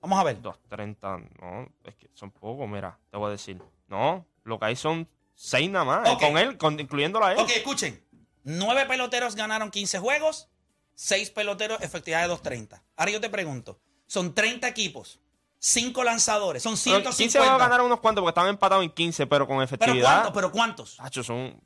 Vamos 0.00 0.18
a 0.18 0.24
ver. 0.24 0.42
2.30, 0.42 1.28
no, 1.40 1.68
es 1.84 1.94
que 1.94 2.10
son 2.14 2.30
pocos, 2.30 2.68
mira, 2.68 2.98
te 3.10 3.16
voy 3.16 3.28
a 3.28 3.30
decir. 3.30 3.62
No, 3.88 4.26
lo 4.44 4.58
que 4.58 4.66
hay 4.66 4.76
son 4.76 5.08
6 5.34 5.70
nada 5.70 5.84
más, 5.84 6.16
con 6.18 6.36
él, 6.38 6.56
con, 6.58 6.78
incluyéndolo 6.78 7.24
a 7.24 7.32
él. 7.32 7.38
Ok, 7.38 7.50
escuchen. 7.50 8.02
Nueve 8.44 8.86
peloteros 8.86 9.36
ganaron 9.36 9.70
15 9.70 10.00
juegos, 10.00 10.48
seis 10.94 11.30
peloteros 11.30 11.80
efectividad 11.80 12.26
de 12.26 12.34
2.30. 12.34 12.82
Ahora 12.96 13.12
yo 13.12 13.20
te 13.20 13.30
pregunto, 13.30 13.78
son 14.06 14.34
30 14.34 14.66
equipos, 14.66 15.20
cinco 15.58 16.02
lanzadores, 16.02 16.62
son 16.64 16.72
Pero 16.72 17.00
150. 17.02 17.16
15 17.16 17.38
van 17.38 17.50
a 17.50 17.58
ganar 17.58 17.80
unos 17.82 18.00
cuantos 18.00 18.22
porque 18.22 18.30
estaban 18.30 18.50
empatados 18.50 18.84
en 18.84 18.90
15, 18.90 19.26
pero 19.28 19.46
con 19.46 19.58
¿Pero 19.58 19.64
efectividad. 19.64 20.10
cuántos? 20.12 20.32
¿Pero 20.34 20.50
cuántos? 20.52 20.96
Tacho, 20.96 21.22
son. 21.22 21.60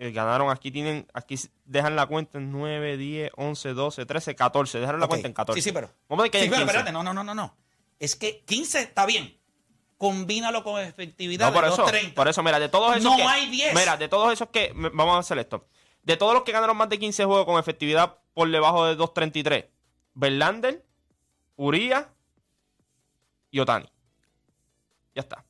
Eh, 0.00 0.12
ganaron 0.12 0.50
aquí, 0.50 0.70
tienen. 0.70 1.06
Aquí 1.12 1.38
dejan 1.66 1.94
la 1.94 2.06
cuenta 2.06 2.38
en 2.38 2.50
9, 2.50 2.96
10, 2.96 3.32
11, 3.36 3.74
12, 3.74 4.06
13, 4.06 4.34
14. 4.34 4.80
Dejaron 4.80 4.98
la 4.98 5.06
cuenta 5.06 5.28
en 5.28 5.34
14. 5.34 5.60
Sí, 5.60 5.68
sí, 5.68 5.74
pero. 5.74 5.90
Vamos 6.08 6.24
a 6.24 6.28
que 6.30 6.40
Sí, 6.40 6.48
pero 6.48 6.62
15. 6.62 6.64
espérate, 6.64 6.90
no, 6.90 7.02
no, 7.02 7.12
no, 7.12 7.22
no, 7.22 7.34
no. 7.34 7.54
Es 7.98 8.16
que 8.16 8.40
15 8.46 8.80
está 8.80 9.04
bien. 9.04 9.38
Combínalo 9.98 10.64
con 10.64 10.80
efectividad 10.80 11.48
No, 11.48 11.52
por 11.52 11.64
de 11.64 11.70
eso, 11.70 11.86
2.30. 11.86 12.14
por 12.14 12.28
eso, 12.28 12.42
mira, 12.42 12.58
de 12.58 12.70
todos 12.70 12.96
esos 12.96 13.10
No 13.10 13.16
que, 13.18 13.22
hay 13.22 13.50
10. 13.50 13.74
Mira, 13.74 13.98
de 13.98 14.08
todos 14.08 14.32
esos 14.32 14.48
que, 14.48 14.72
vamos 14.74 15.16
a 15.16 15.18
hacer 15.18 15.36
esto. 15.36 15.66
De 16.02 16.16
todos 16.16 16.32
los 16.32 16.44
que 16.44 16.52
ganaron 16.52 16.78
más 16.78 16.88
de 16.88 16.98
15 16.98 17.26
juegos 17.26 17.44
con 17.44 17.60
efectividad 17.60 18.16
por 18.32 18.50
debajo 18.50 18.86
de 18.86 18.96
2.33, 18.96 19.68
Verlander, 20.14 20.82
Urias 21.56 22.06
y 23.50 23.60
Otani. 23.60 23.86
Ya 25.14 25.20
está. 25.20 25.44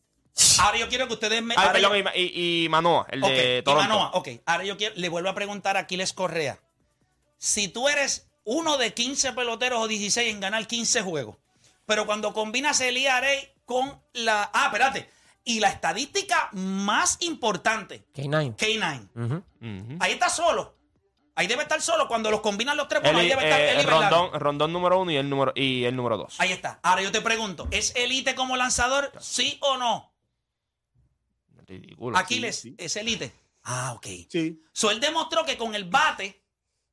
Ahora 0.61 0.79
yo 0.79 0.89
quiero 0.89 1.07
que 1.09 1.15
ustedes 1.15 1.43
me. 1.43 1.55
Ah, 1.55 1.61
ahora 1.61 1.73
perdón, 1.73 1.91
yo- 1.93 1.97
y, 1.99 2.03
Ma- 2.03 2.17
y- 2.17 2.65
y 2.65 2.69
Manoa, 2.69 3.07
el 3.11 3.23
Ok, 3.25 3.31
de 3.31 3.59
y 3.59 3.63
Toronto. 3.63 3.89
Manoa, 3.89 4.11
ok. 4.15 4.29
Ahora 4.47 4.65
yo 4.65 4.77
quiero, 4.77 4.95
le 4.97 5.09
vuelvo 5.09 5.29
a 5.29 5.35
preguntar 5.35 5.77
a 5.77 5.81
Aquiles 5.81 6.13
Correa. 6.13 6.59
Si 7.39 7.69
tú 7.69 7.89
eres 7.89 8.29
uno 8.45 8.77
de 8.79 8.93
15 8.95 9.33
peloteros 9.33 9.81
o 9.81 9.89
16 9.89 10.31
en 10.33 10.41
ganar 10.41 10.67
15 10.67 11.03
juegos, 11.03 11.37
pero 11.87 12.07
cuando 12.07 12.33
combinas 12.33 12.81
el 12.81 12.97
IRA 12.97 13.29
con 13.65 14.01
la. 14.13 14.51
Ah, 14.53 14.67
espérate. 14.67 15.11
Y 15.45 15.59
la 15.61 15.69
estadística 15.71 16.51
más 16.53 17.17
importante, 17.21 18.05
K9. 18.15 18.57
K9. 18.57 19.09
Ujú. 19.15 19.35
Ujú. 19.35 19.97
Ahí 20.01 20.13
está 20.13 20.29
solo. 20.29 20.77
Ahí 21.35 21.47
debe 21.47 21.63
estar 21.63 21.81
solo. 21.81 22.07
Cuando 22.07 22.31
los 22.31 22.41
combinan 22.41 22.77
los 22.77 22.87
tres, 22.89 22.99
El, 23.03 23.13
bueno, 23.15 23.19
ahí 23.21 23.29
debe 23.29 23.45
estar 23.45 23.61
eh, 23.61 23.77
Bernal. 23.77 24.11
rondón, 24.11 24.41
rondón 24.41 24.73
número 24.75 24.99
uno 25.01 25.11
y 25.11 25.17
el 25.17 25.31
número, 25.31 25.53
y 25.55 25.85
el 25.85 25.97
número 25.97 26.19
dos. 26.19 26.35
Ahí 26.39 26.53
está. 26.53 26.79
Ahora 26.83 27.01
yo 27.01 27.11
te 27.11 27.23
pregunto, 27.23 27.67
¿es 27.71 27.95
elite 27.97 28.35
como 28.35 28.57
lanzador? 28.59 29.11
¿Sí 29.21 29.57
o 29.63 29.79
no? 29.79 30.10
Ridículo. 31.71 32.19
Aquiles, 32.19 32.57
sí. 32.57 32.75
¿es 32.77 32.97
elite? 32.97 33.33
Ah, 33.63 33.93
ok. 33.95 34.07
Sí, 34.29 34.61
So, 34.73 34.91
él 34.91 34.99
demostró 35.01 35.45
que 35.45 35.57
con 35.57 35.75
el 35.75 35.85
bate, 35.85 36.43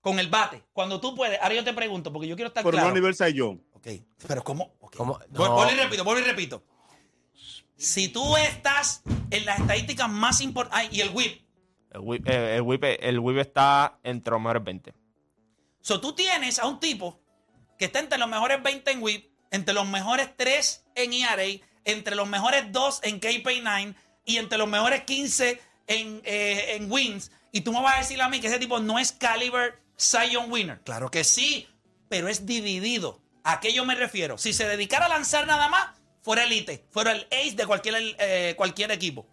con 0.02 0.20
el 0.20 0.28
bate, 0.30 0.64
cuando 0.72 1.02
tú 1.02 1.16
puedes, 1.16 1.40
ahora 1.42 1.56
yo 1.56 1.64
te 1.64 1.74
pregunto, 1.74 2.14
porque 2.14 2.28
yo 2.28 2.36
quiero 2.36 2.50
estar 2.50 2.64
pero 2.64 2.78
no 2.78 2.82
claro. 2.82 2.92
a 2.92 2.94
nivel 2.94 3.16
Sayón. 3.16 3.64
Ok, 3.74 3.88
pero 4.28 4.44
¿cómo? 4.44 4.76
Ok. 4.80 4.96
¿Cómo? 4.96 5.20
No. 5.30 5.56
Vuelvo 5.56 5.72
y 5.72 5.76
repito, 5.76 6.04
vuelvo 6.04 6.22
y 6.22 6.26
repito. 6.26 6.64
Si 7.76 8.10
tú 8.10 8.38
estás 8.38 9.02
en 9.32 9.46
las 9.46 9.60
estadísticas 9.60 10.10
más 10.10 10.42
importantes, 10.42 10.96
y 10.96 11.02
el 11.02 11.10
whip, 11.10 11.42
El 11.92 12.02
whip, 12.02 12.28
eh, 12.28 12.56
el, 12.58 12.62
whip, 12.62 12.84
el 12.84 13.20
whip 13.20 13.38
está 13.38 14.00
entre 14.04 14.32
los 14.32 14.42
mejores 14.42 14.64
20. 14.64 14.94
so 15.82 16.00
tú 16.00 16.14
tienes 16.14 16.60
a 16.60 16.68
un 16.68 16.80
tipo 16.80 17.20
que 17.78 17.86
está 17.86 18.00
entre 18.00 18.18
los 18.18 18.28
mejores 18.30 18.62
20 18.62 18.92
en 18.92 19.02
whip, 19.02 19.32
entre 19.52 19.74
los 19.74 19.88
mejores 19.88 20.36
3 20.36 20.86
en 20.96 21.14
ERA, 21.14 21.44
entre 21.86 22.16
los 22.16 22.28
mejores 22.28 22.72
2 22.72 23.00
en 23.04 23.20
KP9 23.20 23.96
y 24.28 24.38
entre 24.38 24.60
los 24.60 24.68
mejores 24.68 25.04
15 25.06 25.60
en, 25.88 26.22
eh, 26.26 26.76
en 26.76 26.92
wins, 26.92 27.32
y 27.52 27.62
tú 27.62 27.72
me 27.74 27.82
vas 27.82 27.96
a 27.96 28.00
decir 28.00 28.22
a 28.22 28.30
mí 28.30 28.40
que 28.40 28.48
ese 28.48 28.60
tipo 28.60 28.78
no 28.80 29.00
es 29.00 29.12
caliber 29.14 29.80
Zion 30.00 30.52
winner. 30.52 30.82
Claro 30.82 31.10
que 31.10 31.24
sí, 31.24 31.68
pero 32.10 32.28
es 32.28 32.46
dividido. 32.46 33.20
¿A 33.44 33.60
qué 33.62 33.74
yo 33.74 33.86
me 33.86 33.96
refiero? 33.96 34.38
Si 34.38 34.52
se 34.54 34.68
dedicara 34.68 35.06
a 35.06 35.10
lanzar 35.10 35.48
nada 35.48 35.70
más, 35.70 35.92
fuera 36.22 36.44
elite, 36.44 36.86
fuera 36.92 37.14
el 37.14 37.26
ace 37.32 37.56
de 37.56 37.66
cualquier, 37.66 37.96
eh, 38.20 38.54
cualquier 38.58 38.92
equipo. 38.92 39.26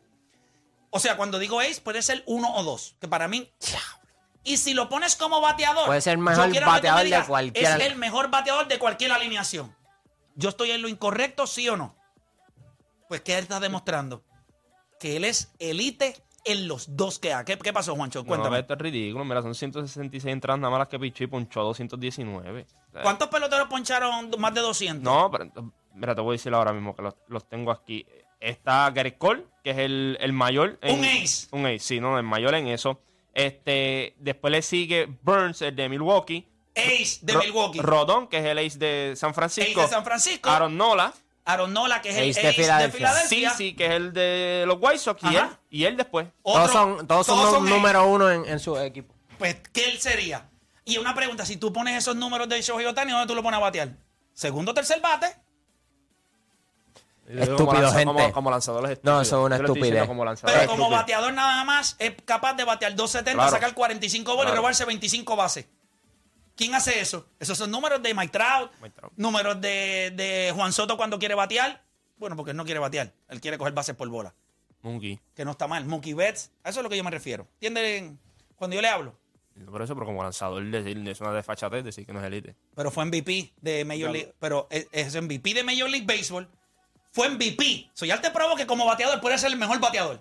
O 0.91 1.01
sea, 1.01 1.17
cuando 1.17 1.41
digo 1.41 1.59
ace, 1.59 1.81
puede 1.81 2.01
ser 2.01 2.23
uno 2.27 2.55
o 2.55 2.63
dos, 2.63 2.95
que 3.01 3.09
para 3.09 3.27
mí... 3.29 3.51
Y 4.45 4.59
si 4.59 4.75
lo 4.75 4.89
pones 4.91 5.17
como 5.17 5.41
bateador, 5.41 5.87
Puede 5.87 6.03
ser 6.03 6.13
el 6.13 6.19
yo 6.19 6.25
mejor 6.25 6.65
bateador 6.67 7.09
de 7.09 7.25
cualquier- 7.27 7.81
Es 7.81 7.87
el 7.87 7.97
mejor 7.97 8.31
bateador 8.31 8.69
de 8.69 8.79
cualquier 8.79 9.11
alineación. 9.11 9.75
¿Yo 10.37 10.51
estoy 10.51 10.71
en 10.71 10.83
lo 10.83 10.89
incorrecto, 10.89 11.47
sí 11.47 11.69
o 11.69 11.77
no? 11.77 11.97
Pues, 13.09 13.23
¿qué 13.23 13.35
él 13.39 13.43
está 13.45 13.59
demostrando? 13.59 14.23
Que 15.05 15.17
él 15.19 15.25
es 15.27 15.53
elite 15.59 16.17
en 16.47 16.67
los 16.67 16.97
dos 16.97 17.19
que 17.19 17.35
ha. 17.35 17.45
¿Qué, 17.45 17.59
qué 17.59 17.75
pasó, 17.75 17.95
Juancho? 17.95 18.21
No, 18.21 18.27
Cuéntame. 18.27 18.61
esto 18.61 18.73
es 18.73 18.81
ridículo. 18.81 19.23
Mira, 19.27 19.43
son 19.43 19.55
166 19.55 20.33
entradas 20.33 20.59
nada 20.59 20.71
más 20.71 20.79
las 20.79 20.89
que 20.89 20.99
pichó 20.99 21.25
y 21.25 21.27
ponchó 21.27 21.63
219. 21.63 22.63
O 22.63 22.93
sea, 22.93 23.03
¿Cuántos 23.03 23.29
peloteros 23.29 23.69
poncharon 23.69 24.31
más 24.39 24.55
de 24.55 24.63
200? 24.63 25.03
No, 25.03 25.31
pero 25.31 25.51
mira, 25.93 26.15
te 26.15 26.23
voy 26.23 26.31
a 26.31 26.37
decir 26.39 26.55
ahora 26.55 26.73
mismo 26.73 26.97
que 26.97 27.03
los, 27.03 27.15
los 27.29 27.47
tengo 27.47 27.71
aquí. 27.71 28.07
Está 28.41 28.91
Cole, 29.19 29.45
que 29.63 29.73
es 29.73 29.77
el, 29.79 30.17
el 30.23 30.33
mayor. 30.33 30.79
en- 30.81 30.99
Un 31.01 31.05
ace. 31.05 31.49
Un 31.51 31.67
ace, 31.67 31.81
sí, 31.81 32.01
no, 32.01 32.17
el 32.17 32.25
mayor 32.25 32.55
en 32.55 32.69
eso. 32.69 32.99
Este, 33.35 34.15
después 34.21 34.53
le 34.53 34.63
sigue 34.63 35.07
Burns, 35.21 35.61
el 35.61 35.77
de 35.77 35.91
Milwaukee. 35.91 36.49
Ace 36.75 37.19
de 37.21 37.35
Ro- 37.35 37.41
Milwaukee. 37.43 37.81
Rodón, 37.83 38.27
que 38.29 38.39
es 38.39 38.45
el 38.47 38.57
ace 38.57 38.79
de 38.79 39.17
San 39.17 39.35
Francisco. 39.35 39.81
Ace 39.83 39.89
de 39.91 39.95
San 39.97 40.05
Francisco. 40.05 40.49
Aaron 40.49 40.75
Nola. 40.79 41.13
Aaron 41.47 41.73
Nola, 41.75 42.01
que 42.01 42.11
es 42.11 42.17
el 42.17 42.31
Ace 42.31 42.41
de 42.41 42.47
de 42.49 42.53
Filadelfia. 42.91 43.13
Sí, 43.29 43.47
sí, 43.57 43.75
que 43.77 43.87
es 43.87 43.93
el 43.93 44.13
de 44.13 44.65
los 44.67 44.79
White 44.81 44.99
Sox. 44.99 45.23
Y 45.25 45.29
él, 45.29 45.37
Ajá. 45.37 45.61
y 45.71 45.85
él 45.85 45.97
después. 45.97 46.27
Otro- 46.43 46.61
todos 46.63 46.73
son, 46.73 47.07
todos 47.07 47.27
son, 47.27 47.69
número 47.69 48.07
uno 48.07 48.31
en, 48.31 48.47
en 48.47 48.59
su 48.59 48.77
equipo. 48.79 49.15
Pues, 49.39 49.57
¿qué 49.73 49.91
él 49.91 50.01
sería? 50.01 50.49
Y 50.87 50.97
una 50.99 51.15
pregunta, 51.15 51.45
si 51.45 51.57
tú 51.57 51.73
pones 51.73 51.97
esos 51.97 52.17
números 52.17 52.49
de 52.49 52.61
Shohei 52.63 52.87
Otani, 52.87 53.13
¿dónde 53.13 53.27
tú 53.27 53.35
lo 53.35 53.43
pones 53.43 53.59
a 53.59 53.61
batear? 53.63 53.91
¿Segundo 54.33 54.71
o 54.73 54.75
tercer 54.75 55.01
bate? 55.01 55.27
Estúpido, 57.27 57.57
como, 57.57 57.73
lanza- 57.75 57.99
gente. 57.99 58.05
Como, 58.15 58.33
como 58.33 58.51
lanzador 58.51 58.85
es 58.85 58.91
estúpido. 58.93 59.15
No, 59.15 59.21
eso 59.23 59.41
es 59.41 59.47
una 59.47 59.57
Yo 59.57 59.63
lo 59.63 59.67
estoy 59.69 59.81
diciendo 59.83 59.97
estupidez. 60.03 60.09
Como 60.09 60.25
lanzador 60.27 60.53
Pero 60.53 60.63
es 60.63 60.69
como 60.69 60.83
estúpido. 60.85 61.01
bateador 61.01 61.33
nada 61.33 61.65
más 61.65 61.97
es 61.99 62.13
capaz 62.25 62.53
de 62.55 62.65
batear 62.65 62.95
270, 62.95 63.35
Claro. 63.43 63.51
sacar 63.51 63.75
45 63.75 64.33
bolas 64.33 64.43
y 64.43 64.47
Claro. 64.49 64.61
robarse 64.61 64.85
25 64.85 65.35
bases. 65.37 65.67
¿Quién 66.57 66.75
hace 66.75 67.01
eso? 67.01 67.29
Esos 67.41 67.59
son 67.59 67.71
números 67.71 68.03
de 68.03 68.15
Mike 68.15 68.29
Trout, 68.33 68.71
Mike 68.81 68.95
Trout. 68.97 69.13
números 69.17 69.61
de, 69.61 70.13
de 70.15 70.53
Juan 70.55 70.73
Soto 70.73 70.97
cuando 70.97 71.19
quiere 71.19 71.35
batear. 71.35 71.83
Bueno, 72.17 72.37
porque 72.37 72.53
él 72.53 72.57
no 72.57 72.65
quiere 72.65 72.79
batear, 72.81 73.13
él 73.29 73.41
quiere 73.41 73.59
coger 73.59 73.73
bases 73.75 73.97
por 73.97 74.09
bola, 74.09 74.35
Monkey. 74.83 75.19
que 75.35 75.45
no 75.45 75.51
está 75.51 75.67
mal. 75.67 75.85
Mookie 75.85 76.15
Betts, 76.15 76.53
a 76.63 76.71
eso 76.71 76.81
es 76.81 76.85
lo 76.85 76.91
que 76.91 76.97
yo 76.97 77.03
me 77.05 77.11
refiero. 77.11 77.49
¿Entienden? 77.55 78.19
Cuando 78.55 78.75
yo 78.77 78.83
le 78.83 78.89
hablo. 78.89 79.19
Por 79.71 79.83
eso, 79.83 79.95
pero 79.95 80.07
como 80.07 80.23
lanzador 80.23 80.65
decir, 80.65 80.97
es 81.09 81.21
una 81.21 81.33
desfachatez 81.33 81.85
decir 81.85 82.05
que 82.07 82.13
no 82.13 82.21
es 82.21 82.27
elite. 82.27 82.57
Pero 82.75 82.91
fue 82.91 83.05
MVP 83.05 83.53
de 83.61 83.85
Major 83.85 83.99
Claro. 84.01 84.13
League, 84.13 84.35
pero 84.41 84.67
es, 84.71 84.87
es 84.93 85.15
MVP 85.21 85.55
de 85.55 85.63
Major 85.65 85.89
League 85.89 86.07
Baseball. 86.07 86.49
Fue 87.13 87.29
MVP. 87.29 87.91
So, 87.95 88.05
ya 88.05 88.21
te 88.21 88.31
probó 88.33 88.57
que 88.57 88.67
como 88.67 88.85
bateador 88.85 89.21
puede 89.21 89.39
ser 89.39 89.53
el 89.53 89.59
mejor 89.59 89.79
bateador. 89.81 90.21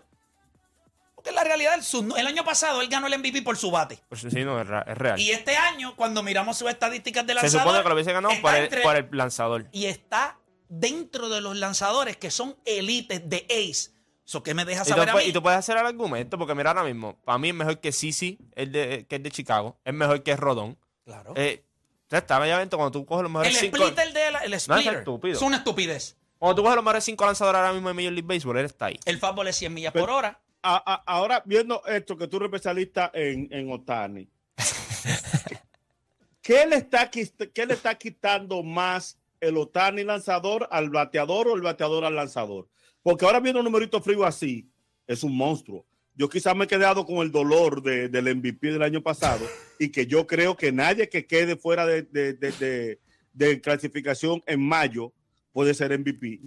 Porque 1.24 1.30
en 1.30 1.36
la 1.36 1.44
realidad, 1.46 1.82
su- 1.82 2.14
el 2.18 2.28
año 2.28 2.44
pasado 2.44 2.82
él 2.82 2.90
ganó 2.90 3.08
el 3.08 3.18
MVP 3.18 3.42
por 3.44 3.56
su 3.56 3.72
bate. 3.72 3.98
Pues 4.10 4.22
sí, 4.22 4.44
no, 4.44 4.60
es, 4.60 4.68
es 4.88 4.98
real. 4.98 5.18
Y 5.18 5.32
este 5.32 5.56
año, 5.56 5.96
cuando 5.96 6.22
miramos 6.22 6.58
sus 6.58 6.70
estadísticas 6.70 7.26
de 7.26 7.32
Se 7.34 7.36
lanzador, 7.42 7.62
supone 7.68 7.82
que 7.84 7.88
lo 7.90 7.96
hubiese 7.96 8.12
ganado 8.12 8.34
por 8.42 8.54
el, 8.54 8.64
entre- 8.66 8.82
por 8.82 8.96
el 8.98 9.08
lanzador. 9.12 9.66
y 9.72 9.86
está 9.86 10.38
dentro 10.68 11.30
de 11.30 11.40
los 11.40 11.56
lanzadores 11.56 12.18
que 12.18 12.30
son 12.30 12.58
élites 12.66 13.30
de 13.30 13.46
ace. 13.50 13.92
Eso 14.26 14.44
que 14.44 14.54
me 14.54 14.66
deja 14.66 14.82
Y 14.82 14.86
tú, 14.86 14.90
saber 14.90 15.10
a 15.10 15.12
puedes- 15.14 15.26
mí. 15.28 15.30
y 15.30 15.34
tú 15.34 15.42
puedes 15.42 15.60
hacer 15.60 15.78
el 15.78 15.86
argumento, 15.86 16.38
porque 16.38 16.56
mira 16.56 16.72
ahora 16.72 16.84
mismo, 16.84 17.18
para 17.24 17.38
mí 17.38 17.50
es 17.50 17.56
mejor 17.56 17.80
que 17.80 17.92
Sisi, 17.94 18.38
el 18.56 18.72
de, 18.74 19.06
que 19.08 19.16
es 19.16 19.24
de 19.24 19.32
Chicago, 19.32 19.78
es 19.86 19.94
mejor 19.94 20.24
que 20.24 20.36
Rodón. 20.36 20.78
Claro. 21.06 21.34
Eh, 21.38 21.64
está 22.10 22.38
obviamente 22.40 22.76
cuando 22.76 22.92
tú 22.92 23.06
coges 23.06 23.24
los 23.24 23.30
el 23.30 23.34
mejores 23.34 23.58
cinco. 23.60 23.78
splitter 23.78 24.14
de 24.14 24.32
la- 24.32 24.40
el 24.40 24.60
splitter 24.60 24.94
estúpido. 24.96 25.36
es 25.36 25.42
una 25.42 25.58
estupidez. 25.58 26.18
Cuando 26.38 26.56
tú 26.56 26.64
coges 26.64 26.76
los 26.76 26.84
mejores 26.84 27.04
cinco 27.06 27.26
lanzadores 27.26 27.60
ahora 27.60 27.72
mismo 27.74 27.88
de 27.88 27.94
Major 27.94 28.12
League 28.12 28.28
Baseball, 28.28 28.58
él 28.58 28.66
está 28.66 28.88
ahí. 28.88 29.00
El 29.06 29.20
fútbol 29.20 29.48
es 29.48 29.56
100 29.56 29.74
millas 29.74 29.94
Pero- 29.94 30.06
por 30.06 30.16
hora. 30.16 30.40
A- 30.64 30.84
a- 30.94 31.04
ahora, 31.06 31.44
viendo 31.46 31.86
esto, 31.86 32.18
que 32.18 32.28
tú 32.28 32.38
eres 32.38 32.48
especialista 32.48 33.12
en, 33.14 33.48
en 33.52 33.70
Otani, 33.72 34.28
¿qué 36.42 36.66
le, 36.66 36.78
está, 36.78 37.10
¿qué 37.10 37.66
le 37.66 37.74
está 37.74 37.96
quitando 37.96 38.64
más 38.64 39.18
el 39.40 39.58
Otani 39.58 40.04
lanzador 40.04 40.68
al 40.72 40.90
bateador 40.90 41.48
o 41.48 41.56
el 41.56 41.62
bateador 41.62 42.06
al 42.06 42.16
lanzador? 42.16 42.68
Porque 43.02 43.26
ahora 43.26 43.40
viendo 43.40 43.60
un 43.60 43.66
numerito 43.66 44.02
frío 44.02 44.26
así, 44.26 44.68
es 45.08 45.24
un 45.24 45.36
monstruo. 45.36 45.86
Yo 46.16 46.30
quizás 46.30 46.56
me 46.56 46.66
he 46.66 46.68
quedado 46.68 47.06
con 47.06 47.18
el 47.18 47.32
dolor 47.32 47.82
de- 47.82 48.08
del 48.08 48.36
MVP 48.36 48.72
del 48.72 48.84
año 48.84 49.02
pasado 49.02 49.46
y 49.80 49.90
que 49.90 50.06
yo 50.08 50.26
creo 50.28 50.56
que 50.56 50.72
nadie 50.72 51.10
que 51.10 51.26
quede 51.26 51.56
fuera 51.58 51.86
de- 51.86 52.04
de- 52.04 53.00
de 53.34 53.62
clasificación 53.62 54.42
en 54.46 54.62
mayo 54.62 55.12
puede 55.52 55.74
ser 55.74 55.92
MVP. 55.98 56.40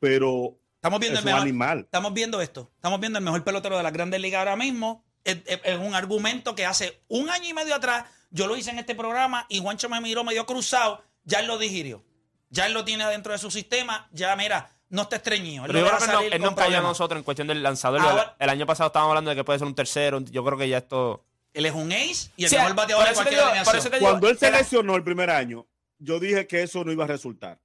Pero 0.00 0.58
Estamos 0.88 1.00
viendo 1.00 1.18
es 1.18 1.24
el 1.24 1.28
un 1.28 1.32
mejor. 1.34 1.42
animal. 1.42 1.78
Estamos 1.80 2.14
viendo 2.14 2.40
esto. 2.42 2.70
Estamos 2.76 3.00
viendo 3.00 3.18
el 3.18 3.24
mejor 3.24 3.44
pelotero 3.44 3.76
de 3.76 3.82
las 3.82 3.92
grandes 3.92 4.20
ligas 4.20 4.38
ahora 4.40 4.56
mismo. 4.56 5.04
Es, 5.24 5.38
es- 5.46 5.60
es 5.64 5.78
un 5.78 5.94
argumento 5.94 6.54
que 6.54 6.64
hace 6.66 7.02
un 7.08 7.28
año 7.30 7.48
y 7.48 7.54
medio 7.54 7.74
atrás 7.74 8.04
yo 8.30 8.46
lo 8.46 8.56
hice 8.56 8.70
en 8.70 8.78
este 8.78 8.94
programa 8.94 9.46
y 9.48 9.60
Juancho 9.60 9.88
me 9.88 10.00
miró 10.00 10.24
medio 10.24 10.44
cruzado. 10.46 11.02
Ya 11.24 11.40
él 11.40 11.46
lo 11.46 11.58
digirió. 11.58 12.04
Ya 12.50 12.66
él 12.66 12.72
lo 12.72 12.84
tiene 12.84 13.06
dentro 13.06 13.32
de 13.32 13.38
su 13.38 13.50
sistema. 13.50 14.08
Ya, 14.12 14.34
mira, 14.36 14.70
no 14.88 15.02
está 15.02 15.16
estreñido. 15.16 15.64
Él 15.66 15.72
Pero 15.72 15.80
yo 15.80 15.86
creo 15.86 15.98
que 15.98 16.06
no- 16.06 16.12
salir 16.12 16.32
él 16.34 16.40
con 16.40 16.46
nos 16.46 16.54
cayó 16.54 16.62
a 16.62 16.66
problemas. 16.68 16.90
nosotros 16.90 17.18
en 17.18 17.24
cuestión 17.24 17.48
del 17.48 17.62
lanzador. 17.62 18.00
Ahora- 18.00 18.36
el, 18.38 18.44
el 18.44 18.50
año 18.50 18.66
pasado 18.66 18.86
estábamos 18.86 19.10
hablando 19.12 19.30
de 19.30 19.36
que 19.36 19.44
puede 19.44 19.58
ser 19.58 19.68
un 19.68 19.74
tercero. 19.74 20.20
Yo 20.20 20.44
creo 20.44 20.56
que 20.58 20.68
ya 20.68 20.78
esto. 20.78 21.24
Él 21.52 21.66
es 21.66 21.74
un 21.74 21.90
ace 21.92 22.30
y 22.36 22.44
el 22.44 22.50
Sí, 22.50 22.56
mejor 22.56 22.74
bateador 22.74 23.08
de 23.08 23.14
cualquier 23.14 23.40
digo- 23.40 23.98
Cuando 24.00 24.28
él 24.28 24.38
se 24.38 24.50
lesionó 24.50 24.94
el 24.96 25.02
primer 25.02 25.30
año, 25.30 25.66
yo 25.98 26.20
dije 26.20 26.46
que 26.46 26.62
eso 26.62 26.84
no 26.84 26.92
iba 26.92 27.04
a 27.04 27.08
resultar. 27.08 27.58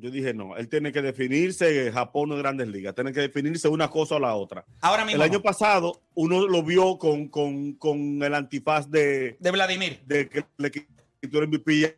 Yo 0.00 0.10
dije, 0.10 0.32
no, 0.34 0.56
él 0.56 0.68
tiene 0.68 0.90
que 0.92 1.02
definirse 1.02 1.90
Japón 1.92 2.32
en 2.32 2.38
grandes 2.38 2.68
ligas, 2.68 2.94
tiene 2.94 3.12
que 3.12 3.20
definirse 3.20 3.68
una 3.68 3.88
cosa 3.88 4.16
o 4.16 4.18
la 4.18 4.34
otra. 4.34 4.64
Ahora 4.80 5.04
mismo. 5.04 5.22
El 5.22 5.30
año 5.30 5.42
pasado, 5.42 6.02
uno 6.14 6.46
lo 6.48 6.62
vio 6.62 6.98
con, 6.98 7.28
con, 7.28 7.74
con 7.74 8.22
el 8.22 8.34
antifaz 8.34 8.90
de, 8.90 9.36
De 9.38 9.50
Vladimir. 9.50 10.00
de 10.06 10.28
que 10.28 10.44
le 10.56 10.70
quitó 10.70 11.38
el 11.40 11.48
MVP 11.48 11.96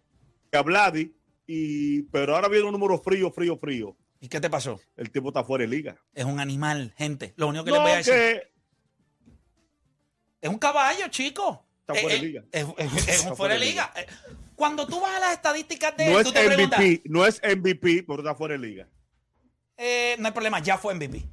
a 0.52 0.62
Vladi, 0.62 1.14
y, 1.46 2.02
pero 2.04 2.34
ahora 2.34 2.48
viene 2.48 2.66
un 2.66 2.72
número 2.72 2.98
frío, 2.98 3.30
frío, 3.30 3.56
frío. 3.56 3.96
¿Y 4.20 4.28
qué 4.28 4.40
te 4.40 4.48
pasó? 4.50 4.80
El 4.96 5.10
tipo 5.10 5.28
está 5.28 5.42
fuera 5.44 5.62
de 5.62 5.68
liga. 5.68 5.96
Es 6.14 6.24
un 6.24 6.38
animal, 6.40 6.94
gente. 6.96 7.34
Lo 7.36 7.48
único 7.48 7.64
que 7.64 7.70
No, 7.70 7.76
les 7.78 7.82
voy 7.82 7.92
a 7.92 7.96
decir. 7.96 8.12
que 8.14 8.52
Es 10.40 10.50
un 10.50 10.58
caballo, 10.58 11.08
chico. 11.08 11.64
Está 11.80 11.94
fuera 11.94 12.14
de 12.16 12.22
liga. 12.22 12.44
Es, 12.52 12.66
es- 12.78 13.08
es 13.08 13.26
un 13.30 13.36
fuera 13.36 13.54
de 13.54 13.60
liga. 13.60 13.92
Eh, 13.96 14.06
Cuando 14.56 14.86
tú 14.86 15.00
vas 15.00 15.16
a 15.16 15.20
las 15.20 15.32
estadísticas 15.32 15.96
de 15.96 16.06
no 16.06 16.12
él, 16.12 16.18
es 16.18 16.24
tú 16.24 16.32
te 16.32 16.44
preguntas. 16.46 16.78
MVP, 16.80 17.02
no 17.06 17.26
es 17.26 17.40
MVP, 17.42 18.04
pero 18.06 18.18
está 18.20 18.34
fuera 18.34 18.52
de 18.52 18.58
liga. 18.60 18.88
Eh, 19.76 20.16
no 20.18 20.26
hay 20.28 20.32
problema, 20.32 20.60
ya 20.60 20.78
fue 20.78 20.94
MVP. 20.94 21.24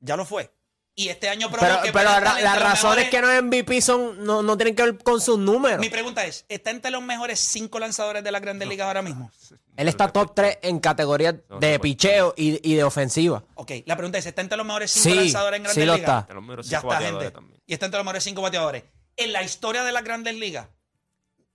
Ya 0.00 0.16
lo 0.16 0.24
fue. 0.24 0.50
Y 0.96 1.08
este 1.08 1.28
año 1.28 1.50
probó 1.50 1.66
Pero, 1.66 1.82
que 1.82 1.92
pero 1.92 2.08
ra- 2.20 2.40
las 2.40 2.62
razones 2.62 3.06
mejores- 3.06 3.10
que 3.10 3.20
no 3.20 3.28
es 3.30 3.42
MVP 3.42 3.80
son, 3.82 4.24
no, 4.24 4.42
no 4.44 4.56
tienen 4.56 4.76
que 4.76 4.82
ver 4.84 4.98
con 4.98 5.20
sus 5.20 5.36
números. 5.38 5.80
Mi 5.80 5.88
pregunta 5.90 6.24
es, 6.24 6.44
¿está 6.48 6.70
entre 6.70 6.92
los 6.92 7.02
mejores 7.02 7.40
cinco 7.40 7.80
lanzadores 7.80 8.22
de 8.22 8.30
las 8.30 8.40
grandes 8.40 8.68
ligas 8.68 8.86
ahora 8.86 9.02
mismo? 9.02 9.28
Él 9.76 9.88
está 9.88 10.06
top 10.12 10.34
3 10.36 10.58
en 10.62 10.78
categoría 10.78 11.32
de 11.32 11.80
picheo 11.80 12.32
y, 12.36 12.60
y 12.70 12.76
de 12.76 12.84
ofensiva. 12.84 13.42
Ok, 13.56 13.72
la 13.86 13.96
pregunta 13.96 14.18
es, 14.18 14.26
¿está 14.26 14.40
entre 14.40 14.56
los 14.56 14.64
mejores 14.64 14.92
cinco 14.92 15.08
Sí, 15.10 15.14
lanzadores 15.16 15.56
en 15.58 15.62
grandes 15.64 15.82
sí 15.82 15.86
lo 15.86 15.96
ligas? 15.96 16.26
está. 16.28 16.62
Ya 16.62 16.76
está, 16.78 16.86
bateadores 16.88 17.18
gente. 17.24 17.30
también. 17.34 17.60
Y 17.66 17.72
está 17.72 17.86
entre 17.86 17.98
los 17.98 18.04
mejores 18.04 18.22
cinco 18.24 18.42
bateadores. 18.42 18.84
En 19.16 19.32
la 19.32 19.42
historia 19.42 19.82
de 19.82 19.90
las 19.90 20.04
grandes 20.04 20.36
ligas, 20.36 20.68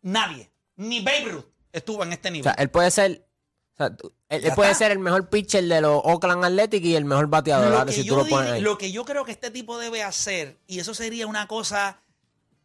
nadie, 0.01 0.49
ni 0.79 1.01
Babe 1.01 1.25
Ruth, 1.25 1.45
estuvo 1.71 2.03
en 2.03 2.13
este 2.13 2.29
O 2.29 2.31
nivel. 2.31 2.43
sea, 2.43 2.53
él 2.53 2.69
puede 2.69 2.89
ser. 2.91 3.25
O 3.73 3.77
sea, 3.77 3.87
él, 4.29 4.51
puede 4.55 4.71
está. 4.71 4.85
ser 4.85 4.91
el 4.91 4.99
mejor 4.99 5.29
pitcher 5.29 5.63
de 5.63 5.81
los 5.81 6.01
Oakland 6.03 6.43
Athletic 6.43 6.83
y 6.83 6.95
el 6.95 7.05
mejor 7.05 7.27
bateador. 7.27 7.71
Lo 7.71 7.85
que, 7.85 7.91
si 7.93 8.05
tú 8.05 8.15
lo 8.17 8.25
dir- 8.25 8.29
pones 8.29 8.51
ahí. 8.51 8.61
lo 8.61 8.77
que 8.77 8.91
yo 8.91 9.05
creo 9.05 9.23
que 9.25 9.31
este 9.31 9.51
tipo 9.51 9.77
debe 9.77 10.03
hacer, 10.03 10.57
y 10.67 10.79
eso 10.79 10.93
sería 10.93 11.27
una 11.27 11.47
cosa 11.47 12.01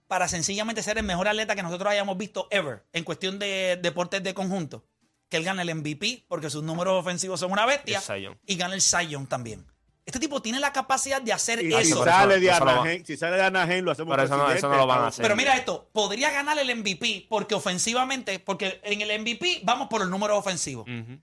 para 0.09 0.29
sencillamente 0.29 0.83
ser 0.83 0.99
el 0.99 1.05
mejor 1.05 1.29
atleta 1.29 1.55
que 1.55 1.63
nosotros 1.63 1.91
hayamos 1.91 2.19
visto 2.19 2.47
ever 2.51 2.85
en 2.93 3.05
cuestión 3.05 3.39
de 3.39 3.79
deportes 3.83 4.23
de 4.23 4.35
conjunto, 4.35 4.85
que 5.29 5.37
él 5.39 5.45
gane 5.45 5.63
el 5.63 5.75
MVP 5.75 6.25
porque 6.29 6.51
sus 6.51 6.63
números 6.63 6.95
ofensivos 7.01 7.41
son 7.41 7.53
una 7.53 7.65
bestia 7.67 8.03
Y 8.47 8.57
gane 8.57 8.75
el 8.75 8.83
Cy 8.83 9.09
Young 9.09 9.27
también. 9.29 9.67
Este 10.07 10.19
tipo 10.21 10.43
tiene 10.43 10.61
la 10.61 10.71
capacidad 10.73 11.23
de 11.23 11.33
hacer 11.33 11.65
Y 11.65 11.73
eso. 11.75 11.99
si 11.99 12.05
sale 12.05 12.39
de 12.39 12.51
Anaheim, 12.51 13.05
si 13.07 13.17
sale 13.17 13.37
de 13.37 13.43
Anaheim, 13.43 13.85
lo 13.85 13.91
hacemos 13.93 14.11
Pero 14.15 14.23
eso 14.25 14.37
no- 14.37 14.51
eso 14.53 14.69
no 14.69 14.77
lo 14.77 14.87
van 14.87 15.01
a 15.01 15.07
hacer. 15.07 15.23
Pero 15.23 15.35
mira 15.35 15.57
esto, 15.57 15.89
podría 15.93 16.31
ganar 16.31 16.59
el 16.59 16.69
MVP 16.69 17.27
porque 17.29 17.55
ofensivamente, 17.55 18.39
porque 18.39 18.81
en 18.85 19.01
el 19.01 19.11
MVP 19.21 19.61
vamos 19.65 19.89
por 19.89 20.01
los 20.03 20.11
números 20.11 20.39
ofensivos. 20.39 20.87
Ujú. 20.87 21.19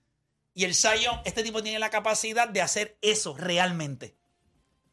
Y 0.54 0.64
el 0.64 0.72
Young, 0.74 1.20
este 1.24 1.42
tipo 1.44 1.62
tiene 1.62 1.78
la 1.78 1.90
capacidad 1.90 2.48
de 2.48 2.60
hacer 2.60 2.98
eso 3.02 3.36
realmente. 3.36 4.16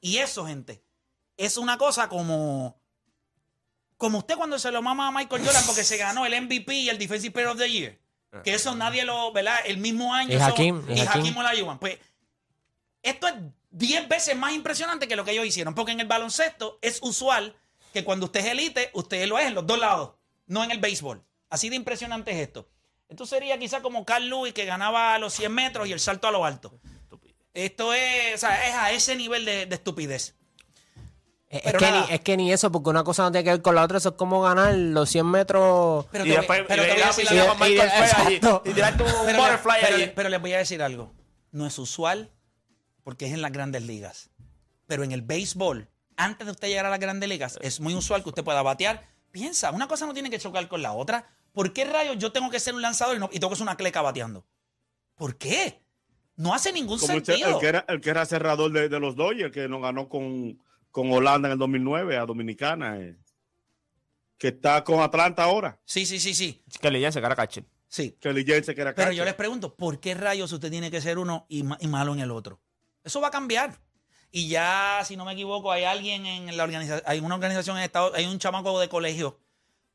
Y 0.02 0.18
eso, 0.18 0.46
gente, 0.46 0.84
es 1.36 1.58
una 1.58 1.78
cosa 1.78 2.08
como. 2.10 2.80
Como 3.98 4.20
usted 4.20 4.36
cuando 4.38 4.58
se 4.60 4.72
lo 4.72 4.82
mama 4.82 5.08
a 5.08 5.12
Michael 5.12 5.44
Jordan 5.44 5.64
porque 5.66 5.84
se 5.84 5.98
ganó 5.98 6.26
el 6.26 6.34
MVP 6.34 6.74
y 6.74 6.90
el 6.90 6.98
Defensive 6.98 7.32
Player 7.34 7.50
of 7.50 7.58
the 7.58 7.70
Year. 7.70 8.00
Que 8.44 8.54
eso 8.54 8.76
nadie 8.76 9.04
lo, 9.04 9.34
¿verdad? 9.34 9.58
El 9.66 9.78
mismo 9.80 10.14
año. 10.14 10.32
Y 10.32 10.36
eso- 10.36 10.46
Hakim, 10.46 10.84
y 10.88 10.94
y 10.94 11.00
Hakim. 11.02 11.22
Hakim 11.22 11.38
Olajuwon. 11.38 11.80
Pues 11.80 11.98
esto 13.02 13.28
es 13.28 13.34
10 13.72 14.08
veces 14.08 14.36
más 14.36 14.54
impresionante 14.54 15.08
que 15.08 15.16
lo 15.16 15.26
que 15.26 15.32
ellos 15.32 15.46
hicieron. 15.46 15.76
Porque 15.76 15.92
en 15.92 16.00
el 16.00 16.08
baloncesto 16.08 16.80
es 16.82 17.00
usual 17.02 17.56
que 17.94 18.04
cuando 18.04 18.28
usted 18.28 18.42
es 18.42 18.48
elite, 18.48 18.90
usted 18.94 19.28
lo 19.28 19.40
es 19.40 19.48
en 19.48 19.56
los 19.56 19.66
dos 19.66 19.80
lados, 19.80 20.12
no 20.48 20.64
en 20.64 20.72
el 20.72 20.80
béisbol. 20.80 21.24
Así 21.50 21.70
de 21.70 21.76
impresionante 21.76 22.32
es 22.32 22.38
esto. 22.38 22.70
Esto 23.08 23.26
sería 23.26 23.58
quizá 23.58 23.82
como 23.82 24.06
Carl 24.06 24.30
Lewis 24.30 24.54
que 24.54 24.66
ganaba 24.66 25.18
los 25.18 25.34
100 25.34 25.52
metros 25.52 25.88
y 25.88 25.92
el 25.92 26.00
salto 26.00 26.28
a 26.28 26.32
lo 26.32 26.46
alto. 26.46 26.80
Esto 27.54 27.94
es, 27.94 28.36
o 28.36 28.38
sea, 28.38 28.68
es 28.68 28.76
a 28.76 28.92
ese 28.92 29.16
nivel 29.16 29.46
de, 29.46 29.66
de 29.66 29.76
estupidez. 29.76 30.36
Es, 31.50 31.74
que 31.74 31.92
ni, 31.92 32.14
es 32.14 32.22
que 32.22 32.38
ni 32.38 32.54
eso, 32.54 32.72
porque 32.72 32.92
una 32.92 33.04
cosa 33.04 33.24
no 33.24 33.32
tiene 33.32 33.44
que 33.44 33.50
ver 33.50 33.62
con 33.64 33.74
la 33.74 33.84
otra. 33.84 33.98
Eso 33.98 34.10
es 34.10 34.16
como 34.16 34.44
ganar 34.44 34.76
los 34.76 35.10
100 35.10 35.26
metros. 35.26 36.06
Pero 36.12 36.26
y 36.26 36.30
después 36.30 36.62
pero 36.68 36.84
les 36.84 36.94
voy 40.42 40.54
a 40.54 40.60
decir 40.60 40.84
algo. 40.84 41.12
No 41.52 41.66
es 41.66 41.80
usual 41.80 42.32
porque 43.10 43.26
es 43.26 43.34
en 43.34 43.42
las 43.42 43.52
grandes 43.52 43.82
ligas. 43.82 44.30
Pero 44.86 45.04
en 45.04 45.12
el 45.12 45.24
béisbol, 45.24 45.90
antes 46.16 46.46
de 46.46 46.52
usted 46.52 46.68
llegar 46.68 46.86
a 46.86 46.92
las 46.92 47.00
grandes 47.00 47.28
ligas, 47.28 47.58
es 47.60 47.80
muy 47.80 47.96
usual 47.96 48.22
que 48.22 48.30
usted 48.30 48.44
pueda 48.44 48.62
batear. 48.62 49.04
Piensa, 49.32 49.72
una 49.72 49.88
cosa 49.88 50.06
no 50.06 50.14
tiene 50.14 50.30
que 50.30 50.38
chocar 50.38 50.68
con 50.68 50.84
la 50.84 50.94
otra. 50.94 51.28
¿Por 51.54 51.74
qué 51.74 51.86
rayos 51.86 52.20
yo 52.20 52.32
tengo 52.32 52.52
que 52.52 52.60
ser 52.60 52.76
un 52.76 52.84
lanzador 52.84 53.16
y, 53.16 53.20
no- 53.20 53.30
y 53.32 53.40
tengo 53.40 53.50
que 53.50 53.56
ser 53.56 53.64
una 53.64 53.78
cleca 53.78 54.04
bateando? 54.04 54.46
¿Por 55.16 55.38
qué? 55.40 55.82
No 56.36 56.54
hace 56.54 56.72
ningún 56.72 57.00
Como 57.00 57.14
sentido. 57.14 57.50
el 57.50 57.58
que 57.60 57.68
era, 57.68 57.84
el 57.88 58.00
que 58.00 58.12
era 58.12 58.28
cerrador 58.28 58.72
de, 58.72 58.90
de 58.90 59.00
los 59.00 59.16
Dodgers, 59.16 59.52
que 59.52 59.68
nos 59.68 59.82
ganó 59.82 60.08
con, 60.08 60.62
con 60.92 61.12
Holanda 61.12 61.48
en 61.48 61.54
el 61.54 61.58
2009 61.58 62.16
a 62.16 62.28
Dominicana, 62.28 63.00
eh, 63.00 63.18
que 64.38 64.50
está 64.50 64.84
con 64.84 65.00
Atlanta 65.02 65.46
ahora, 65.46 65.80
Sí, 65.84 66.06
sí, 66.06 66.20
sí, 66.20 66.36
sí. 66.36 66.64
Que 66.80 66.92
le 66.92 67.12
se 67.12 67.22
cara 67.22 67.36
catcher. 67.36 67.66
Sí. 67.88 68.16
que 68.22 68.30
el 68.30 68.46
Jensen 68.46 68.76
que 68.76 68.82
era 68.82 68.94
Pero 68.94 69.12
yo 69.14 69.26
les 69.26 69.34
pregunto, 69.34 69.76
¿por 69.76 70.00
qué 70.00 70.14
rayos 70.14 70.52
usted 70.52 70.70
tiene 70.70 70.92
que 70.92 71.02
ser 71.02 71.18
uno 71.18 71.48
y 71.50 71.64
malo 71.64 72.14
en 72.14 72.20
el 72.20 72.30
otro? 72.30 72.62
Eso 73.04 73.22
va 73.22 73.28
a 73.30 73.32
cambiar. 73.32 73.78
Y 74.32 74.48
ya, 74.48 75.02
si 75.06 75.18
no 75.18 75.26
me 75.26 75.34
equivoco, 75.34 75.72
hay 75.72 75.84
alguien 75.86 76.26
en 76.26 76.56
la 76.56 76.64
organización, 76.64 77.02
hay 77.08 77.20
una 77.20 77.36
organización 77.36 77.78
en 77.78 77.84
Estados 77.84 78.14
hay 78.14 78.26
un 78.28 78.38
chamaco 78.38 78.80
de 78.80 78.88
colegio. 78.90 79.40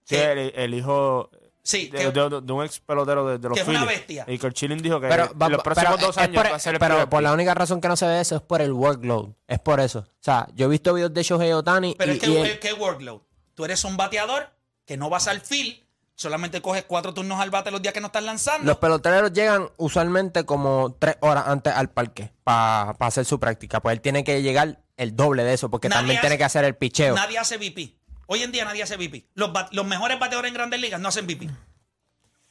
Sí, 0.04 0.16
que- 0.16 0.32
el, 0.32 0.38
el 0.56 0.74
hijo 0.74 1.30
Sí, 1.62 1.86
de, 1.88 1.98
que- 1.98 2.10
de- 2.10 2.40
de 2.42 2.52
un 2.52 2.62
ex 2.64 2.80
pelotero 2.80 3.26
de, 3.26 3.38
de 3.38 3.48
los 3.48 3.54
que 3.56 3.62
es 3.62 3.68
una 3.68 3.80
Phillies. 3.82 3.98
bestia. 4.00 4.24
Y 4.28 4.38
Kurt 4.38 4.54
Schilling 4.56 4.82
dijo 4.82 5.00
que 5.00 5.08
Pero, 5.08 5.30
va- 5.40 5.46
en 5.46 5.52
los 5.52 5.62
próximos 5.62 5.94
pero 5.94 6.06
dos 6.08 6.18
años 6.18 6.42
por- 6.42 6.52
va 6.52 6.56
a 6.56 6.58
ser 6.58 6.74
el 6.74 6.80
pero 6.80 7.08
por 7.08 7.22
la 7.22 7.32
única 7.32 7.54
razón 7.54 7.80
que 7.80 7.88
no 7.88 7.96
se 7.96 8.06
ve 8.06 8.20
eso 8.20 8.36
es 8.36 8.42
por 8.42 8.60
el 8.60 8.72
workload. 8.72 9.30
Es 9.46 9.60
por 9.60 9.80
eso. 9.80 10.00
O 10.00 10.06
sea, 10.20 10.46
yo 10.54 10.66
he 10.66 10.68
visto 10.68 10.92
videos 10.92 11.14
de 11.14 11.22
Shohei 11.22 11.52
Otani. 11.52 11.94
pero 11.96 12.12
y, 12.12 12.16
es 12.16 12.20
que, 12.22 12.28
y 12.54 12.58
que 12.58 12.72
workload. 12.74 13.20
Tú 13.54 13.64
eres 13.64 13.82
un 13.84 13.96
bateador 13.96 14.50
que 14.84 14.96
no 14.98 15.08
vas 15.08 15.26
al 15.28 15.40
field, 15.40 15.80
solamente 16.16 16.60
coges 16.62 16.84
cuatro 16.84 17.12
turnos 17.14 17.40
al 17.40 17.50
bate 17.50 17.70
los 17.70 17.82
días 17.82 17.92
que 17.94 18.00
no 18.00 18.06
estás 18.06 18.22
lanzando. 18.22 18.66
los 18.66 18.78
peloteros 18.78 19.32
llegan 19.32 19.68
usualmente 19.76 20.44
como 20.44 20.96
tres 20.98 21.16
horas 21.20 21.44
antes 21.48 21.72
al 21.74 21.90
parque 21.90 22.32
para 22.44 22.90
hacer 23.00 23.24
su 23.24 23.40
práctica. 23.40 23.80
Pues 23.80 23.94
él 23.94 24.00
tiene 24.00 24.22
que 24.24 24.42
llegar 24.42 24.80
el 24.96 25.16
doble 25.16 25.42
de 25.44 25.54
eso, 25.54 25.70
porque 25.70 25.88
Nadie 25.88 25.98
también 26.00 26.18
hace- 26.18 26.22
tiene 26.26 26.38
que 26.38 26.44
hacer 26.44 26.64
el 26.64 26.76
picheo. 26.76 27.14
Nadie 27.14 27.38
hace 27.38 27.56
VP. 27.58 27.96
Hoy 28.26 28.42
en 28.42 28.52
día 28.52 28.64
nadie 28.64 28.82
hace 28.82 28.96
VP. 28.96 29.28
Los, 29.34 29.50
los 29.72 29.84
mejores 29.86 30.18
bateadores 30.18 30.48
en 30.48 30.54
grandes 30.54 30.80
ligas 30.80 31.00
no 31.00 31.08
hacen 31.08 31.26
VP. 31.26 31.50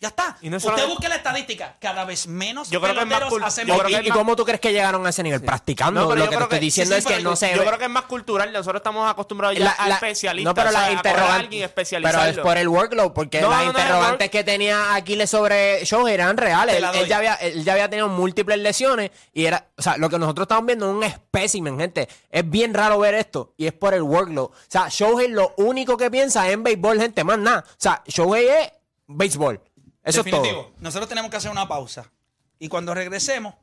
Ya 0.03 0.09
está. 0.09 0.35
Y 0.41 0.49
no 0.49 0.57
Usted 0.57 0.85
busque 0.87 1.07
la 1.07 1.15
estadística. 1.15 1.75
Cada 1.79 2.03
vez 2.03 2.27
menos 2.27 2.69
Yo 2.69 2.81
creo 2.81 2.93
que 2.93 2.99
es 2.99 3.05
más 3.07 3.19
peloteros 3.19 3.41
cul- 3.41 3.47
hacen 3.47 3.67
yo 3.67 3.75
¿Y, 3.75 3.93
creo 3.93 4.13
cómo 4.13 4.35
tú 4.35 4.43
crees 4.43 4.59
que 4.59 4.73
llegaron 4.73 5.05
a 5.05 5.09
ese 5.11 5.23
nivel? 5.23 5.41
Practicando. 5.41 6.01
No, 6.01 6.07
pero 6.09 6.19
Lo 6.19 6.25
que 6.25 6.29
te 6.31 6.35
creo 6.35 6.43
estoy 6.47 6.59
diciendo 6.59 6.93
sí, 6.95 6.99
es 6.99 7.05
que 7.05 7.13
pero 7.13 7.29
no 7.29 7.35
se 7.37 7.51
Yo 7.53 7.59
ve. 7.61 7.65
creo 7.67 7.77
que 7.79 7.85
es 7.85 7.89
más 7.89 8.03
cultural. 8.03 8.51
Nosotros 8.51 8.81
estamos 8.81 9.09
acostumbrados 9.09 9.57
ya 9.57 9.63
La- 9.63 9.71
a 9.71 9.87
la- 9.87 9.95
especialistas. 9.95 10.49
No, 10.51 10.53
pero 10.53 10.67
o 10.67 10.71
sea, 10.73 10.81
las 10.81 10.89
a 10.89 10.93
interrogantes. 10.93 11.71
Pero 11.73 12.21
es 12.23 12.37
por 12.39 12.57
el 12.57 12.67
workload, 12.67 13.13
porque 13.13 13.39
No, 13.39 13.49
las 13.49 13.59
no, 13.59 13.63
no 13.65 13.69
es 13.71 13.75
el 13.77 13.81
interrogantes 13.81 14.27
work- 14.27 14.31
que 14.31 14.43
tenía 14.43 14.93
Aquiles 14.95 15.29
sobre 15.29 15.85
Shohei 15.85 16.13
eran 16.15 16.35
reales. 16.35 16.73
Te 16.73 16.77
Él, 16.77 16.81
la 16.81 16.91
él 16.91 16.99
doy. 16.99 17.07
ya 17.07 17.17
había, 17.17 17.33
él 17.35 17.63
ya 17.63 17.71
había 17.73 17.89
tenido 17.89 18.09
múltiples 18.09 18.57
lesiones 18.57 19.11
y 19.31 19.45
era. 19.45 19.67
O 19.77 19.81
sea, 19.81 19.95
lo 19.95 20.09
que 20.09 20.19
nosotros 20.19 20.43
estamos 20.45 20.65
viendo 20.65 20.89
es 20.89 20.95
un 20.97 21.03
espécimen, 21.03 21.79
gente. 21.79 22.09
Es 22.29 22.49
bien 22.49 22.73
raro 22.73 22.99
ver 22.99 23.13
esto 23.15 23.53
y 23.55 23.67
es 23.67 23.73
por 23.73 23.93
el 23.93 24.01
workload. 24.01 24.47
O 24.47 24.51
sea, 24.67 24.87
Shohei 24.89 25.29
lo 25.29 25.53
único 25.55 25.95
que 25.95 26.11
piensa 26.11 26.45
es 26.47 26.53
en 26.53 26.63
béisbol, 26.63 26.99
gente, 26.99 27.23
más 27.23 27.37
nada. 27.39 27.63
O 27.65 27.73
sea, 27.77 28.01
Shohei 28.05 28.47
es 28.47 28.71
béisbol. 29.07 29.61
Eso 30.03 30.23
Definitivo. 30.23 30.59
es 30.61 30.67
todo. 30.67 30.75
Nosotros 30.79 31.09
tenemos 31.09 31.31
que 31.31 31.37
hacer 31.37 31.51
una 31.51 31.67
pausa. 31.67 32.11
Y 32.59 32.67
cuando 32.67 32.93
regresemos, 32.93 33.55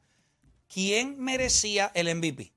¿quién 0.72 1.20
merecía 1.20 1.90
el 1.94 2.08
MVP? 2.14 2.52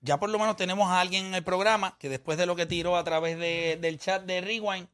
Ya 0.00 0.18
por 0.18 0.28
lo 0.30 0.38
menos 0.38 0.56
tenemos 0.56 0.88
a 0.90 1.00
alguien 1.00 1.26
en 1.26 1.34
el 1.34 1.42
programa 1.44 1.96
que 1.98 2.08
después 2.08 2.38
de 2.38 2.46
lo 2.46 2.54
que 2.56 2.66
tiró 2.66 2.96
a 2.96 3.04
través 3.04 3.38
de- 3.38 3.78
del 3.80 3.98
chat 3.98 4.24
de 4.24 4.40
Rewind, 4.40 4.88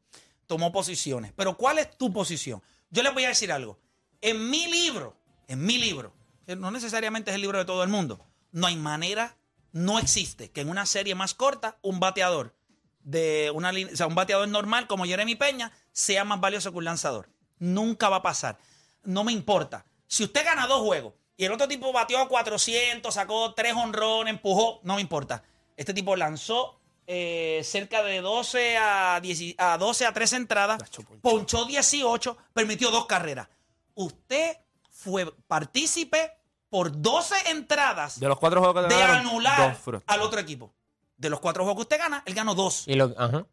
tomó 0.47 0.73
posiciones. 0.73 1.33
Pero 1.37 1.57
¿cuál 1.57 1.79
es 1.79 1.97
tu 1.97 2.13
posición? 2.13 2.63
Yo 2.91 3.03
les 3.03 3.13
voy 3.15 3.25
a 3.25 3.29
decir 3.29 3.53
algo. 3.53 3.79
En 4.21 4.51
mi 4.51 4.67
libro, 4.71 5.17
en 5.49 5.65
mi 5.65 5.79
libro, 5.79 6.15
que 6.47 6.57
no 6.57 6.71
necesariamente 6.71 7.31
es 7.31 7.35
el 7.35 7.41
libro 7.41 7.59
de 7.59 7.65
todo 7.65 7.83
el 7.83 7.89
mundo, 7.89 8.25
no 8.53 8.67
hay 8.67 8.77
manera, 8.77 9.37
no 9.73 9.99
existe 9.99 10.51
que 10.51 10.61
en 10.61 10.69
una 10.69 10.87
serie 10.87 11.15
más 11.15 11.35
corta 11.35 11.79
un 11.83 11.99
bateador 12.01 12.55
de 13.03 13.51
una 13.55 13.71
o 13.71 13.97
sea, 13.97 14.07
un 14.07 14.15
bateador 14.15 14.47
normal 14.49 14.87
como 14.87 15.05
Jeremy 15.05 15.35
Peña 15.35 15.73
sea 15.93 16.25
más 16.25 16.41
valioso 16.41 16.71
que 16.71 16.79
un 16.79 16.85
lanzador. 16.85 17.29
Nunca 17.63 18.09
va 18.09 18.17
a 18.17 18.23
pasar. 18.23 18.59
No 19.05 19.23
me 19.23 19.31
importa. 19.31 19.87
Si 20.09 20.25
usted 20.25 20.45
gana 20.45 20.67
dos 20.67 20.81
juegos 20.81 21.15
y 21.37 21.45
el 21.45 21.53
otro 21.53 21.69
tipo 21.69 21.93
batió 21.93 22.19
a 22.19 22.27
400, 22.27 23.15
sacó 23.15 23.55
tres 23.55 23.73
honrones, 23.75 24.35
empujó, 24.35 24.81
no 24.83 24.97
me 24.97 25.01
importa. 25.01 25.45
Este 25.77 25.95
tipo 25.95 26.17
lanzó 26.17 26.81
eh, 27.07 27.61
cerca 27.63 28.03
de 28.03 28.21
12 28.21 28.77
a, 28.79 29.21
10 29.23 29.55
a 29.59 29.79
12 29.79 30.07
a 30.07 30.13
3 30.13 30.33
entradas, 30.33 30.83
ponchó 31.21 31.65
18, 31.65 32.37
permitió 32.53 32.91
dos 32.91 33.07
carreras. 33.07 33.49
Usted 33.95 34.57
fue 34.91 35.33
partícipe 35.47 36.33
por 36.69 37.01
12 37.01 37.51
entradas 37.51 38.19
De 38.19 38.27
los 38.27 38.39
cuatro 38.39 38.61
juegos 38.61 38.83
que 38.83 38.93
de 38.93 39.01
ganaron, 39.01 39.29
anular 39.29 39.79
al 40.09 40.21
otro 40.23 40.41
equipo. 40.41 40.75
De 41.17 41.31
los 41.31 41.39
cuatro 41.39 41.63
juegos 41.63 41.79
que 41.79 41.95
usted 41.95 41.99
gana, 41.99 42.25
él 42.27 42.35
ganó 42.35 42.57
dos. 42.57 42.89
Y 42.89 42.97
lo, 42.97 43.15
ajá. 43.17 43.47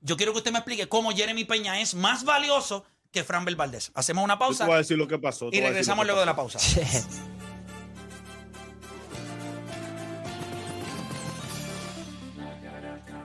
Yo 0.00 0.16
quiero 0.16 0.30
que 0.30 0.38
usted 0.38 0.52
me 0.52 0.58
explique 0.58 0.88
cómo 0.88 1.10
Jeremy 1.10 1.44
Peña 1.44 1.80
es 1.80 1.96
más 1.96 2.22
valioso 2.22 2.84
que 3.12 3.22
Fran 3.24 3.44
Valdés. 3.44 3.92
Hacemos 3.94 4.24
una 4.24 4.34
Yo 4.34 4.38
pausa 4.38 4.64
te 4.64 4.68
voy 4.68 4.74
a 4.74 4.78
decir 4.78 4.98
lo 4.98 5.06
que 5.06 5.18
pasó. 5.18 5.48
y 5.52 5.60
regresamos 5.60 6.04
luego 6.06 6.20
de 6.20 6.26
la 6.26 6.34
pausa. 6.34 6.58